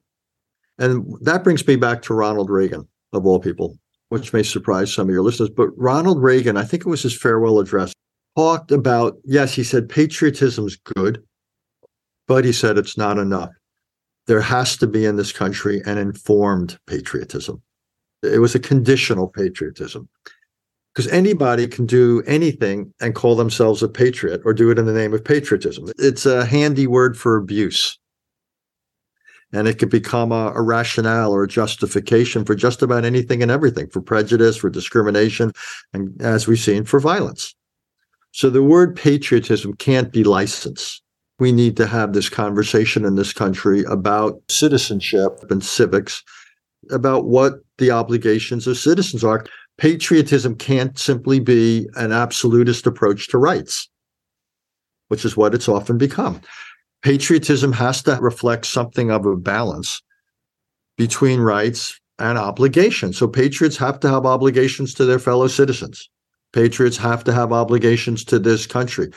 And 0.78 1.06
that 1.22 1.44
brings 1.44 1.66
me 1.68 1.76
back 1.76 2.02
to 2.04 2.14
Ronald 2.14 2.50
Reagan, 2.50 2.88
of 3.12 3.26
all 3.26 3.40
people, 3.40 3.78
which 4.10 4.34
may 4.34 4.44
surprise 4.44 4.94
some 4.94 5.10
of 5.10 5.14
your 5.14 5.24
listeners. 5.24 5.50
But 5.50 5.70
Ronald 5.78 6.22
Reagan, 6.22 6.58
I 6.58 6.64
think 6.64 6.86
it 6.86 6.90
was 6.90 7.04
his 7.04 7.20
farewell 7.20 7.60
address, 7.60 7.92
talked 8.36 8.72
about 8.72 9.18
yes, 9.26 9.54
he 9.54 9.64
said 9.64 9.90
patriotism's 9.90 10.78
good, 10.96 11.22
but 12.30 12.46
he 12.46 12.54
said 12.54 12.78
it's 12.78 12.96
not 12.96 13.18
enough. 13.18 13.50
There 14.28 14.40
has 14.40 14.78
to 14.78 14.88
be 14.88 15.04
in 15.04 15.16
this 15.16 15.32
country 15.32 15.82
an 15.88 15.98
informed 15.98 16.78
patriotism. 16.86 17.62
It 18.22 18.40
was 18.40 18.54
a 18.54 18.60
conditional 18.60 19.28
patriotism 19.28 20.08
because 20.94 21.12
anybody 21.12 21.68
can 21.68 21.88
do 21.88 22.22
anything 22.28 22.94
and 23.02 23.16
call 23.16 23.36
themselves 23.36 23.82
a 23.82 23.90
patriot 23.90 24.42
or 24.46 24.54
do 24.54 24.70
it 24.70 24.78
in 24.78 24.86
the 24.86 24.94
name 24.94 25.12
of 25.14 25.26
patriotism. 25.26 25.92
It's 25.98 26.28
a 26.28 26.46
handy 26.46 26.86
word 26.86 27.18
for 27.18 27.36
abuse. 27.36 27.98
And 29.52 29.68
it 29.68 29.80
could 29.80 29.90
become 29.90 30.32
a, 30.32 30.52
a, 30.54 30.62
rationale 30.62 31.32
or 31.32 31.46
a 31.46 31.48
justification 31.48 32.46
for 32.46 32.54
just 32.54 32.84
about 32.84 33.06
anything 33.06 33.42
and 33.42 33.50
everything 33.50 33.90
for 33.90 34.02
prejudice, 34.02 34.58
for 34.58 34.70
discrimination, 34.70 35.52
and 35.94 36.22
as 36.22 36.48
we've 36.48 36.60
seen, 36.60 36.86
for 36.86 37.00
violence. 37.00 37.56
So 38.32 38.52
the 38.52 38.62
word 38.62 38.96
patriotism 38.96 39.74
can't 39.74 40.12
be 40.12 40.24
license. 40.24 41.02
We 41.40 41.52
need 41.52 41.78
to 41.78 41.88
have 41.88 42.14
this 42.14 42.30
conversation 42.30 43.06
in 43.06 43.16
this 43.16 43.34
country 43.34 43.84
about 43.86 44.42
citizenship 44.50 45.46
and 45.50 45.64
civics, 45.64 46.24
about 46.92 47.26
what 47.26 47.54
the 47.78 47.92
obligations 47.92 48.68
of 48.68 48.78
citizens 48.78 49.24
are. 49.24 49.46
Patriotism 49.78 50.56
can't 50.56 51.00
simply 51.00 51.40
be 51.40 51.88
an 51.96 52.12
absolutist 52.12 52.86
approach 52.86 53.30
to 53.30 53.38
rights, 53.38 53.90
which 55.08 55.24
is 55.24 55.38
what 55.38 55.56
it's 55.56 55.70
often 55.70 55.98
become. 55.98 56.42
Patriotism 57.02 57.72
has 57.72 58.04
to 58.04 58.18
reflect 58.20 58.66
something 58.66 59.10
of 59.10 59.26
a 59.26 59.38
balance 59.38 60.02
between 60.98 61.40
rights 61.40 61.98
and 62.20 62.38
obligations. 62.38 63.18
So 63.18 63.28
patriots 63.28 63.78
have 63.78 64.02
to 64.02 64.10
have 64.10 64.26
obligations 64.26 64.94
to 64.96 65.06
their 65.06 65.20
fellow 65.20 65.48
citizens. 65.48 66.10
Patriots 66.52 66.98
have 66.98 67.24
to 67.24 67.32
have 67.32 67.54
obligations 67.54 68.26
to 68.26 68.40
this 68.40 68.68
country. 68.68 69.08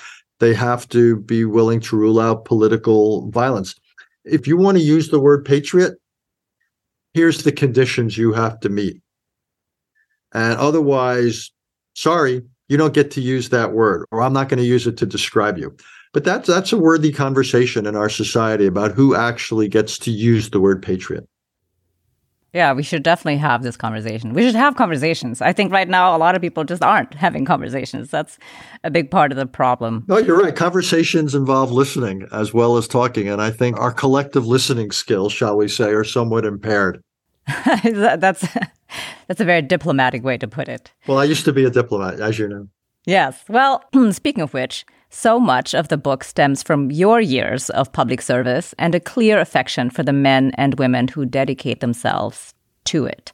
They 0.42 0.54
have 0.54 0.88
to 0.88 1.18
be 1.20 1.44
willing 1.44 1.78
to 1.82 1.96
rule 1.96 2.18
out 2.18 2.46
political 2.46 3.30
violence. 3.30 3.76
If 4.24 4.48
you 4.48 4.56
want 4.56 4.76
to 4.76 4.82
use 4.82 5.08
the 5.08 5.20
word 5.20 5.44
patriot, 5.44 5.94
here's 7.14 7.44
the 7.44 7.52
conditions 7.52 8.18
you 8.18 8.32
have 8.32 8.58
to 8.58 8.68
meet. 8.68 9.00
And 10.34 10.58
otherwise, 10.58 11.52
sorry, 11.94 12.42
you 12.68 12.76
don't 12.76 12.92
get 12.92 13.12
to 13.12 13.20
use 13.20 13.50
that 13.50 13.72
word, 13.72 14.04
or 14.10 14.20
I'm 14.20 14.32
not 14.32 14.48
going 14.48 14.58
to 14.58 14.66
use 14.66 14.84
it 14.84 14.96
to 14.96 15.06
describe 15.06 15.58
you. 15.58 15.76
But 16.12 16.24
that's 16.24 16.48
that's 16.48 16.72
a 16.72 16.76
worthy 16.76 17.12
conversation 17.12 17.86
in 17.86 17.94
our 17.94 18.08
society 18.08 18.66
about 18.66 18.90
who 18.90 19.14
actually 19.14 19.68
gets 19.68 19.96
to 19.98 20.10
use 20.10 20.50
the 20.50 20.58
word 20.58 20.82
patriot. 20.82 21.28
Yeah, 22.52 22.74
we 22.74 22.82
should 22.82 23.02
definitely 23.02 23.38
have 23.38 23.62
this 23.62 23.78
conversation. 23.78 24.34
We 24.34 24.42
should 24.42 24.54
have 24.54 24.76
conversations. 24.76 25.40
I 25.40 25.54
think 25.54 25.72
right 25.72 25.88
now 25.88 26.14
a 26.14 26.18
lot 26.18 26.34
of 26.34 26.42
people 26.42 26.64
just 26.64 26.82
aren't 26.82 27.14
having 27.14 27.46
conversations. 27.46 28.10
That's 28.10 28.38
a 28.84 28.90
big 28.90 29.10
part 29.10 29.32
of 29.32 29.38
the 29.38 29.46
problem. 29.46 30.04
No, 30.06 30.18
you're 30.18 30.38
right. 30.38 30.54
Conversations 30.54 31.34
involve 31.34 31.72
listening 31.72 32.28
as 32.30 32.52
well 32.52 32.76
as 32.76 32.86
talking. 32.86 33.26
And 33.26 33.40
I 33.40 33.50
think 33.50 33.78
our 33.78 33.90
collective 33.90 34.46
listening 34.46 34.90
skills, 34.90 35.32
shall 35.32 35.56
we 35.56 35.66
say, 35.66 35.92
are 35.92 36.04
somewhat 36.04 36.44
impaired. 36.44 37.02
that's 37.84 38.46
that's 39.26 39.40
a 39.40 39.44
very 39.44 39.62
diplomatic 39.62 40.22
way 40.22 40.36
to 40.36 40.46
put 40.46 40.68
it. 40.68 40.92
Well, 41.06 41.18
I 41.18 41.24
used 41.24 41.46
to 41.46 41.52
be 41.54 41.64
a 41.64 41.70
diplomat, 41.70 42.20
as 42.20 42.38
you 42.38 42.48
know. 42.48 42.68
Yes. 43.06 43.42
Well, 43.48 43.82
speaking 44.12 44.42
of 44.42 44.52
which, 44.52 44.84
so 45.14 45.38
much 45.38 45.74
of 45.74 45.88
the 45.88 45.98
book 45.98 46.24
stems 46.24 46.62
from 46.62 46.90
your 46.90 47.20
years 47.20 47.68
of 47.70 47.92
public 47.92 48.22
service 48.22 48.74
and 48.78 48.94
a 48.94 49.00
clear 49.00 49.38
affection 49.38 49.90
for 49.90 50.02
the 50.02 50.12
men 50.12 50.52
and 50.54 50.78
women 50.78 51.06
who 51.06 51.26
dedicate 51.26 51.80
themselves 51.80 52.54
to 52.84 53.04
it. 53.04 53.30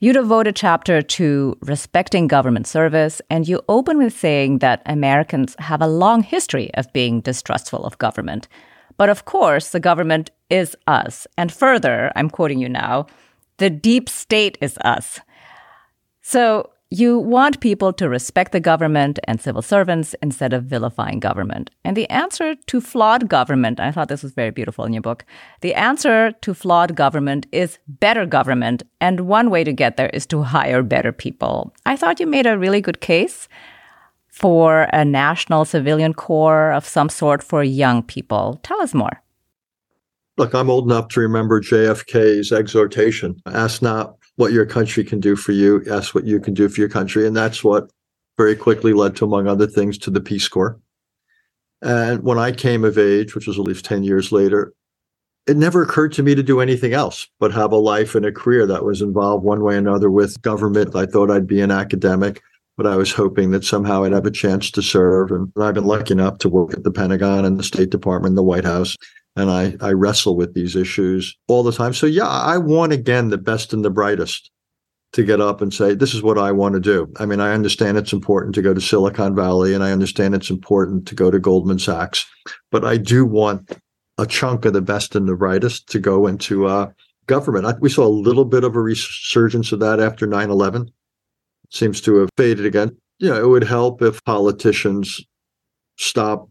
You 0.00 0.12
devote 0.12 0.48
a 0.48 0.52
chapter 0.52 1.00
to 1.00 1.56
respecting 1.60 2.26
government 2.26 2.66
service, 2.66 3.22
and 3.30 3.46
you 3.46 3.60
open 3.68 3.98
with 3.98 4.12
saying 4.12 4.58
that 4.58 4.82
Americans 4.84 5.54
have 5.60 5.80
a 5.80 5.86
long 5.86 6.24
history 6.24 6.74
of 6.74 6.92
being 6.92 7.20
distrustful 7.20 7.84
of 7.84 7.98
government. 7.98 8.48
But 8.96 9.08
of 9.08 9.24
course, 9.24 9.70
the 9.70 9.78
government 9.78 10.32
is 10.50 10.76
us. 10.88 11.28
And 11.38 11.52
further, 11.52 12.10
I'm 12.16 12.30
quoting 12.30 12.58
you 12.58 12.68
now, 12.68 13.06
the 13.58 13.70
deep 13.70 14.08
state 14.08 14.58
is 14.60 14.76
us. 14.78 15.20
So 16.20 16.71
you 16.92 17.18
want 17.18 17.60
people 17.60 17.90
to 17.94 18.06
respect 18.06 18.52
the 18.52 18.60
government 18.60 19.18
and 19.24 19.40
civil 19.40 19.62
servants 19.62 20.14
instead 20.22 20.52
of 20.52 20.64
vilifying 20.64 21.18
government. 21.20 21.70
And 21.84 21.96
the 21.96 22.08
answer 22.10 22.54
to 22.54 22.80
flawed 22.82 23.30
government, 23.30 23.80
I 23.80 23.90
thought 23.90 24.08
this 24.08 24.22
was 24.22 24.32
very 24.32 24.50
beautiful 24.50 24.84
in 24.84 24.92
your 24.92 25.00
book. 25.00 25.24
The 25.62 25.74
answer 25.74 26.32
to 26.32 26.52
flawed 26.52 26.94
government 26.94 27.46
is 27.50 27.78
better 27.88 28.26
government. 28.26 28.82
And 29.00 29.20
one 29.20 29.48
way 29.48 29.64
to 29.64 29.72
get 29.72 29.96
there 29.96 30.10
is 30.10 30.26
to 30.26 30.42
hire 30.42 30.82
better 30.82 31.12
people. 31.12 31.72
I 31.86 31.96
thought 31.96 32.20
you 32.20 32.26
made 32.26 32.46
a 32.46 32.58
really 32.58 32.82
good 32.82 33.00
case 33.00 33.48
for 34.28 34.82
a 34.92 35.02
national 35.02 35.64
civilian 35.64 36.12
corps 36.12 36.72
of 36.72 36.84
some 36.84 37.08
sort 37.08 37.42
for 37.42 37.64
young 37.64 38.02
people. 38.02 38.60
Tell 38.62 38.82
us 38.82 38.92
more. 38.92 39.22
Look, 40.36 40.54
I'm 40.54 40.68
old 40.68 40.84
enough 40.84 41.08
to 41.08 41.20
remember 41.20 41.62
JFK's 41.62 42.52
exhortation 42.52 43.40
ask 43.46 43.80
not 43.80 44.16
what 44.42 44.52
your 44.52 44.66
country 44.66 45.04
can 45.04 45.20
do 45.20 45.36
for 45.36 45.52
you. 45.52 45.84
Ask 45.88 46.16
what 46.16 46.26
you 46.26 46.40
can 46.40 46.52
do 46.52 46.68
for 46.68 46.80
your 46.80 46.88
country. 46.88 47.28
And 47.28 47.36
that's 47.36 47.62
what 47.62 47.92
very 48.36 48.56
quickly 48.56 48.92
led 48.92 49.14
to, 49.14 49.24
among 49.24 49.46
other 49.46 49.68
things, 49.68 49.96
to 49.98 50.10
the 50.10 50.20
Peace 50.20 50.48
Corps. 50.48 50.80
And 51.80 52.24
when 52.24 52.38
I 52.38 52.50
came 52.50 52.84
of 52.84 52.98
age, 52.98 53.36
which 53.36 53.46
was 53.46 53.56
at 53.56 53.64
least 53.64 53.84
10 53.84 54.02
years 54.02 54.32
later, 54.32 54.72
it 55.46 55.56
never 55.56 55.80
occurred 55.80 56.12
to 56.14 56.24
me 56.24 56.34
to 56.34 56.42
do 56.42 56.58
anything 56.58 56.92
else 56.92 57.28
but 57.38 57.52
have 57.52 57.70
a 57.70 57.76
life 57.76 58.16
and 58.16 58.26
a 58.26 58.32
career 58.32 58.66
that 58.66 58.84
was 58.84 59.00
involved 59.00 59.44
one 59.44 59.62
way 59.62 59.76
or 59.76 59.78
another 59.78 60.10
with 60.10 60.42
government. 60.42 60.96
I 60.96 61.06
thought 61.06 61.30
I'd 61.30 61.46
be 61.46 61.60
an 61.60 61.70
academic, 61.70 62.42
but 62.76 62.88
I 62.88 62.96
was 62.96 63.12
hoping 63.12 63.52
that 63.52 63.64
somehow 63.64 64.02
I'd 64.02 64.10
have 64.10 64.26
a 64.26 64.30
chance 64.32 64.72
to 64.72 64.82
serve. 64.82 65.30
And 65.30 65.52
I've 65.60 65.74
been 65.74 65.84
lucky 65.84 66.14
enough 66.14 66.38
to 66.38 66.48
work 66.48 66.74
at 66.74 66.82
the 66.82 66.90
Pentagon 66.90 67.44
and 67.44 67.60
the 67.60 67.64
State 67.64 67.90
Department, 67.90 68.32
and 68.32 68.38
the 68.38 68.42
White 68.42 68.64
House 68.64 68.96
and 69.36 69.50
I, 69.50 69.76
I 69.80 69.92
wrestle 69.92 70.36
with 70.36 70.54
these 70.54 70.76
issues 70.76 71.36
all 71.48 71.62
the 71.62 71.72
time. 71.72 71.94
So 71.94 72.06
yeah, 72.06 72.28
I 72.28 72.58
want 72.58 72.92
again 72.92 73.30
the 73.30 73.38
best 73.38 73.72
and 73.72 73.84
the 73.84 73.90
brightest 73.90 74.50
to 75.12 75.24
get 75.24 75.40
up 75.40 75.60
and 75.60 75.72
say, 75.72 75.94
this 75.94 76.14
is 76.14 76.22
what 76.22 76.38
I 76.38 76.52
want 76.52 76.74
to 76.74 76.80
do. 76.80 77.12
I 77.18 77.26
mean, 77.26 77.40
I 77.40 77.52
understand 77.52 77.98
it's 77.98 78.12
important 78.12 78.54
to 78.54 78.62
go 78.62 78.72
to 78.72 78.80
Silicon 78.80 79.34
Valley 79.34 79.74
and 79.74 79.84
I 79.84 79.92
understand 79.92 80.34
it's 80.34 80.50
important 80.50 81.06
to 81.08 81.14
go 81.14 81.30
to 81.30 81.38
Goldman 81.38 81.78
Sachs, 81.78 82.26
but 82.70 82.84
I 82.84 82.96
do 82.96 83.24
want 83.24 83.78
a 84.18 84.26
chunk 84.26 84.64
of 84.64 84.72
the 84.72 84.82
best 84.82 85.14
and 85.14 85.28
the 85.28 85.36
brightest 85.36 85.88
to 85.90 85.98
go 85.98 86.26
into 86.26 86.66
uh, 86.66 86.90
government. 87.26 87.66
I, 87.66 87.74
we 87.80 87.90
saw 87.90 88.06
a 88.06 88.08
little 88.08 88.44
bit 88.44 88.64
of 88.64 88.74
a 88.74 88.80
resurgence 88.80 89.72
of 89.72 89.80
that 89.80 90.00
after 90.00 90.26
9 90.26 90.50
11. 90.50 90.90
Seems 91.70 92.00
to 92.02 92.16
have 92.16 92.28
faded 92.36 92.66
again. 92.66 92.96
You 93.18 93.30
know, 93.30 93.42
it 93.42 93.48
would 93.48 93.64
help 93.64 94.02
if 94.02 94.22
politicians 94.24 95.20
stop 95.96 96.48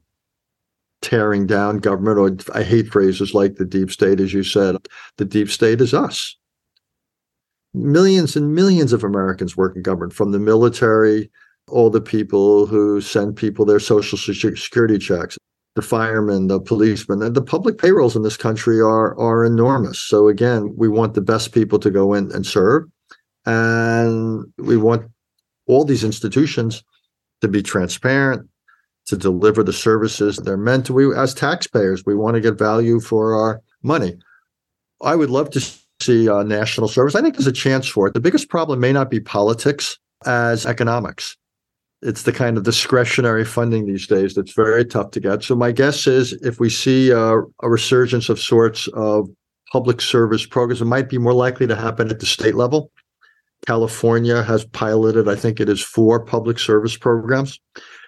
tearing 1.02 1.48
down 1.48 1.78
government, 1.78 2.18
or 2.18 2.58
I 2.58 2.64
hate 2.64 2.90
phrases 2.90 3.34
like 3.34 3.56
the 3.56 3.66
deep 3.66 3.92
state, 3.92 4.20
as 4.20 4.34
you 4.34 4.44
said. 4.44 4.78
The 5.18 5.26
deep 5.26 5.50
state 5.50 5.82
is 5.82 5.94
us. 5.94 6.36
Millions 7.74 8.36
and 8.36 8.54
millions 8.54 8.94
of 8.94 9.04
Americans 9.04 9.58
work 9.58 9.76
in 9.76 9.82
government, 9.82 10.14
from 10.14 10.32
the 10.32 10.40
military, 10.40 11.32
all 11.68 11.90
the 11.90 12.02
people 12.02 12.66
who 12.66 13.02
send 13.02 13.36
people 13.36 13.66
their 13.66 13.80
social 13.80 14.18
security 14.18 14.98
checks, 14.98 15.38
the 15.76 15.82
firemen, 15.82 16.48
the 16.48 16.60
policemen, 16.60 17.22
and 17.22 17.34
the 17.34 17.42
public 17.42 17.78
payrolls 17.78 18.16
in 18.16 18.24
this 18.24 18.36
country 18.36 18.82
are 18.82 19.18
are 19.18 19.46
enormous. 19.46 20.00
So 20.00 20.28
again, 20.28 20.74
we 20.76 20.90
want 20.90 21.14
the 21.14 21.22
best 21.22 21.54
people 21.54 21.80
to 21.80 21.90
go 21.90 22.14
in 22.14 22.30
and 22.34 22.46
serve, 22.46 22.84
and 23.46 24.44
we 24.58 24.76
want 24.76 25.10
all 25.68 25.86
these 25.86 26.04
institutions 26.04 26.84
to 27.40 27.48
be 27.48 27.64
transparent, 27.64 28.50
to 29.08 29.18
deliver 29.18 29.64
the 29.64 29.74
services 29.74 30.38
they're 30.38 30.58
meant 30.58 30.86
to. 30.86 30.94
We, 30.94 31.16
as 31.16 31.34
taxpayers, 31.34 32.06
we 32.06 32.16
want 32.16 32.36
to 32.36 32.42
get 32.42 32.58
value 32.58 33.00
for 33.00 33.36
our 33.36 33.62
money. 33.84 34.18
I 35.02 35.16
would 35.16 35.30
love 35.30 35.50
to 35.52 35.72
see 36.02 36.30
uh, 36.30 36.44
national 36.44 36.88
service. 36.88 37.16
I 37.16 37.22
think 37.22 37.36
there's 37.36 37.48
a 37.48 37.52
chance 37.52 37.88
for 37.88 38.08
it. 38.08 38.14
The 38.14 38.20
biggest 38.20 38.50
problem 38.50 38.80
may 38.80 38.94
not 38.94 39.10
be 39.10 39.20
politics 39.20 39.98
as 40.26 40.66
economics. 40.66 41.38
It's 42.04 42.24
the 42.24 42.34
kind 42.34 42.58
of 42.58 42.64
discretionary 42.64 43.46
funding 43.46 43.86
these 43.86 44.08
days 44.08 44.34
that's 44.34 44.54
very 44.54 44.86
tough 44.86 45.12
to 45.12 45.20
get. 45.20 45.44
So 45.44 45.56
my 45.56 45.72
guess 45.72 46.08
is 46.08 46.34
if 46.42 46.60
we 46.60 46.70
see 46.70 47.12
a 47.12 47.42
resurgence 47.62 48.30
of 48.30 48.40
sorts 48.40 48.88
of 48.94 49.30
public 49.72 50.02
service 50.02 50.46
programs, 50.46 50.82
it 50.82 50.86
might 50.86 51.10
be 51.10 51.18
more 51.18 51.34
likely 51.34 51.68
to 51.68 51.76
happen 51.76 52.10
at 52.10 52.20
the 52.20 52.26
state 52.26 52.56
level. 52.56 52.92
California 53.68 54.42
has 54.44 54.66
piloted, 54.66 55.28
I 55.28 55.36
think 55.36 55.60
it 55.60 55.70
is 55.70 55.82
four 55.82 56.24
public 56.24 56.58
service 56.58 56.98
programs. 56.98 57.60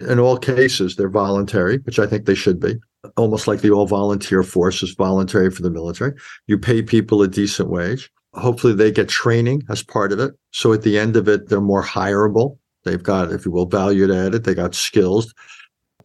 In 0.01 0.19
all 0.19 0.37
cases, 0.37 0.95
they're 0.95 1.09
voluntary, 1.09 1.77
which 1.79 1.99
I 1.99 2.07
think 2.07 2.25
they 2.25 2.35
should 2.35 2.59
be 2.59 2.75
almost 3.17 3.47
like 3.47 3.61
the 3.61 3.71
all 3.71 3.85
volunteer 3.85 4.43
force 4.43 4.81
is 4.83 4.93
voluntary 4.93 5.51
for 5.51 5.61
the 5.61 5.69
military. 5.69 6.13
You 6.47 6.57
pay 6.57 6.81
people 6.81 7.21
a 7.21 7.27
decent 7.27 7.69
wage. 7.69 8.11
Hopefully, 8.33 8.73
they 8.73 8.91
get 8.91 9.09
training 9.09 9.63
as 9.69 9.83
part 9.83 10.11
of 10.11 10.19
it. 10.19 10.33
So 10.51 10.73
at 10.73 10.81
the 10.81 10.97
end 10.97 11.15
of 11.15 11.27
it, 11.27 11.49
they're 11.49 11.61
more 11.61 11.83
hireable. 11.83 12.57
They've 12.83 13.01
got, 13.01 13.31
if 13.31 13.45
you 13.45 13.51
will, 13.51 13.67
value 13.67 14.11
added. 14.13 14.43
They 14.43 14.55
got 14.55 14.75
skills. 14.75 15.33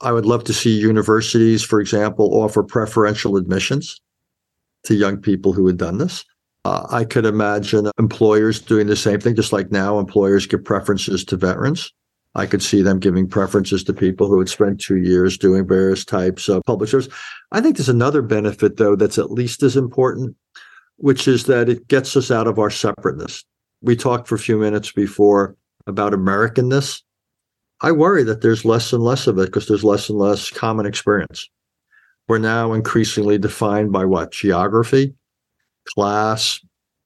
I 0.00 0.12
would 0.12 0.26
love 0.26 0.44
to 0.44 0.52
see 0.52 0.78
universities, 0.78 1.64
for 1.64 1.80
example, 1.80 2.34
offer 2.34 2.62
preferential 2.62 3.36
admissions 3.36 4.00
to 4.84 4.94
young 4.94 5.16
people 5.16 5.52
who 5.52 5.66
had 5.66 5.76
done 5.76 5.98
this. 5.98 6.24
Uh, 6.64 6.86
I 6.90 7.04
could 7.04 7.24
imagine 7.24 7.90
employers 7.98 8.60
doing 8.60 8.88
the 8.88 8.96
same 8.96 9.20
thing, 9.20 9.36
just 9.36 9.52
like 9.52 9.70
now 9.70 9.98
employers 9.98 10.46
give 10.46 10.64
preferences 10.64 11.24
to 11.26 11.36
veterans. 11.36 11.92
I 12.34 12.46
could 12.46 12.62
see 12.62 12.82
them 12.82 12.98
giving 12.98 13.28
preferences 13.28 13.82
to 13.84 13.92
people 13.92 14.28
who 14.28 14.38
had 14.38 14.48
spent 14.48 14.80
two 14.80 14.98
years 14.98 15.38
doing 15.38 15.66
various 15.66 16.04
types 16.04 16.48
of 16.48 16.62
public 16.66 16.90
service. 16.90 17.08
I 17.52 17.60
think 17.60 17.76
there's 17.76 17.88
another 17.88 18.22
benefit, 18.22 18.76
though, 18.76 18.96
that's 18.96 19.18
at 19.18 19.30
least 19.30 19.62
as 19.62 19.76
important, 19.76 20.36
which 20.96 21.26
is 21.26 21.44
that 21.44 21.68
it 21.68 21.88
gets 21.88 22.16
us 22.16 22.30
out 22.30 22.46
of 22.46 22.58
our 22.58 22.70
separateness. 22.70 23.44
We 23.80 23.96
talked 23.96 24.28
for 24.28 24.34
a 24.34 24.40
few 24.40 24.58
minutes 24.58 24.92
before 24.92 25.56
about 25.86 26.12
Americanness. 26.12 27.02
I 27.80 27.92
worry 27.92 28.24
that 28.24 28.42
there's 28.42 28.64
less 28.64 28.92
and 28.92 29.02
less 29.02 29.26
of 29.26 29.38
it 29.38 29.46
because 29.46 29.68
there's 29.68 29.84
less 29.84 30.08
and 30.08 30.18
less 30.18 30.50
common 30.50 30.84
experience. 30.84 31.48
We're 32.28 32.38
now 32.38 32.72
increasingly 32.72 33.38
defined 33.38 33.90
by 33.90 34.04
what? 34.04 34.32
Geography, 34.32 35.14
class, 35.94 36.60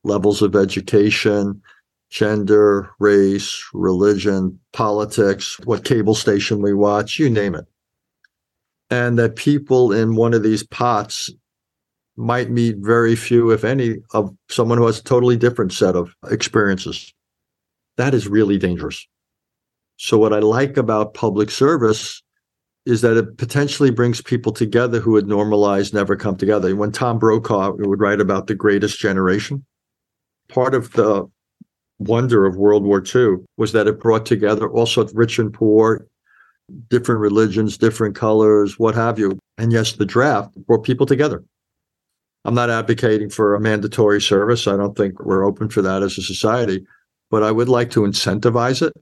levels 0.04 0.42
of 0.42 0.56
education, 0.56 1.60
gender, 2.10 2.90
race, 2.98 3.64
religion, 3.72 4.58
politics, 4.72 5.58
what 5.64 5.84
cable 5.84 6.14
station 6.14 6.60
we 6.60 6.74
watch, 6.74 7.18
you 7.18 7.30
name 7.30 7.54
it. 7.54 7.66
And 8.90 9.18
that 9.18 9.36
people 9.36 9.92
in 9.92 10.16
one 10.16 10.34
of 10.34 10.42
these 10.42 10.62
pots 10.62 11.30
might 12.16 12.50
meet 12.50 12.76
very 12.78 13.16
few, 13.16 13.50
if 13.50 13.64
any, 13.64 13.96
of 14.12 14.34
someone 14.50 14.76
who 14.76 14.86
has 14.86 14.98
a 14.98 15.04
totally 15.04 15.36
different 15.36 15.72
set 15.72 15.96
of 15.96 16.14
experiences. 16.30 17.14
That 17.96 18.12
is 18.12 18.28
really 18.28 18.58
dangerous. 18.58 19.06
So, 19.96 20.18
what 20.18 20.32
I 20.32 20.40
like 20.40 20.76
about 20.76 21.14
public 21.14 21.50
service 21.50 22.22
is 22.84 23.00
that 23.02 23.16
it 23.16 23.38
potentially 23.38 23.90
brings 23.90 24.20
people 24.20 24.52
together 24.52 24.98
who 24.98 25.12
would 25.12 25.26
normalize 25.26 25.94
never 25.94 26.16
come 26.16 26.36
together. 26.36 26.74
When 26.74 26.90
Tom 26.90 27.18
Brokaw 27.18 27.74
would 27.78 28.00
write 28.00 28.20
about 28.20 28.46
the 28.46 28.54
greatest 28.54 28.98
generation, 28.98 29.64
part 30.48 30.74
of 30.74 30.92
the 30.92 31.30
wonder 31.98 32.44
of 32.44 32.56
World 32.56 32.84
War 32.84 33.02
II 33.02 33.44
was 33.56 33.72
that 33.72 33.86
it 33.86 34.00
brought 34.00 34.26
together 34.26 34.68
all 34.68 34.80
also 34.80 35.06
rich 35.14 35.38
and 35.38 35.54
poor, 35.54 36.06
different 36.88 37.20
religions, 37.20 37.78
different 37.78 38.16
colors, 38.16 38.78
what 38.78 38.94
have 38.94 39.18
you. 39.18 39.38
And 39.58 39.72
yes, 39.72 39.92
the 39.92 40.06
draft 40.06 40.54
brought 40.66 40.82
people 40.82 41.06
together. 41.06 41.44
I'm 42.44 42.54
not 42.54 42.70
advocating 42.70 43.30
for 43.30 43.54
a 43.54 43.60
mandatory 43.60 44.20
service. 44.20 44.66
I 44.66 44.76
don't 44.76 44.96
think 44.96 45.24
we're 45.24 45.44
open 45.44 45.68
for 45.68 45.82
that 45.82 46.02
as 46.02 46.18
a 46.18 46.22
society, 46.22 46.84
but 47.30 47.44
I 47.44 47.52
would 47.52 47.68
like 47.68 47.90
to 47.92 48.00
incentivize 48.00 48.82
it. 48.82 48.92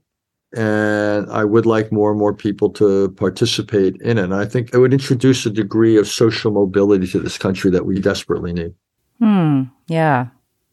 And 0.55 1.29
I 1.31 1.45
would 1.45 1.65
like 1.65 1.91
more 1.91 2.09
and 2.11 2.19
more 2.19 2.33
people 2.33 2.69
to 2.71 3.09
participate 3.11 3.95
in 4.01 4.17
it. 4.17 4.23
And 4.23 4.33
I 4.33 4.45
think 4.45 4.73
it 4.73 4.79
would 4.79 4.93
introduce 4.93 5.45
a 5.45 5.49
degree 5.49 5.97
of 5.97 6.07
social 6.07 6.51
mobility 6.51 7.07
to 7.07 7.19
this 7.19 7.37
country 7.37 7.71
that 7.71 7.85
we 7.85 7.99
desperately 7.99 8.51
need. 8.51 8.73
Hmm. 9.19 9.63
Yeah. 9.87 10.27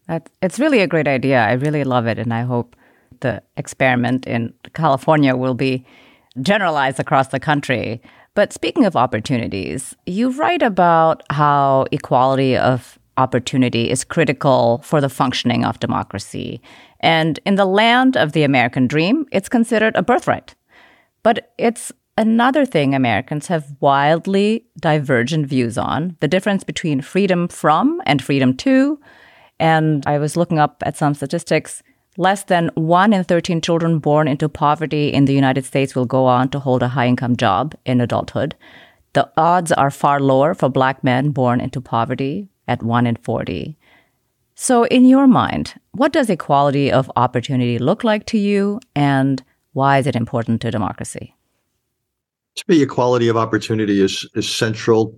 That, 0.08 0.30
it's 0.42 0.58
really 0.58 0.80
a 0.80 0.86
great 0.86 1.06
idea. 1.06 1.40
I 1.40 1.52
really 1.52 1.84
love 1.84 2.06
it. 2.06 2.18
And 2.18 2.34
I 2.34 2.42
hope 2.42 2.74
the 3.20 3.42
experiment 3.56 4.26
in 4.26 4.52
California 4.74 5.36
will 5.36 5.54
be 5.54 5.84
generalized 6.40 6.98
across 6.98 7.28
the 7.28 7.40
country. 7.40 8.00
But 8.34 8.52
speaking 8.52 8.84
of 8.84 8.96
opportunities, 8.96 9.94
you 10.06 10.30
write 10.30 10.62
about 10.62 11.22
how 11.30 11.86
equality 11.92 12.56
of 12.56 12.98
opportunity 13.16 13.90
is 13.90 14.04
critical 14.04 14.80
for 14.84 15.00
the 15.00 15.08
functioning 15.08 15.64
of 15.64 15.80
democracy. 15.80 16.60
And 17.00 17.38
in 17.46 17.54
the 17.54 17.64
land 17.64 18.16
of 18.16 18.32
the 18.32 18.42
American 18.42 18.86
dream, 18.86 19.26
it's 19.32 19.48
considered 19.48 19.94
a 19.96 20.02
birthright. 20.02 20.54
But 21.22 21.52
it's 21.58 21.92
another 22.16 22.66
thing 22.66 22.94
Americans 22.94 23.46
have 23.46 23.76
wildly 23.80 24.66
divergent 24.80 25.46
views 25.46 25.78
on 25.78 26.16
the 26.20 26.28
difference 26.28 26.64
between 26.64 27.00
freedom 27.00 27.48
from 27.48 28.02
and 28.04 28.22
freedom 28.22 28.56
to, 28.56 29.00
and 29.60 30.04
I 30.06 30.18
was 30.18 30.36
looking 30.36 30.58
up 30.58 30.82
at 30.84 30.96
some 30.96 31.14
statistics. 31.14 31.82
Less 32.16 32.42
than 32.44 32.70
one 32.74 33.12
in 33.12 33.22
13 33.22 33.60
children 33.60 34.00
born 34.00 34.26
into 34.26 34.48
poverty 34.48 35.12
in 35.12 35.26
the 35.26 35.34
United 35.34 35.64
States 35.64 35.94
will 35.94 36.04
go 36.04 36.26
on 36.26 36.48
to 36.50 36.58
hold 36.58 36.82
a 36.82 36.88
high 36.88 37.06
income 37.06 37.36
job 37.36 37.76
in 37.84 38.00
adulthood. 38.00 38.56
The 39.12 39.30
odds 39.36 39.70
are 39.70 39.90
far 39.90 40.18
lower 40.18 40.54
for 40.54 40.68
black 40.68 41.04
men 41.04 41.30
born 41.30 41.60
into 41.60 41.80
poverty 41.80 42.48
at 42.66 42.82
1 42.82 43.06
in 43.06 43.16
40. 43.16 43.76
So, 44.60 44.86
in 44.86 45.04
your 45.04 45.28
mind, 45.28 45.74
what 45.92 46.12
does 46.12 46.28
equality 46.28 46.90
of 46.90 47.08
opportunity 47.14 47.78
look 47.78 48.02
like 48.02 48.26
to 48.26 48.38
you, 48.38 48.80
and 48.96 49.40
why 49.72 49.98
is 49.98 50.06
it 50.08 50.16
important 50.16 50.60
to 50.62 50.72
democracy? 50.72 51.36
To 52.56 52.64
me, 52.66 52.82
equality 52.82 53.28
of 53.28 53.36
opportunity 53.36 54.02
is, 54.02 54.28
is 54.34 54.48
central 54.48 55.16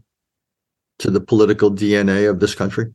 to 0.99 1.11
the 1.11 1.23
political 1.23 1.71
DNA 1.71 2.29
of 2.29 2.41
this 2.41 2.55
country 2.55 2.93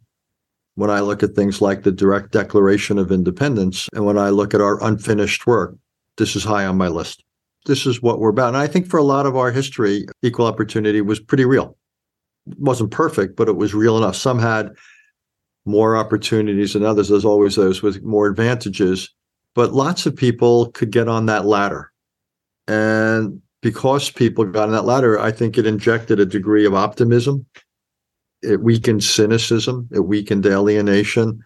when 0.75 0.91
I 0.91 0.99
look 0.99 1.23
at 1.23 1.33
things 1.33 1.63
like 1.63 1.81
the 1.81 1.91
direct 1.91 2.31
declaration 2.31 2.99
of 2.99 3.11
independence 3.11 3.89
and 3.93 4.05
when 4.05 4.19
I 4.19 4.29
look 4.29 4.53
at 4.53 4.61
our 4.61 4.83
unfinished 4.83 5.47
work, 5.47 5.75
this 6.17 6.35
is 6.35 6.43
high 6.43 6.67
on 6.67 6.77
my 6.77 6.89
list. 6.89 7.23
This 7.65 7.87
is 7.87 8.03
what 8.03 8.19
we're 8.19 8.29
about. 8.29 8.49
And 8.49 8.57
I 8.57 8.67
think 8.67 8.85
for 8.85 8.99
a 8.99 9.03
lot 9.03 9.25
of 9.25 9.35
our 9.35 9.51
history, 9.51 10.05
equal 10.21 10.45
opportunity 10.45 11.01
was 11.01 11.19
pretty 11.19 11.45
real. 11.45 11.75
It 12.45 12.59
wasn't 12.59 12.91
perfect, 12.91 13.35
but 13.35 13.49
it 13.49 13.55
was 13.55 13.73
real 13.73 13.97
enough. 13.97 14.15
Some 14.15 14.37
had 14.37 14.69
more 15.65 15.97
opportunities 15.97 16.73
than 16.73 16.83
others. 16.83 17.09
There's 17.09 17.25
always 17.25 17.55
those 17.55 17.81
with 17.81 18.03
more 18.03 18.27
advantages, 18.27 19.09
but 19.53 19.73
lots 19.73 20.05
of 20.05 20.15
people 20.15 20.71
could 20.71 20.91
get 20.91 21.07
on 21.07 21.25
that 21.25 21.45
ladder. 21.45 21.91
And 22.67 23.41
because 23.61 24.09
people 24.11 24.45
got 24.45 24.67
on 24.67 24.71
that 24.73 24.85
ladder, 24.85 25.19
I 25.19 25.31
think 25.31 25.57
it 25.57 25.65
injected 25.65 26.19
a 26.19 26.25
degree 26.25 26.65
of 26.65 26.73
optimism 26.73 27.45
it 28.45 28.61
weakened 28.61 29.03
cynicism, 29.03 29.89
it 29.91 30.01
weakened 30.01 30.45
alienation. 30.45 31.43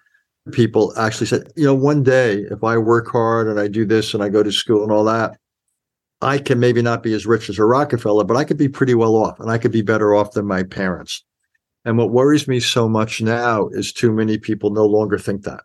People 0.51 0.93
actually 0.97 1.27
said, 1.27 1.51
you 1.55 1.65
know, 1.65 1.75
one 1.75 2.03
day 2.03 2.39
if 2.51 2.63
I 2.63 2.77
work 2.77 3.09
hard 3.09 3.47
and 3.47 3.59
I 3.59 3.67
do 3.67 3.85
this 3.85 4.13
and 4.13 4.23
I 4.23 4.29
go 4.29 4.43
to 4.43 4.51
school 4.51 4.83
and 4.83 4.91
all 4.91 5.03
that, 5.05 5.37
I 6.21 6.37
can 6.37 6.59
maybe 6.59 6.81
not 6.81 7.03
be 7.03 7.13
as 7.13 7.25
rich 7.25 7.49
as 7.49 7.59
a 7.59 7.65
Rockefeller, 7.65 8.23
but 8.23 8.35
I 8.35 8.43
could 8.43 8.57
be 8.57 8.67
pretty 8.67 8.95
well 8.95 9.15
off 9.15 9.39
and 9.39 9.49
I 9.49 9.57
could 9.57 9.71
be 9.71 9.81
better 9.81 10.13
off 10.15 10.33
than 10.33 10.45
my 10.45 10.63
parents. 10.63 11.23
And 11.85 11.97
what 11.97 12.11
worries 12.11 12.47
me 12.47 12.59
so 12.59 12.89
much 12.89 13.21
now 13.21 13.69
is 13.69 13.93
too 13.93 14.11
many 14.11 14.37
people 14.37 14.69
no 14.69 14.85
longer 14.85 15.17
think 15.17 15.43
that. 15.43 15.61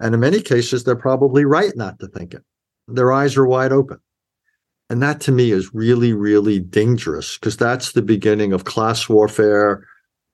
And 0.00 0.14
in 0.14 0.20
many 0.20 0.40
cases, 0.40 0.84
they're 0.84 0.96
probably 0.96 1.44
right 1.44 1.72
not 1.76 1.98
to 2.00 2.08
think 2.08 2.34
it. 2.34 2.42
Their 2.88 3.12
eyes 3.12 3.36
are 3.36 3.46
wide 3.46 3.72
open. 3.72 3.98
And 4.90 5.02
that 5.02 5.20
to 5.22 5.32
me 5.32 5.50
is 5.50 5.74
really, 5.74 6.12
really 6.12 6.58
dangerous 6.58 7.38
because 7.38 7.56
that's 7.56 7.92
the 7.92 8.02
beginning 8.02 8.52
of 8.52 8.64
class 8.64 9.08
warfare, 9.08 9.86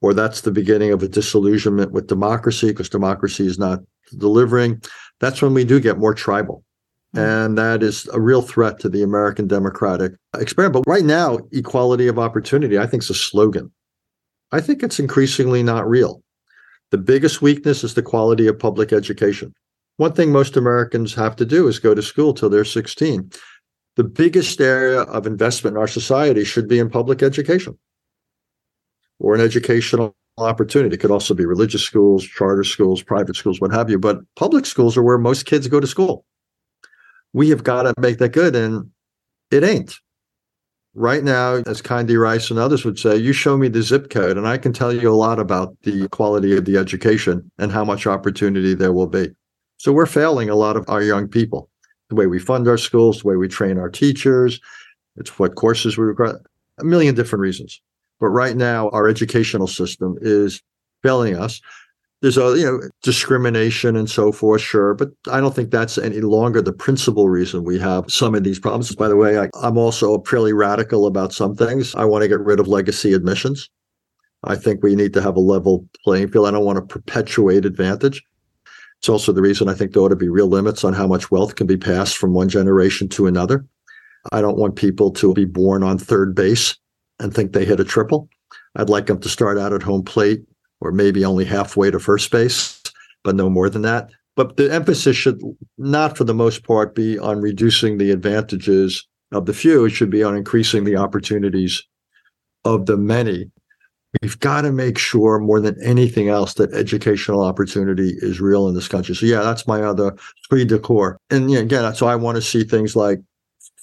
or 0.03 0.15
that's 0.15 0.41
the 0.41 0.51
beginning 0.51 0.93
of 0.93 1.03
a 1.03 1.09
disillusionment 1.09 1.93
with 1.93 2.07
democracy 2.07 2.69
because 2.69 2.89
democracy 2.89 3.47
is 3.47 3.59
not 3.59 3.81
delivering, 4.19 4.83
that's 5.21 5.43
when 5.43 5.55
we 5.55 5.65
do 5.65 5.79
get 5.79 5.99
more 5.99 6.15
tribal. 6.15 6.65
Hmm. 7.13 7.19
And 7.19 7.59
that 7.59 7.83
is 7.83 8.09
a 8.13 8.21
real 8.21 8.43
threat 8.43 8.79
to 8.81 8.89
the 8.89 9.03
American 9.03 9.47
democratic 9.47 10.13
experiment. 10.39 10.85
But 10.85 10.91
right 10.91 11.05
now, 11.05 11.39
equality 11.53 12.09
of 12.09 12.19
opportunity, 12.19 12.79
I 12.79 12.87
think, 12.87 13.03
is 13.03 13.11
a 13.11 13.15
slogan. 13.15 13.71
I 14.53 14.61
think 14.61 14.83
it's 14.83 14.99
increasingly 14.99 15.63
not 15.63 15.89
real. 15.89 16.23
The 16.91 16.99
biggest 16.99 17.41
weakness 17.41 17.85
is 17.85 17.95
the 17.95 18.03
quality 18.03 18.47
of 18.47 18.59
public 18.59 18.93
education. 18.93 19.55
One 19.97 20.13
thing 20.13 20.33
most 20.33 20.57
Americans 20.57 21.15
have 21.15 21.37
to 21.37 21.45
do 21.45 21.69
is 21.69 21.79
go 21.79 21.95
to 21.95 22.03
school 22.03 22.35
till 22.35 22.51
they're 22.51 22.65
16. 22.65 23.31
The 23.97 24.05
biggest 24.05 24.61
area 24.61 25.03
of 25.03 25.27
investment 25.27 25.77
in 25.77 25.81
our 25.81 25.89
society 25.89 26.45
should 26.45 26.69
be 26.69 26.79
in 26.79 26.91
public 26.91 27.23
education 27.23 27.79
or 29.19 29.35
an 29.35 29.41
educational 29.41 30.17
opportunity. 30.39 30.95
It 30.95 31.01
could 31.01 31.11
also 31.11 31.35
be 31.35 31.45
religious 31.45 31.83
schools, 31.83 32.25
charter 32.25 32.65
schools, 32.65 33.03
private 33.03 33.37
schools, 33.37 33.61
what 33.61 33.73
have 33.73 33.91
you. 33.91 33.99
But 33.99 34.21
public 34.37 34.67
schools 34.67 34.97
are 34.97 35.03
where 35.03 35.19
most 35.19 35.45
kids 35.47 35.69
go 35.69 35.81
to 35.81 35.87
school. 35.87 36.25
We 37.33 37.51
have 37.51 37.63
got 37.63 37.83
to 37.83 37.95
make 37.99 38.19
that 38.19 38.33
good, 38.33 38.57
and 38.57 38.91
it 39.51 39.63
ain't. 39.63 39.95
Right 40.95 41.23
now, 41.23 41.63
as 41.67 41.81
Condi 41.81 42.21
Rice 42.21 42.51
and 42.51 42.59
others 42.59 42.85
would 42.85 42.99
say, 42.99 43.17
you 43.17 43.33
show 43.33 43.57
me 43.57 43.69
the 43.69 43.81
zip 43.81 44.11
code 44.11 44.37
and 44.37 44.47
I 44.47 44.59
can 44.59 44.73
tell 44.73 44.93
you 44.93 45.09
a 45.09 45.15
lot 45.15 45.39
about 45.39 45.77
the 45.83 46.09
quality 46.09 46.57
of 46.57 46.65
the 46.65 46.77
education 46.77 47.49
and 47.59 47.71
how 47.71 47.85
much 47.85 48.09
opportunity 48.09 48.75
there 48.75 48.93
will 48.93 49.07
be. 49.07 49.29
So 49.79 49.93
we're 49.93 50.07
failing 50.07 50.51
a 50.51 50.57
lot 50.57 50.77
of 50.77 50.85
our 50.89 51.01
young 51.01 51.29
people. 51.29 51.71
The 52.09 52.17
way 52.17 52.27
we 52.27 52.41
fund 52.41 52.67
our 52.67 52.77
schools, 52.77 53.21
the 53.21 53.29
way 53.29 53.37
we 53.37 53.47
train 53.47 53.79
our 53.79 53.89
teachers, 53.89 54.61
it's 55.17 55.39
what 55.39 55.55
courses 55.55 55.97
we 55.97 56.05
require, 56.05 56.41
a 56.79 56.85
million 56.85 57.15
different 57.15 57.41
reasons. 57.41 57.81
But 58.19 58.29
right 58.29 58.57
now, 58.57 58.89
our 58.91 59.09
educational 59.09 59.69
system 59.69 60.19
is 60.21 60.61
failing 61.05 61.37
us 61.37 61.61
there's 62.21 62.37
a 62.37 62.57
you 62.59 62.65
know 62.65 62.81
discrimination 63.03 63.97
and 63.97 64.11
so 64.11 64.33
forth 64.33 64.61
sure 64.61 64.95
but 64.95 65.09
i 65.31 65.41
don't 65.41 65.55
think 65.55 65.71
that's 65.71 65.99
any 65.99 66.21
longer 66.21 66.61
the 66.61 66.73
principal 66.73 67.29
reason 67.29 67.65
we 67.65 67.79
have 67.79 68.05
some 68.09 68.35
of 68.35 68.45
these 68.45 68.59
problems. 68.59 68.95
By 68.95 69.09
the 69.09 69.17
way 69.17 69.39
I, 69.39 69.49
i'm 69.55 69.79
also 69.79 70.19
pretty 70.19 70.53
radical 70.53 71.07
about 71.07 71.33
some 71.33 71.55
things. 71.55 71.95
I 71.95 72.05
want 72.05 72.23
to 72.23 72.29
get 72.29 72.41
rid 72.41 72.61
of 72.61 72.69
legacy 72.69 73.13
admissions. 73.13 73.69
I 74.45 74.57
think 74.57 74.83
we 74.83 74.97
need 74.97 75.13
to 75.15 75.23
have 75.23 75.37
a 75.37 75.41
level 75.41 75.87
playing 76.03 76.31
field. 76.31 76.47
I 76.47 76.51
don't 76.51 76.65
want 76.65 76.77
to 76.77 76.95
perpetuate 76.95 77.67
advantage. 77.67 78.23
It's 78.99 79.09
also 79.09 79.33
the 79.33 79.43
reason 79.43 79.69
i 79.69 79.75
think 79.75 79.93
there 79.93 80.03
ought 80.03 80.09
to 80.09 80.17
be 80.17 80.29
real 80.29 80.49
limits 80.49 80.85
on 80.85 80.93
how 80.93 81.07
much 81.07 81.31
wealth 81.31 81.57
can 81.57 81.67
be 81.67 81.77
passed 81.77 82.19
from 82.19 82.35
one 82.35 82.49
generation 82.49 83.09
to 83.11 83.27
another. 83.27 83.65
I 84.33 84.43
don't 84.43 84.59
want 84.59 84.77
people 84.77 85.11
to 85.13 85.33
be 85.33 85.47
born 85.47 85.83
on 85.83 85.97
third 85.97 86.35
base 86.35 86.77
and 87.19 87.33
think 87.33 87.53
they 87.53 87.65
hit 87.65 87.81
a 87.81 87.85
triple. 87.85 88.29
I'd 88.77 88.91
like 88.91 89.07
them 89.07 89.21
to 89.21 89.29
start 89.29 89.59
out 89.59 89.73
at 89.73 89.83
home 89.83 90.05
plate 90.05 90.43
or 90.81 90.93
maybe 90.93 91.25
only 91.25 91.45
halfway 91.45 91.91
to 91.91 92.01
first 92.01 92.31
base, 92.31 92.83
but 93.25 93.37
no 93.37 93.51
more 93.51 93.69
than 93.69 93.83
that. 93.83 94.11
But 94.37 94.57
the 94.57 94.73
emphasis 94.73 95.17
should 95.17 95.41
not, 95.77 96.17
for 96.17 96.25
the 96.25 96.35
most 96.35 96.65
part, 96.65 96.95
be 96.95 97.19
on 97.19 97.41
reducing 97.41 97.99
the 97.99 98.11
advantages 98.11 99.07
of 99.33 99.47
the 99.47 99.53
few. 99.53 99.85
It 99.85 99.91
should 99.91 100.11
be 100.11 100.23
on 100.23 100.37
increasing 100.37 100.85
the 100.85 100.97
opportunities 100.97 101.83
of 102.65 102.87
the 102.87 102.97
many. 102.97 103.51
We've 104.23 104.41
got 104.41 104.63
to 104.63 104.73
make 104.73 104.99
sure 104.99 105.39
more 105.39 105.61
than 105.61 105.81
anything 105.83 106.29
else 106.29 106.55
that 106.55 106.73
educational 106.75 107.43
opportunity 107.43 108.15
is 108.19 108.41
real 108.41 108.67
in 108.67 108.75
this 108.75 108.89
country. 108.89 109.15
So 109.15 109.27
yeah, 109.27 109.43
that's 109.43 109.69
my 109.69 109.83
other 109.83 110.17
cri 110.49 110.65
de 110.65 110.79
coeur. 110.79 111.17
And 111.31 111.51
yeah, 111.51 111.61
again, 111.61 111.95
so 111.95 112.07
I 112.07 112.17
want 112.17 112.37
to 112.37 112.43
see 112.43 112.65
things 112.65 112.97
like 112.97 113.21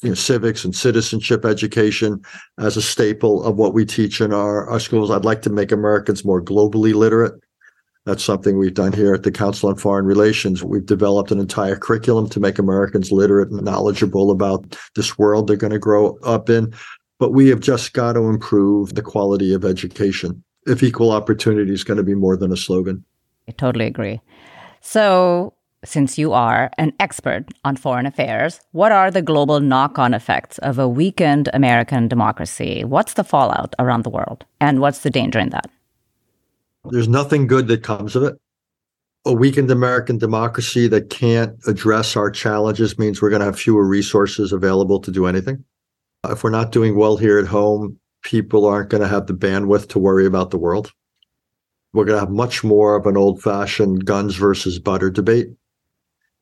you 0.02 0.10
know, 0.10 0.16
civics 0.16 0.64
and 0.64 0.76
citizenship 0.76 1.46
education 1.46 2.22
as 2.60 2.78
a 2.78 2.82
staple 2.82 3.44
of 3.44 3.58
what 3.58 3.74
we 3.74 3.86
teach 3.86 4.22
in 4.22 4.32
our, 4.32 4.70
our 4.70 4.80
schools. 4.80 5.10
I'd 5.10 5.26
like 5.26 5.42
to 5.44 5.50
make 5.50 5.72
Americans 5.72 6.24
more 6.24 6.42
globally 6.42 6.94
literate. 6.94 7.34
That's 8.06 8.24
something 8.24 8.58
we've 8.58 8.74
done 8.74 8.94
here 8.94 9.14
at 9.14 9.24
the 9.24 9.32
Council 9.32 9.70
on 9.70 9.76
Foreign 9.76 10.06
Relations. 10.06 10.64
We've 10.64 10.86
developed 10.86 11.32
an 11.32 11.40
entire 11.40 11.76
curriculum 11.76 12.30
to 12.30 12.40
make 12.40 12.58
Americans 12.58 13.12
literate 13.12 13.50
and 13.50 13.62
knowledgeable 13.64 14.32
about 14.32 14.78
this 14.96 15.18
world 15.18 15.48
they're 15.48 15.58
going 15.58 15.74
to 15.74 15.80
grow 15.80 16.18
up 16.24 16.50
in. 16.50 16.74
But 17.20 17.34
we 17.34 17.50
have 17.50 17.60
just 17.60 17.94
got 17.94 18.14
to 18.14 18.22
improve 18.22 18.96
the 18.96 19.02
quality 19.02 19.54
of 19.54 19.66
education 19.66 20.42
if 20.68 20.84
equal 20.84 21.12
opportunity 21.12 21.74
is 21.74 21.84
going 21.84 21.98
to 21.98 22.04
be 22.04 22.14
more 22.14 22.38
than 22.38 22.52
a 22.52 22.58
slogan. 22.58 23.04
I 23.48 23.52
totally 23.54 23.88
agree. 23.88 24.22
So, 24.82 25.54
since 25.88 26.18
you 26.18 26.34
are 26.34 26.70
an 26.78 26.94
expert 27.00 27.46
on 27.64 27.78
foreign 27.78 28.06
affairs, 28.06 28.60
what 28.72 28.92
are 28.92 29.10
the 29.10 29.22
global 29.22 29.62
knock 29.62 29.98
on 29.98 30.14
effects 30.14 30.58
of 30.60 30.78
a 30.78 30.88
weakened 30.88 31.50
American 31.54 32.08
democracy? 32.08 32.84
What's 32.84 33.14
the 33.14 33.24
fallout 33.24 33.74
around 33.80 34.04
the 34.04 34.10
world? 34.10 34.46
And 34.60 34.82
what's 34.82 35.00
the 35.00 35.10
danger 35.10 35.40
in 35.40 35.50
that? 35.50 35.70
There's 36.90 37.08
nothing 37.08 37.48
good 37.48 37.68
that 37.68 37.84
comes 37.84 38.16
of 38.16 38.24
it. 38.24 38.36
A 39.26 39.34
weakened 39.34 39.72
American 39.72 40.18
democracy 40.18 40.88
that 40.88 41.10
can't 41.10 41.56
address 41.68 42.16
our 42.16 42.32
challenges 42.32 43.00
means 43.00 43.22
we're 43.22 43.30
going 43.30 43.42
to 43.42 43.46
have 43.46 43.60
fewer 43.60 43.86
resources 43.86 44.54
available 44.54 45.00
to 45.00 45.12
do 45.12 45.26
anything. 45.26 45.64
If 46.26 46.44
we're 46.44 46.50
not 46.50 46.72
doing 46.72 46.98
well 46.98 47.18
here 47.18 47.40
at 47.40 47.48
home, 47.48 47.98
people 48.24 48.66
aren't 48.66 48.90
going 48.90 49.02
to 49.02 49.08
have 49.08 49.28
the 49.28 49.34
bandwidth 49.34 49.90
to 49.90 50.00
worry 50.00 50.26
about 50.26 50.52
the 50.52 50.58
world. 50.58 50.92
We're 51.94 52.06
going 52.06 52.18
to 52.18 52.26
have 52.26 52.30
much 52.30 52.64
more 52.64 52.96
of 52.96 53.06
an 53.06 53.18
old 53.18 53.42
fashioned 53.42 54.06
guns 54.06 54.36
versus 54.36 54.80
butter 54.80 55.10
debate 55.10 55.48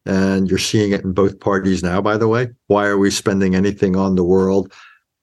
and 0.05 0.49
you're 0.49 0.59
seeing 0.59 0.91
it 0.91 1.03
in 1.03 1.13
both 1.13 1.39
parties 1.39 1.83
now, 1.83 2.01
by 2.01 2.17
the 2.17 2.27
way. 2.27 2.49
Why 2.67 2.85
are 2.87 2.97
we 2.97 3.09
spending 3.09 3.55
anything 3.55 3.95
on 3.95 4.15
the 4.15 4.23
world? 4.23 4.71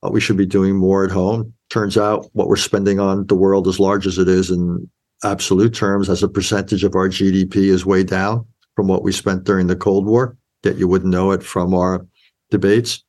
Uh, 0.05 0.11
we 0.11 0.21
should 0.21 0.37
be 0.37 0.47
doing 0.47 0.77
more 0.77 1.05
at 1.05 1.11
home. 1.11 1.53
Turns 1.71 1.97
out 1.97 2.29
what 2.33 2.49
we're 2.49 2.57
spending 2.57 2.99
on 2.99 3.27
the 3.27 3.35
world, 3.35 3.69
as 3.69 3.79
large 3.79 4.07
as 4.07 4.19
it 4.19 4.29
is 4.29 4.51
in 4.51 4.91
absolute 5.25 5.75
terms, 5.75 6.09
as 6.09 6.23
a 6.23 6.29
percentage 6.29 6.85
of 6.85 6.97
our 6.97 7.09
GDP, 7.09 7.69
is 7.69 7.87
way 7.87 8.03
down 8.03 8.45
from 8.75 8.89
what 8.89 9.03
we 9.03 9.13
spent 9.13 9.45
during 9.45 9.69
the 9.69 9.77
Cold 9.77 10.07
War. 10.07 10.37
Yet 10.65 10.77
you 10.77 10.89
wouldn't 10.89 11.11
know 11.11 11.31
it 11.31 11.43
from 11.43 11.75
our 11.75 12.07
debates. 12.51 13.03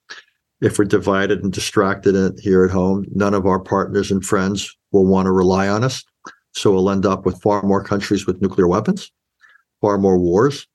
If 0.61 0.79
we're 0.79 0.85
divided 0.85 1.43
and 1.43 1.51
distracted 1.51 2.39
here 2.39 2.63
at 2.63 2.71
home, 2.71 3.05
none 3.13 3.33
of 3.33 3.45
our 3.45 3.59
partners 3.59 4.11
and 4.11 4.23
friends 4.23 4.75
will 4.91 5.05
want 5.05 5.25
to 5.25 5.31
rely 5.31 5.67
on 5.67 5.83
us. 5.83 6.03
So 6.53 6.71
we'll 6.71 6.89
end 6.89 7.05
up 7.05 7.25
with 7.25 7.41
far 7.41 7.63
more 7.63 7.83
countries 7.83 8.25
with 8.25 8.41
nuclear 8.41 8.67
weapons, 8.67 9.11
far 9.81 9.97
more 9.97 10.17
wars, 10.17 10.67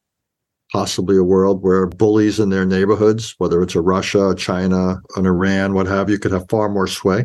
possibly 0.73 1.17
a 1.17 1.23
world 1.23 1.63
where 1.63 1.87
bullies 1.87 2.39
in 2.39 2.51
their 2.51 2.67
neighborhoods, 2.67 3.35
whether 3.39 3.63
it's 3.63 3.75
a 3.75 3.81
Russia, 3.81 4.31
a 4.31 4.35
China, 4.35 5.01
an 5.17 5.27
Iran, 5.27 5.75
what 5.75 5.87
have 5.87 6.11
you, 6.11 6.19
could 6.19 6.33
have 6.33 6.49
far 6.49 6.69
more 6.69 6.87
sway. 6.87 7.25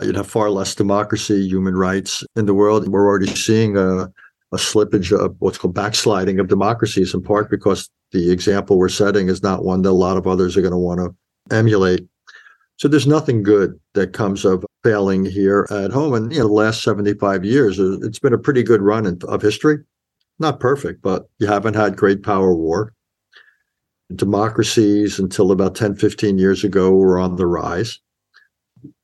You'd 0.00 0.16
have 0.16 0.28
far 0.28 0.50
less 0.50 0.74
democracy, 0.74 1.48
human 1.48 1.74
rights 1.74 2.22
in 2.36 2.46
the 2.46 2.54
world. 2.54 2.86
We're 2.86 3.06
already 3.06 3.34
seeing 3.34 3.76
a, 3.76 4.12
a 4.52 4.56
slippage 4.56 5.10
of 5.10 5.34
what's 5.38 5.58
called 5.58 5.74
backsliding 5.74 6.38
of 6.38 6.48
democracies, 6.48 7.14
in 7.14 7.22
part 7.22 7.50
because 7.50 7.90
the 8.12 8.30
example 8.30 8.78
we're 8.78 8.88
setting 8.88 9.28
is 9.28 9.42
not 9.42 9.64
one 9.64 9.82
that 9.82 9.90
a 9.90 9.92
lot 9.92 10.16
of 10.16 10.26
others 10.26 10.56
are 10.56 10.62
going 10.62 10.72
to 10.72 10.78
want 10.78 11.00
to 11.00 11.54
emulate. 11.54 12.06
So 12.76 12.88
there's 12.88 13.06
nothing 13.06 13.42
good 13.42 13.80
that 13.94 14.12
comes 14.12 14.44
of 14.44 14.64
failing 14.84 15.24
here 15.24 15.66
at 15.70 15.90
home. 15.90 16.12
And 16.12 16.30
you 16.30 16.40
know, 16.40 16.46
the 16.46 16.52
last 16.52 16.82
75 16.82 17.44
years, 17.44 17.80
uh, 17.80 17.98
it's 18.02 18.18
been 18.18 18.34
a 18.34 18.38
pretty 18.38 18.62
good 18.62 18.82
run 18.82 19.18
of 19.26 19.42
history 19.42 19.78
not 20.38 20.60
perfect, 20.60 21.02
but 21.02 21.28
you 21.38 21.46
haven't 21.46 21.74
had 21.74 21.96
great 21.96 22.22
power 22.22 22.54
war. 22.54 22.92
Democracies 24.14 25.18
until 25.18 25.50
about 25.50 25.74
10, 25.74 25.96
15 25.96 26.38
years 26.38 26.62
ago 26.62 26.92
were 26.92 27.18
on 27.18 27.36
the 27.36 27.46
rise. 27.46 28.00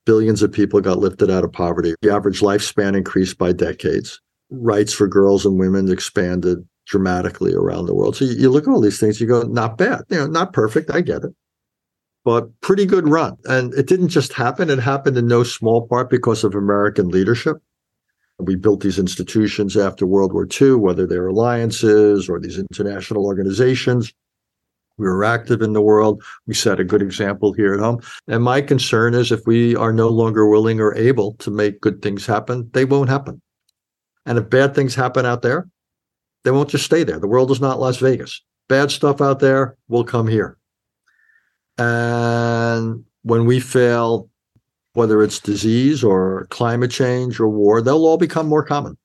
Billions 0.04 0.42
of 0.42 0.52
people 0.52 0.80
got 0.80 0.98
lifted 0.98 1.30
out 1.30 1.44
of 1.44 1.52
poverty. 1.52 1.94
The 2.02 2.12
average 2.12 2.40
lifespan 2.40 2.96
increased 2.96 3.38
by 3.38 3.52
decades. 3.52 4.20
Rights 4.50 4.92
for 4.92 5.08
girls 5.08 5.46
and 5.46 5.58
women 5.58 5.90
expanded 5.90 6.58
dramatically 6.86 7.54
around 7.54 7.86
the 7.86 7.94
world. 7.94 8.16
So 8.16 8.24
you, 8.24 8.32
you 8.32 8.50
look 8.50 8.66
at 8.66 8.70
all 8.70 8.80
these 8.80 9.00
things, 9.00 9.20
you 9.20 9.26
go, 9.26 9.42
not 9.42 9.78
bad. 9.78 10.02
You 10.08 10.18
know, 10.18 10.26
not 10.26 10.52
perfect. 10.52 10.90
I 10.90 11.00
get 11.00 11.24
it. 11.24 11.32
But 12.24 12.48
pretty 12.60 12.86
good 12.86 13.08
run. 13.08 13.36
And 13.46 13.74
it 13.74 13.88
didn't 13.88 14.08
just 14.08 14.32
happen. 14.32 14.70
It 14.70 14.78
happened 14.78 15.16
in 15.16 15.26
no 15.26 15.42
small 15.42 15.88
part 15.88 16.10
because 16.10 16.44
of 16.44 16.54
American 16.54 17.08
leadership 17.08 17.56
we 18.38 18.56
built 18.56 18.80
these 18.80 18.98
institutions 18.98 19.76
after 19.76 20.06
World 20.06 20.32
War 20.32 20.48
II, 20.60 20.74
whether 20.74 21.06
they're 21.06 21.28
alliances 21.28 22.28
or 22.28 22.40
these 22.40 22.58
international 22.58 23.24
organizations. 23.24 24.12
We 24.98 25.06
were 25.06 25.24
active 25.24 25.62
in 25.62 25.72
the 25.72 25.82
world. 25.82 26.22
We 26.46 26.54
set 26.54 26.80
a 26.80 26.84
good 26.84 27.02
example 27.02 27.52
here 27.52 27.74
at 27.74 27.80
home. 27.80 28.00
And 28.28 28.42
my 28.42 28.60
concern 28.60 29.14
is 29.14 29.32
if 29.32 29.46
we 29.46 29.74
are 29.76 29.92
no 29.92 30.08
longer 30.08 30.46
willing 30.46 30.80
or 30.80 30.94
able 30.94 31.34
to 31.34 31.50
make 31.50 31.80
good 31.80 32.02
things 32.02 32.26
happen, 32.26 32.68
they 32.72 32.84
won't 32.84 33.08
happen. 33.08 33.40
And 34.26 34.38
if 34.38 34.50
bad 34.50 34.74
things 34.74 34.94
happen 34.94 35.26
out 35.26 35.42
there, 35.42 35.68
they 36.44 36.50
won't 36.50 36.68
just 36.68 36.84
stay 36.84 37.04
there. 37.04 37.18
The 37.18 37.28
world 37.28 37.50
is 37.50 37.60
not 37.60 37.80
Las 37.80 37.98
Vegas. 37.98 38.42
Bad 38.68 38.90
stuff 38.90 39.20
out 39.20 39.40
there 39.40 39.76
will 39.88 40.04
come 40.04 40.28
here. 40.28 40.58
And 41.78 43.04
when 43.22 43.46
we 43.46 43.60
fail 43.60 44.28
whether 44.94 45.22
it's 45.22 45.38
disease 45.38 46.04
or 46.04 46.46
climate 46.50 46.90
change 46.90 47.40
or 47.40 47.48
war, 47.48 47.80
they'll 47.80 48.06
all 48.06 48.18
become 48.18 48.46
more 48.46 48.64
common. 48.64 48.96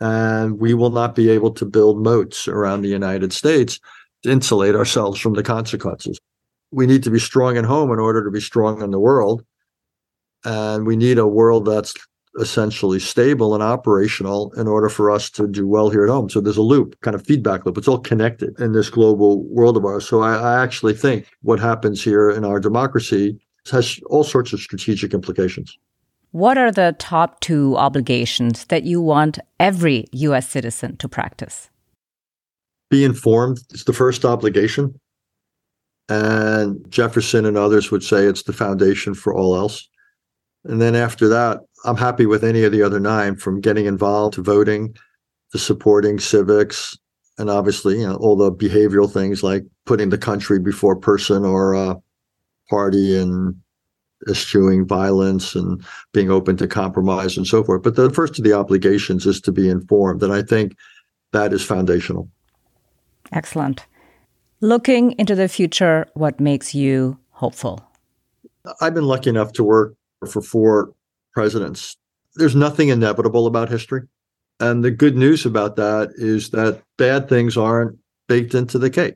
And 0.00 0.58
we 0.58 0.74
will 0.74 0.90
not 0.90 1.14
be 1.14 1.28
able 1.28 1.52
to 1.52 1.64
build 1.64 2.02
moats 2.02 2.48
around 2.48 2.82
the 2.82 2.88
United 2.88 3.32
States 3.32 3.80
to 4.22 4.30
insulate 4.30 4.74
ourselves 4.74 5.20
from 5.20 5.34
the 5.34 5.42
consequences. 5.42 6.18
We 6.70 6.86
need 6.86 7.02
to 7.04 7.10
be 7.10 7.18
strong 7.18 7.56
at 7.56 7.64
home 7.64 7.92
in 7.92 7.98
order 7.98 8.24
to 8.24 8.30
be 8.30 8.40
strong 8.40 8.82
in 8.82 8.90
the 8.90 9.00
world. 9.00 9.44
And 10.44 10.86
we 10.86 10.96
need 10.96 11.18
a 11.18 11.26
world 11.26 11.66
that's 11.66 11.94
essentially 12.38 13.00
stable 13.00 13.54
and 13.54 13.62
operational 13.62 14.52
in 14.52 14.68
order 14.68 14.88
for 14.88 15.10
us 15.10 15.28
to 15.30 15.48
do 15.48 15.66
well 15.66 15.90
here 15.90 16.04
at 16.04 16.10
home. 16.10 16.28
So 16.28 16.40
there's 16.40 16.56
a 16.56 16.62
loop, 16.62 16.98
kind 17.00 17.14
of 17.16 17.26
feedback 17.26 17.66
loop. 17.66 17.76
It's 17.76 17.88
all 17.88 17.98
connected 17.98 18.58
in 18.60 18.72
this 18.72 18.90
global 18.90 19.42
world 19.44 19.76
of 19.76 19.84
ours. 19.84 20.06
So 20.06 20.20
I, 20.20 20.36
I 20.36 20.62
actually 20.62 20.94
think 20.94 21.26
what 21.42 21.58
happens 21.58 22.02
here 22.02 22.30
in 22.30 22.44
our 22.44 22.60
democracy 22.60 23.38
has 23.70 23.98
all 24.06 24.24
sorts 24.24 24.52
of 24.52 24.60
strategic 24.60 25.14
implications. 25.14 25.78
What 26.30 26.58
are 26.58 26.70
the 26.70 26.94
top 26.98 27.40
two 27.40 27.76
obligations 27.76 28.66
that 28.66 28.84
you 28.84 29.00
want 29.00 29.38
every 29.58 30.06
US 30.12 30.48
citizen 30.48 30.96
to 30.98 31.08
practice? 31.08 31.70
Be 32.90 33.04
informed 33.04 33.60
is 33.70 33.84
the 33.84 33.92
first 33.92 34.24
obligation. 34.24 34.98
And 36.08 36.84
Jefferson 36.90 37.44
and 37.44 37.56
others 37.56 37.90
would 37.90 38.02
say 38.02 38.24
it's 38.24 38.44
the 38.44 38.52
foundation 38.52 39.14
for 39.14 39.34
all 39.34 39.56
else. 39.56 39.88
And 40.64 40.80
then 40.80 40.94
after 40.94 41.28
that, 41.28 41.60
I'm 41.84 41.96
happy 41.96 42.26
with 42.26 42.44
any 42.44 42.64
of 42.64 42.72
the 42.72 42.82
other 42.82 43.00
nine 43.00 43.36
from 43.36 43.60
getting 43.60 43.86
involved 43.86 44.34
to 44.34 44.42
voting 44.42 44.96
to 45.52 45.58
supporting 45.58 46.18
civics 46.18 46.96
and 47.38 47.48
obviously 47.48 48.00
you 48.00 48.06
know 48.06 48.16
all 48.16 48.36
the 48.36 48.52
behavioral 48.52 49.10
things 49.10 49.42
like 49.42 49.64
putting 49.86 50.10
the 50.10 50.18
country 50.18 50.58
before 50.58 50.96
person 50.96 51.44
or 51.44 51.74
uh, 51.74 51.94
party 52.68 53.18
and 53.18 53.54
eschewing 54.28 54.86
violence 54.86 55.54
and 55.54 55.84
being 56.12 56.30
open 56.30 56.56
to 56.56 56.66
compromise 56.66 57.36
and 57.36 57.46
so 57.46 57.62
forth. 57.62 57.82
But 57.82 57.96
the 57.96 58.10
first 58.10 58.38
of 58.38 58.44
the 58.44 58.52
obligations 58.52 59.26
is 59.26 59.40
to 59.42 59.52
be 59.52 59.68
informed. 59.68 60.22
And 60.22 60.32
I 60.32 60.42
think 60.42 60.76
that 61.32 61.52
is 61.52 61.64
foundational. 61.64 62.28
Excellent. 63.32 63.86
Looking 64.60 65.12
into 65.12 65.34
the 65.34 65.48
future, 65.48 66.06
what 66.14 66.40
makes 66.40 66.74
you 66.74 67.18
hopeful? 67.30 67.80
I've 68.80 68.94
been 68.94 69.06
lucky 69.06 69.30
enough 69.30 69.52
to 69.54 69.64
work 69.64 69.94
for 70.28 70.42
four 70.42 70.92
presidents. 71.32 71.96
There's 72.34 72.56
nothing 72.56 72.88
inevitable 72.88 73.46
about 73.46 73.68
history. 73.68 74.02
And 74.60 74.82
the 74.82 74.90
good 74.90 75.16
news 75.16 75.46
about 75.46 75.76
that 75.76 76.10
is 76.16 76.50
that 76.50 76.82
bad 76.96 77.28
things 77.28 77.56
aren't 77.56 77.96
baked 78.26 78.54
into 78.54 78.78
the 78.78 78.90
cake. 78.90 79.14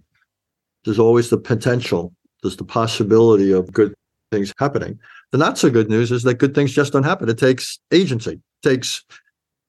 There's 0.84 1.00
always 1.00 1.30
the 1.30 1.38
potential, 1.38 2.12
there's 2.42 2.56
the 2.56 2.64
possibility 2.64 3.52
of 3.52 3.72
good 3.72 3.94
things 4.30 4.52
happening. 4.58 4.98
The 5.30 5.38
not 5.38 5.58
so 5.58 5.70
good 5.70 5.88
news 5.88 6.10
is 6.10 6.22
that 6.24 6.34
good 6.34 6.54
things 6.54 6.72
just 6.72 6.92
don't 6.92 7.04
happen. 7.04 7.28
It 7.28 7.38
takes 7.38 7.78
agency, 7.92 8.32
it 8.32 8.68
takes 8.68 9.04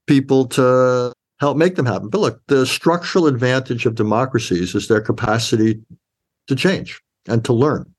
people 0.08 0.46
to 0.48 1.14
help 1.40 1.58
make 1.58 1.76
them 1.76 1.86
happen. 1.86 2.10
But 2.10 2.22
look, 2.22 2.42
the 2.48 2.66
structural 2.66 3.28
advantage 3.28 3.86
of 3.86 3.96
democracies 3.96 4.76
is 4.76 4.88
their 4.88 5.02
capacity 5.02 5.82
to 6.48 6.56
change 6.56 7.02
and 7.28 7.44
to 7.46 7.54
learn. 7.54 7.94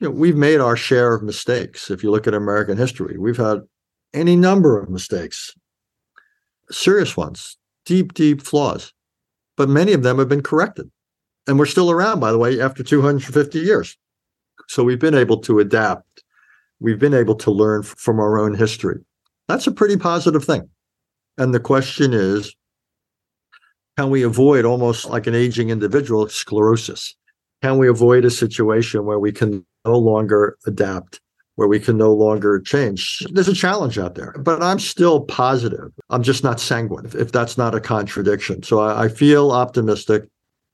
You 0.00 0.08
know, 0.08 0.10
we've 0.12 0.36
made 0.36 0.60
our 0.60 0.76
share 0.76 1.14
of 1.14 1.22
mistakes. 1.22 1.90
If 1.90 2.02
you 2.02 2.10
look 2.10 2.26
at 2.26 2.34
American 2.34 2.78
history, 2.78 3.18
we've 3.18 3.36
had 3.36 3.60
any 4.14 4.34
number 4.34 4.80
of 4.80 4.88
mistakes, 4.88 5.54
serious 6.70 7.16
ones, 7.16 7.58
deep, 7.84 8.14
deep 8.14 8.42
flaws, 8.42 8.92
but 9.56 9.68
many 9.68 9.92
of 9.92 10.02
them 10.02 10.18
have 10.18 10.28
been 10.28 10.42
corrected. 10.42 10.90
And 11.50 11.58
we're 11.58 11.66
still 11.66 11.90
around, 11.90 12.20
by 12.20 12.30
the 12.30 12.38
way, 12.38 12.60
after 12.60 12.84
250 12.84 13.58
years. 13.58 13.96
So 14.68 14.84
we've 14.84 15.00
been 15.00 15.16
able 15.16 15.38
to 15.38 15.58
adapt. 15.58 16.22
We've 16.78 17.00
been 17.00 17.12
able 17.12 17.34
to 17.34 17.50
learn 17.50 17.82
from 17.82 18.20
our 18.20 18.38
own 18.38 18.54
history. 18.54 19.00
That's 19.48 19.66
a 19.66 19.72
pretty 19.72 19.96
positive 19.96 20.44
thing. 20.44 20.70
And 21.38 21.52
the 21.52 21.58
question 21.58 22.12
is 22.14 22.54
can 23.96 24.10
we 24.10 24.22
avoid 24.22 24.64
almost 24.64 25.06
like 25.06 25.26
an 25.26 25.34
aging 25.34 25.70
individual 25.70 26.28
sclerosis? 26.28 27.16
Can 27.62 27.78
we 27.78 27.88
avoid 27.88 28.24
a 28.24 28.30
situation 28.30 29.04
where 29.04 29.18
we 29.18 29.32
can 29.32 29.66
no 29.84 29.98
longer 29.98 30.56
adapt, 30.68 31.20
where 31.56 31.66
we 31.66 31.80
can 31.80 31.96
no 31.98 32.14
longer 32.14 32.60
change? 32.60 33.26
There's 33.32 33.48
a 33.48 33.54
challenge 33.54 33.98
out 33.98 34.14
there, 34.14 34.36
but 34.38 34.62
I'm 34.62 34.78
still 34.78 35.22
positive. 35.22 35.90
I'm 36.10 36.22
just 36.22 36.44
not 36.44 36.60
sanguine, 36.60 37.06
if 37.06 37.32
that's 37.32 37.58
not 37.58 37.74
a 37.74 37.80
contradiction. 37.80 38.62
So 38.62 38.78
I, 38.80 39.08
feel 39.08 39.50
optimistic 39.50 40.28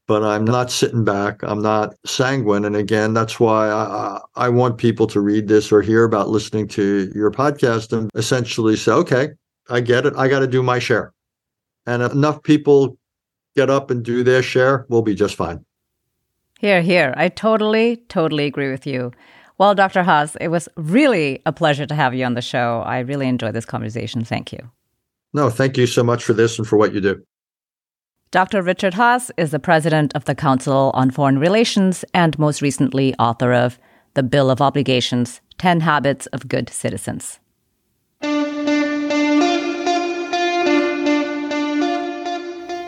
but 0.07 0.23
I'm 0.23 0.45
not 0.45 0.71
sitting 0.71 1.05
back. 1.05 1.43
I'm 1.43 1.61
not 1.61 1.95
sanguine. 2.05 2.65
And 2.65 2.77
again, 2.77 3.13
that's 3.13 3.41
why 3.41 3.69
I, 3.69 4.21
I 4.37 4.49
want 4.49 4.79
people 4.79 5.07
to 5.09 5.21
read 5.21 5.49
this 5.49 5.73
or 5.73 5.83
hear 5.83 6.05
about 6.05 6.29
listening 6.29 6.69
to 6.69 7.11
your 7.15 7.31
podcast 7.31 7.93
and 7.93 8.11
essentially 8.15 8.77
say, 8.77 8.93
okay, 8.93 9.29
I 9.69 9.81
get 9.81 10.07
it. 10.07 10.15
I 10.17 10.29
got 10.29 10.41
to 10.41 10.47
do 10.47 10.63
my 10.63 10.79
share. 10.79 11.13
And 11.87 12.03
if 12.03 12.13
enough 12.13 12.43
people 12.43 12.97
get 13.57 13.69
up 13.69 13.91
and 13.91 14.05
do 14.05 14.23
their 14.23 14.43
share, 14.43 14.87
we'll 14.89 15.03
be 15.03 15.15
just 15.15 15.35
fine. 15.35 15.65
Here, 16.61 16.83
here. 16.83 17.13
I 17.17 17.29
totally, 17.29 17.97
totally 18.09 18.47
agree 18.47 18.71
with 18.71 18.87
you. 18.87 19.13
Well, 19.59 19.75
Dr. 19.75 20.03
Haass, 20.03 20.37
it 20.41 20.49
was 20.49 20.69
really 20.77 21.43
a 21.47 21.53
pleasure 21.53 21.87
to 21.87 21.95
have 21.95 22.15
you 22.15 22.25
on 22.25 22.35
the 22.35 22.43
show. 22.43 22.83
I 22.85 23.01
really 23.01 23.27
enjoyed 23.27 23.55
this 23.55 23.65
conversation. 23.65 24.25
Thank 24.25 24.53
you. 24.53 24.71
No, 25.33 25.51
thank 25.51 25.77
you 25.77 25.87
so 25.87 26.03
much 26.03 26.25
for 26.25 26.33
this 26.33 26.59
and 26.59 26.67
for 26.67 26.77
what 26.77 26.95
you 26.95 27.01
do. 27.01 27.23
Dr. 28.33 28.61
Richard 28.61 28.95
Haass 28.95 29.31
is 29.37 29.53
the 29.53 29.61
president 29.61 30.12
of 30.16 30.24
the 30.24 30.35
Council 30.35 30.91
on 30.95 31.12
Foreign 31.12 31.39
Relations 31.39 32.05
and 32.12 32.37
most 32.41 32.61
recently 32.61 33.14
author 33.20 33.53
of 33.53 33.79
The 34.14 34.24
Bill 34.24 34.51
of 34.51 34.61
Obligations 34.61 35.41
10 35.59 35.81
Habits 35.81 36.27
of 36.27 36.49
Good 36.49 36.68
Citizens. 36.68 37.39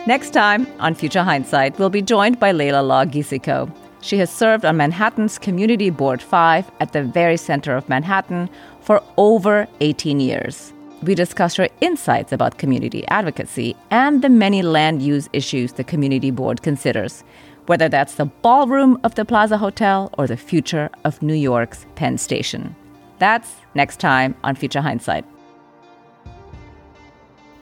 Next 0.05 0.31
time 0.31 0.67
on 0.79 0.93
Future 0.93 1.23
Hindsight, 1.23 1.79
we'll 1.79 1.89
be 1.89 2.01
joined 2.01 2.37
by 2.37 2.51
Layla 2.51 2.85
Law-Gisiko. 2.85 3.73
She 4.01 4.17
has 4.17 4.29
served 4.29 4.65
on 4.65 4.75
Manhattan's 4.75 5.37
Community 5.37 5.89
Board 5.89 6.21
5 6.21 6.69
at 6.81 6.91
the 6.91 7.03
very 7.03 7.37
center 7.37 7.77
of 7.77 7.87
Manhattan 7.87 8.49
for 8.81 9.01
over 9.15 9.67
18 9.79 10.19
years. 10.19 10.73
We 11.01 11.15
discuss 11.15 11.55
her 11.55 11.69
insights 11.79 12.33
about 12.33 12.57
community 12.57 13.07
advocacy 13.07 13.75
and 13.89 14.21
the 14.21 14.29
many 14.29 14.61
land 14.61 15.01
use 15.01 15.29
issues 15.31 15.73
the 15.73 15.83
community 15.83 16.29
board 16.29 16.61
considers, 16.61 17.23
whether 17.67 17.87
that's 17.87 18.15
the 18.15 18.25
ballroom 18.25 18.99
of 19.03 19.15
the 19.15 19.23
Plaza 19.23 19.57
Hotel 19.57 20.09
or 20.17 20.27
the 20.27 20.35
future 20.35 20.89
of 21.05 21.21
New 21.21 21.35
York's 21.35 21.85
Penn 21.95 22.17
Station. 22.17 22.75
That's 23.17 23.55
next 23.75 23.99
time 23.99 24.35
on 24.43 24.55
Future 24.55 24.81
Hindsight. 24.81 25.25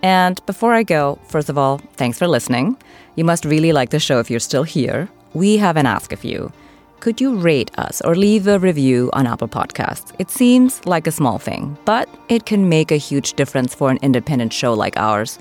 And 0.01 0.43
before 0.45 0.73
I 0.73 0.83
go, 0.83 1.19
first 1.27 1.49
of 1.49 1.57
all, 1.57 1.79
thanks 1.93 2.17
for 2.17 2.27
listening. 2.27 2.77
You 3.15 3.23
must 3.23 3.45
really 3.45 3.71
like 3.71 3.91
the 3.91 3.99
show 3.99 4.19
if 4.19 4.31
you're 4.31 4.39
still 4.39 4.63
here. 4.63 5.09
We 5.33 5.57
have 5.57 5.77
an 5.77 5.85
ask 5.85 6.11
of 6.11 6.23
you 6.23 6.51
could 6.99 7.21
you 7.21 7.35
rate 7.35 7.71
us 7.77 8.01
or 8.01 8.15
leave 8.15 8.47
a 8.47 8.59
review 8.59 9.09
on 9.13 9.27
Apple 9.27 9.47
Podcasts? 9.47 10.13
It 10.19 10.31
seems 10.31 10.85
like 10.85 11.07
a 11.07 11.11
small 11.11 11.37
thing, 11.37 11.77
but 11.85 12.09
it 12.27 12.45
can 12.45 12.69
make 12.69 12.91
a 12.91 12.97
huge 12.97 13.33
difference 13.33 13.75
for 13.75 13.91
an 13.91 13.99
independent 14.01 14.51
show 14.51 14.73
like 14.73 14.97
ours. 14.97 15.37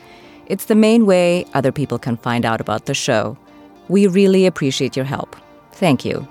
It's 0.47 0.67
the 0.67 0.75
main 0.75 1.07
way 1.07 1.47
other 1.55 1.73
people 1.73 1.99
can 1.99 2.19
find 2.19 2.45
out 2.45 2.61
about 2.61 2.87
the 2.87 2.95
show. 2.95 3.37
We 3.89 4.07
really 4.07 4.47
appreciate 4.47 4.97
your 4.97 5.07
help. 5.07 5.35
Thank 5.73 6.05
you. 6.05 6.29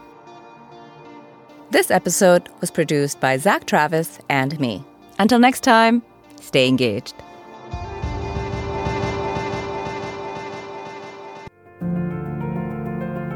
This 1.71 1.89
episode 1.89 2.47
was 2.61 2.71
produced 2.71 3.19
by 3.19 3.37
Zach 3.37 3.65
Travis 3.65 4.19
and 4.29 4.59
me. 4.59 4.83
Until 5.17 5.39
next 5.39 5.61
time, 5.61 6.03
stay 6.39 6.67
engaged. 6.67 7.15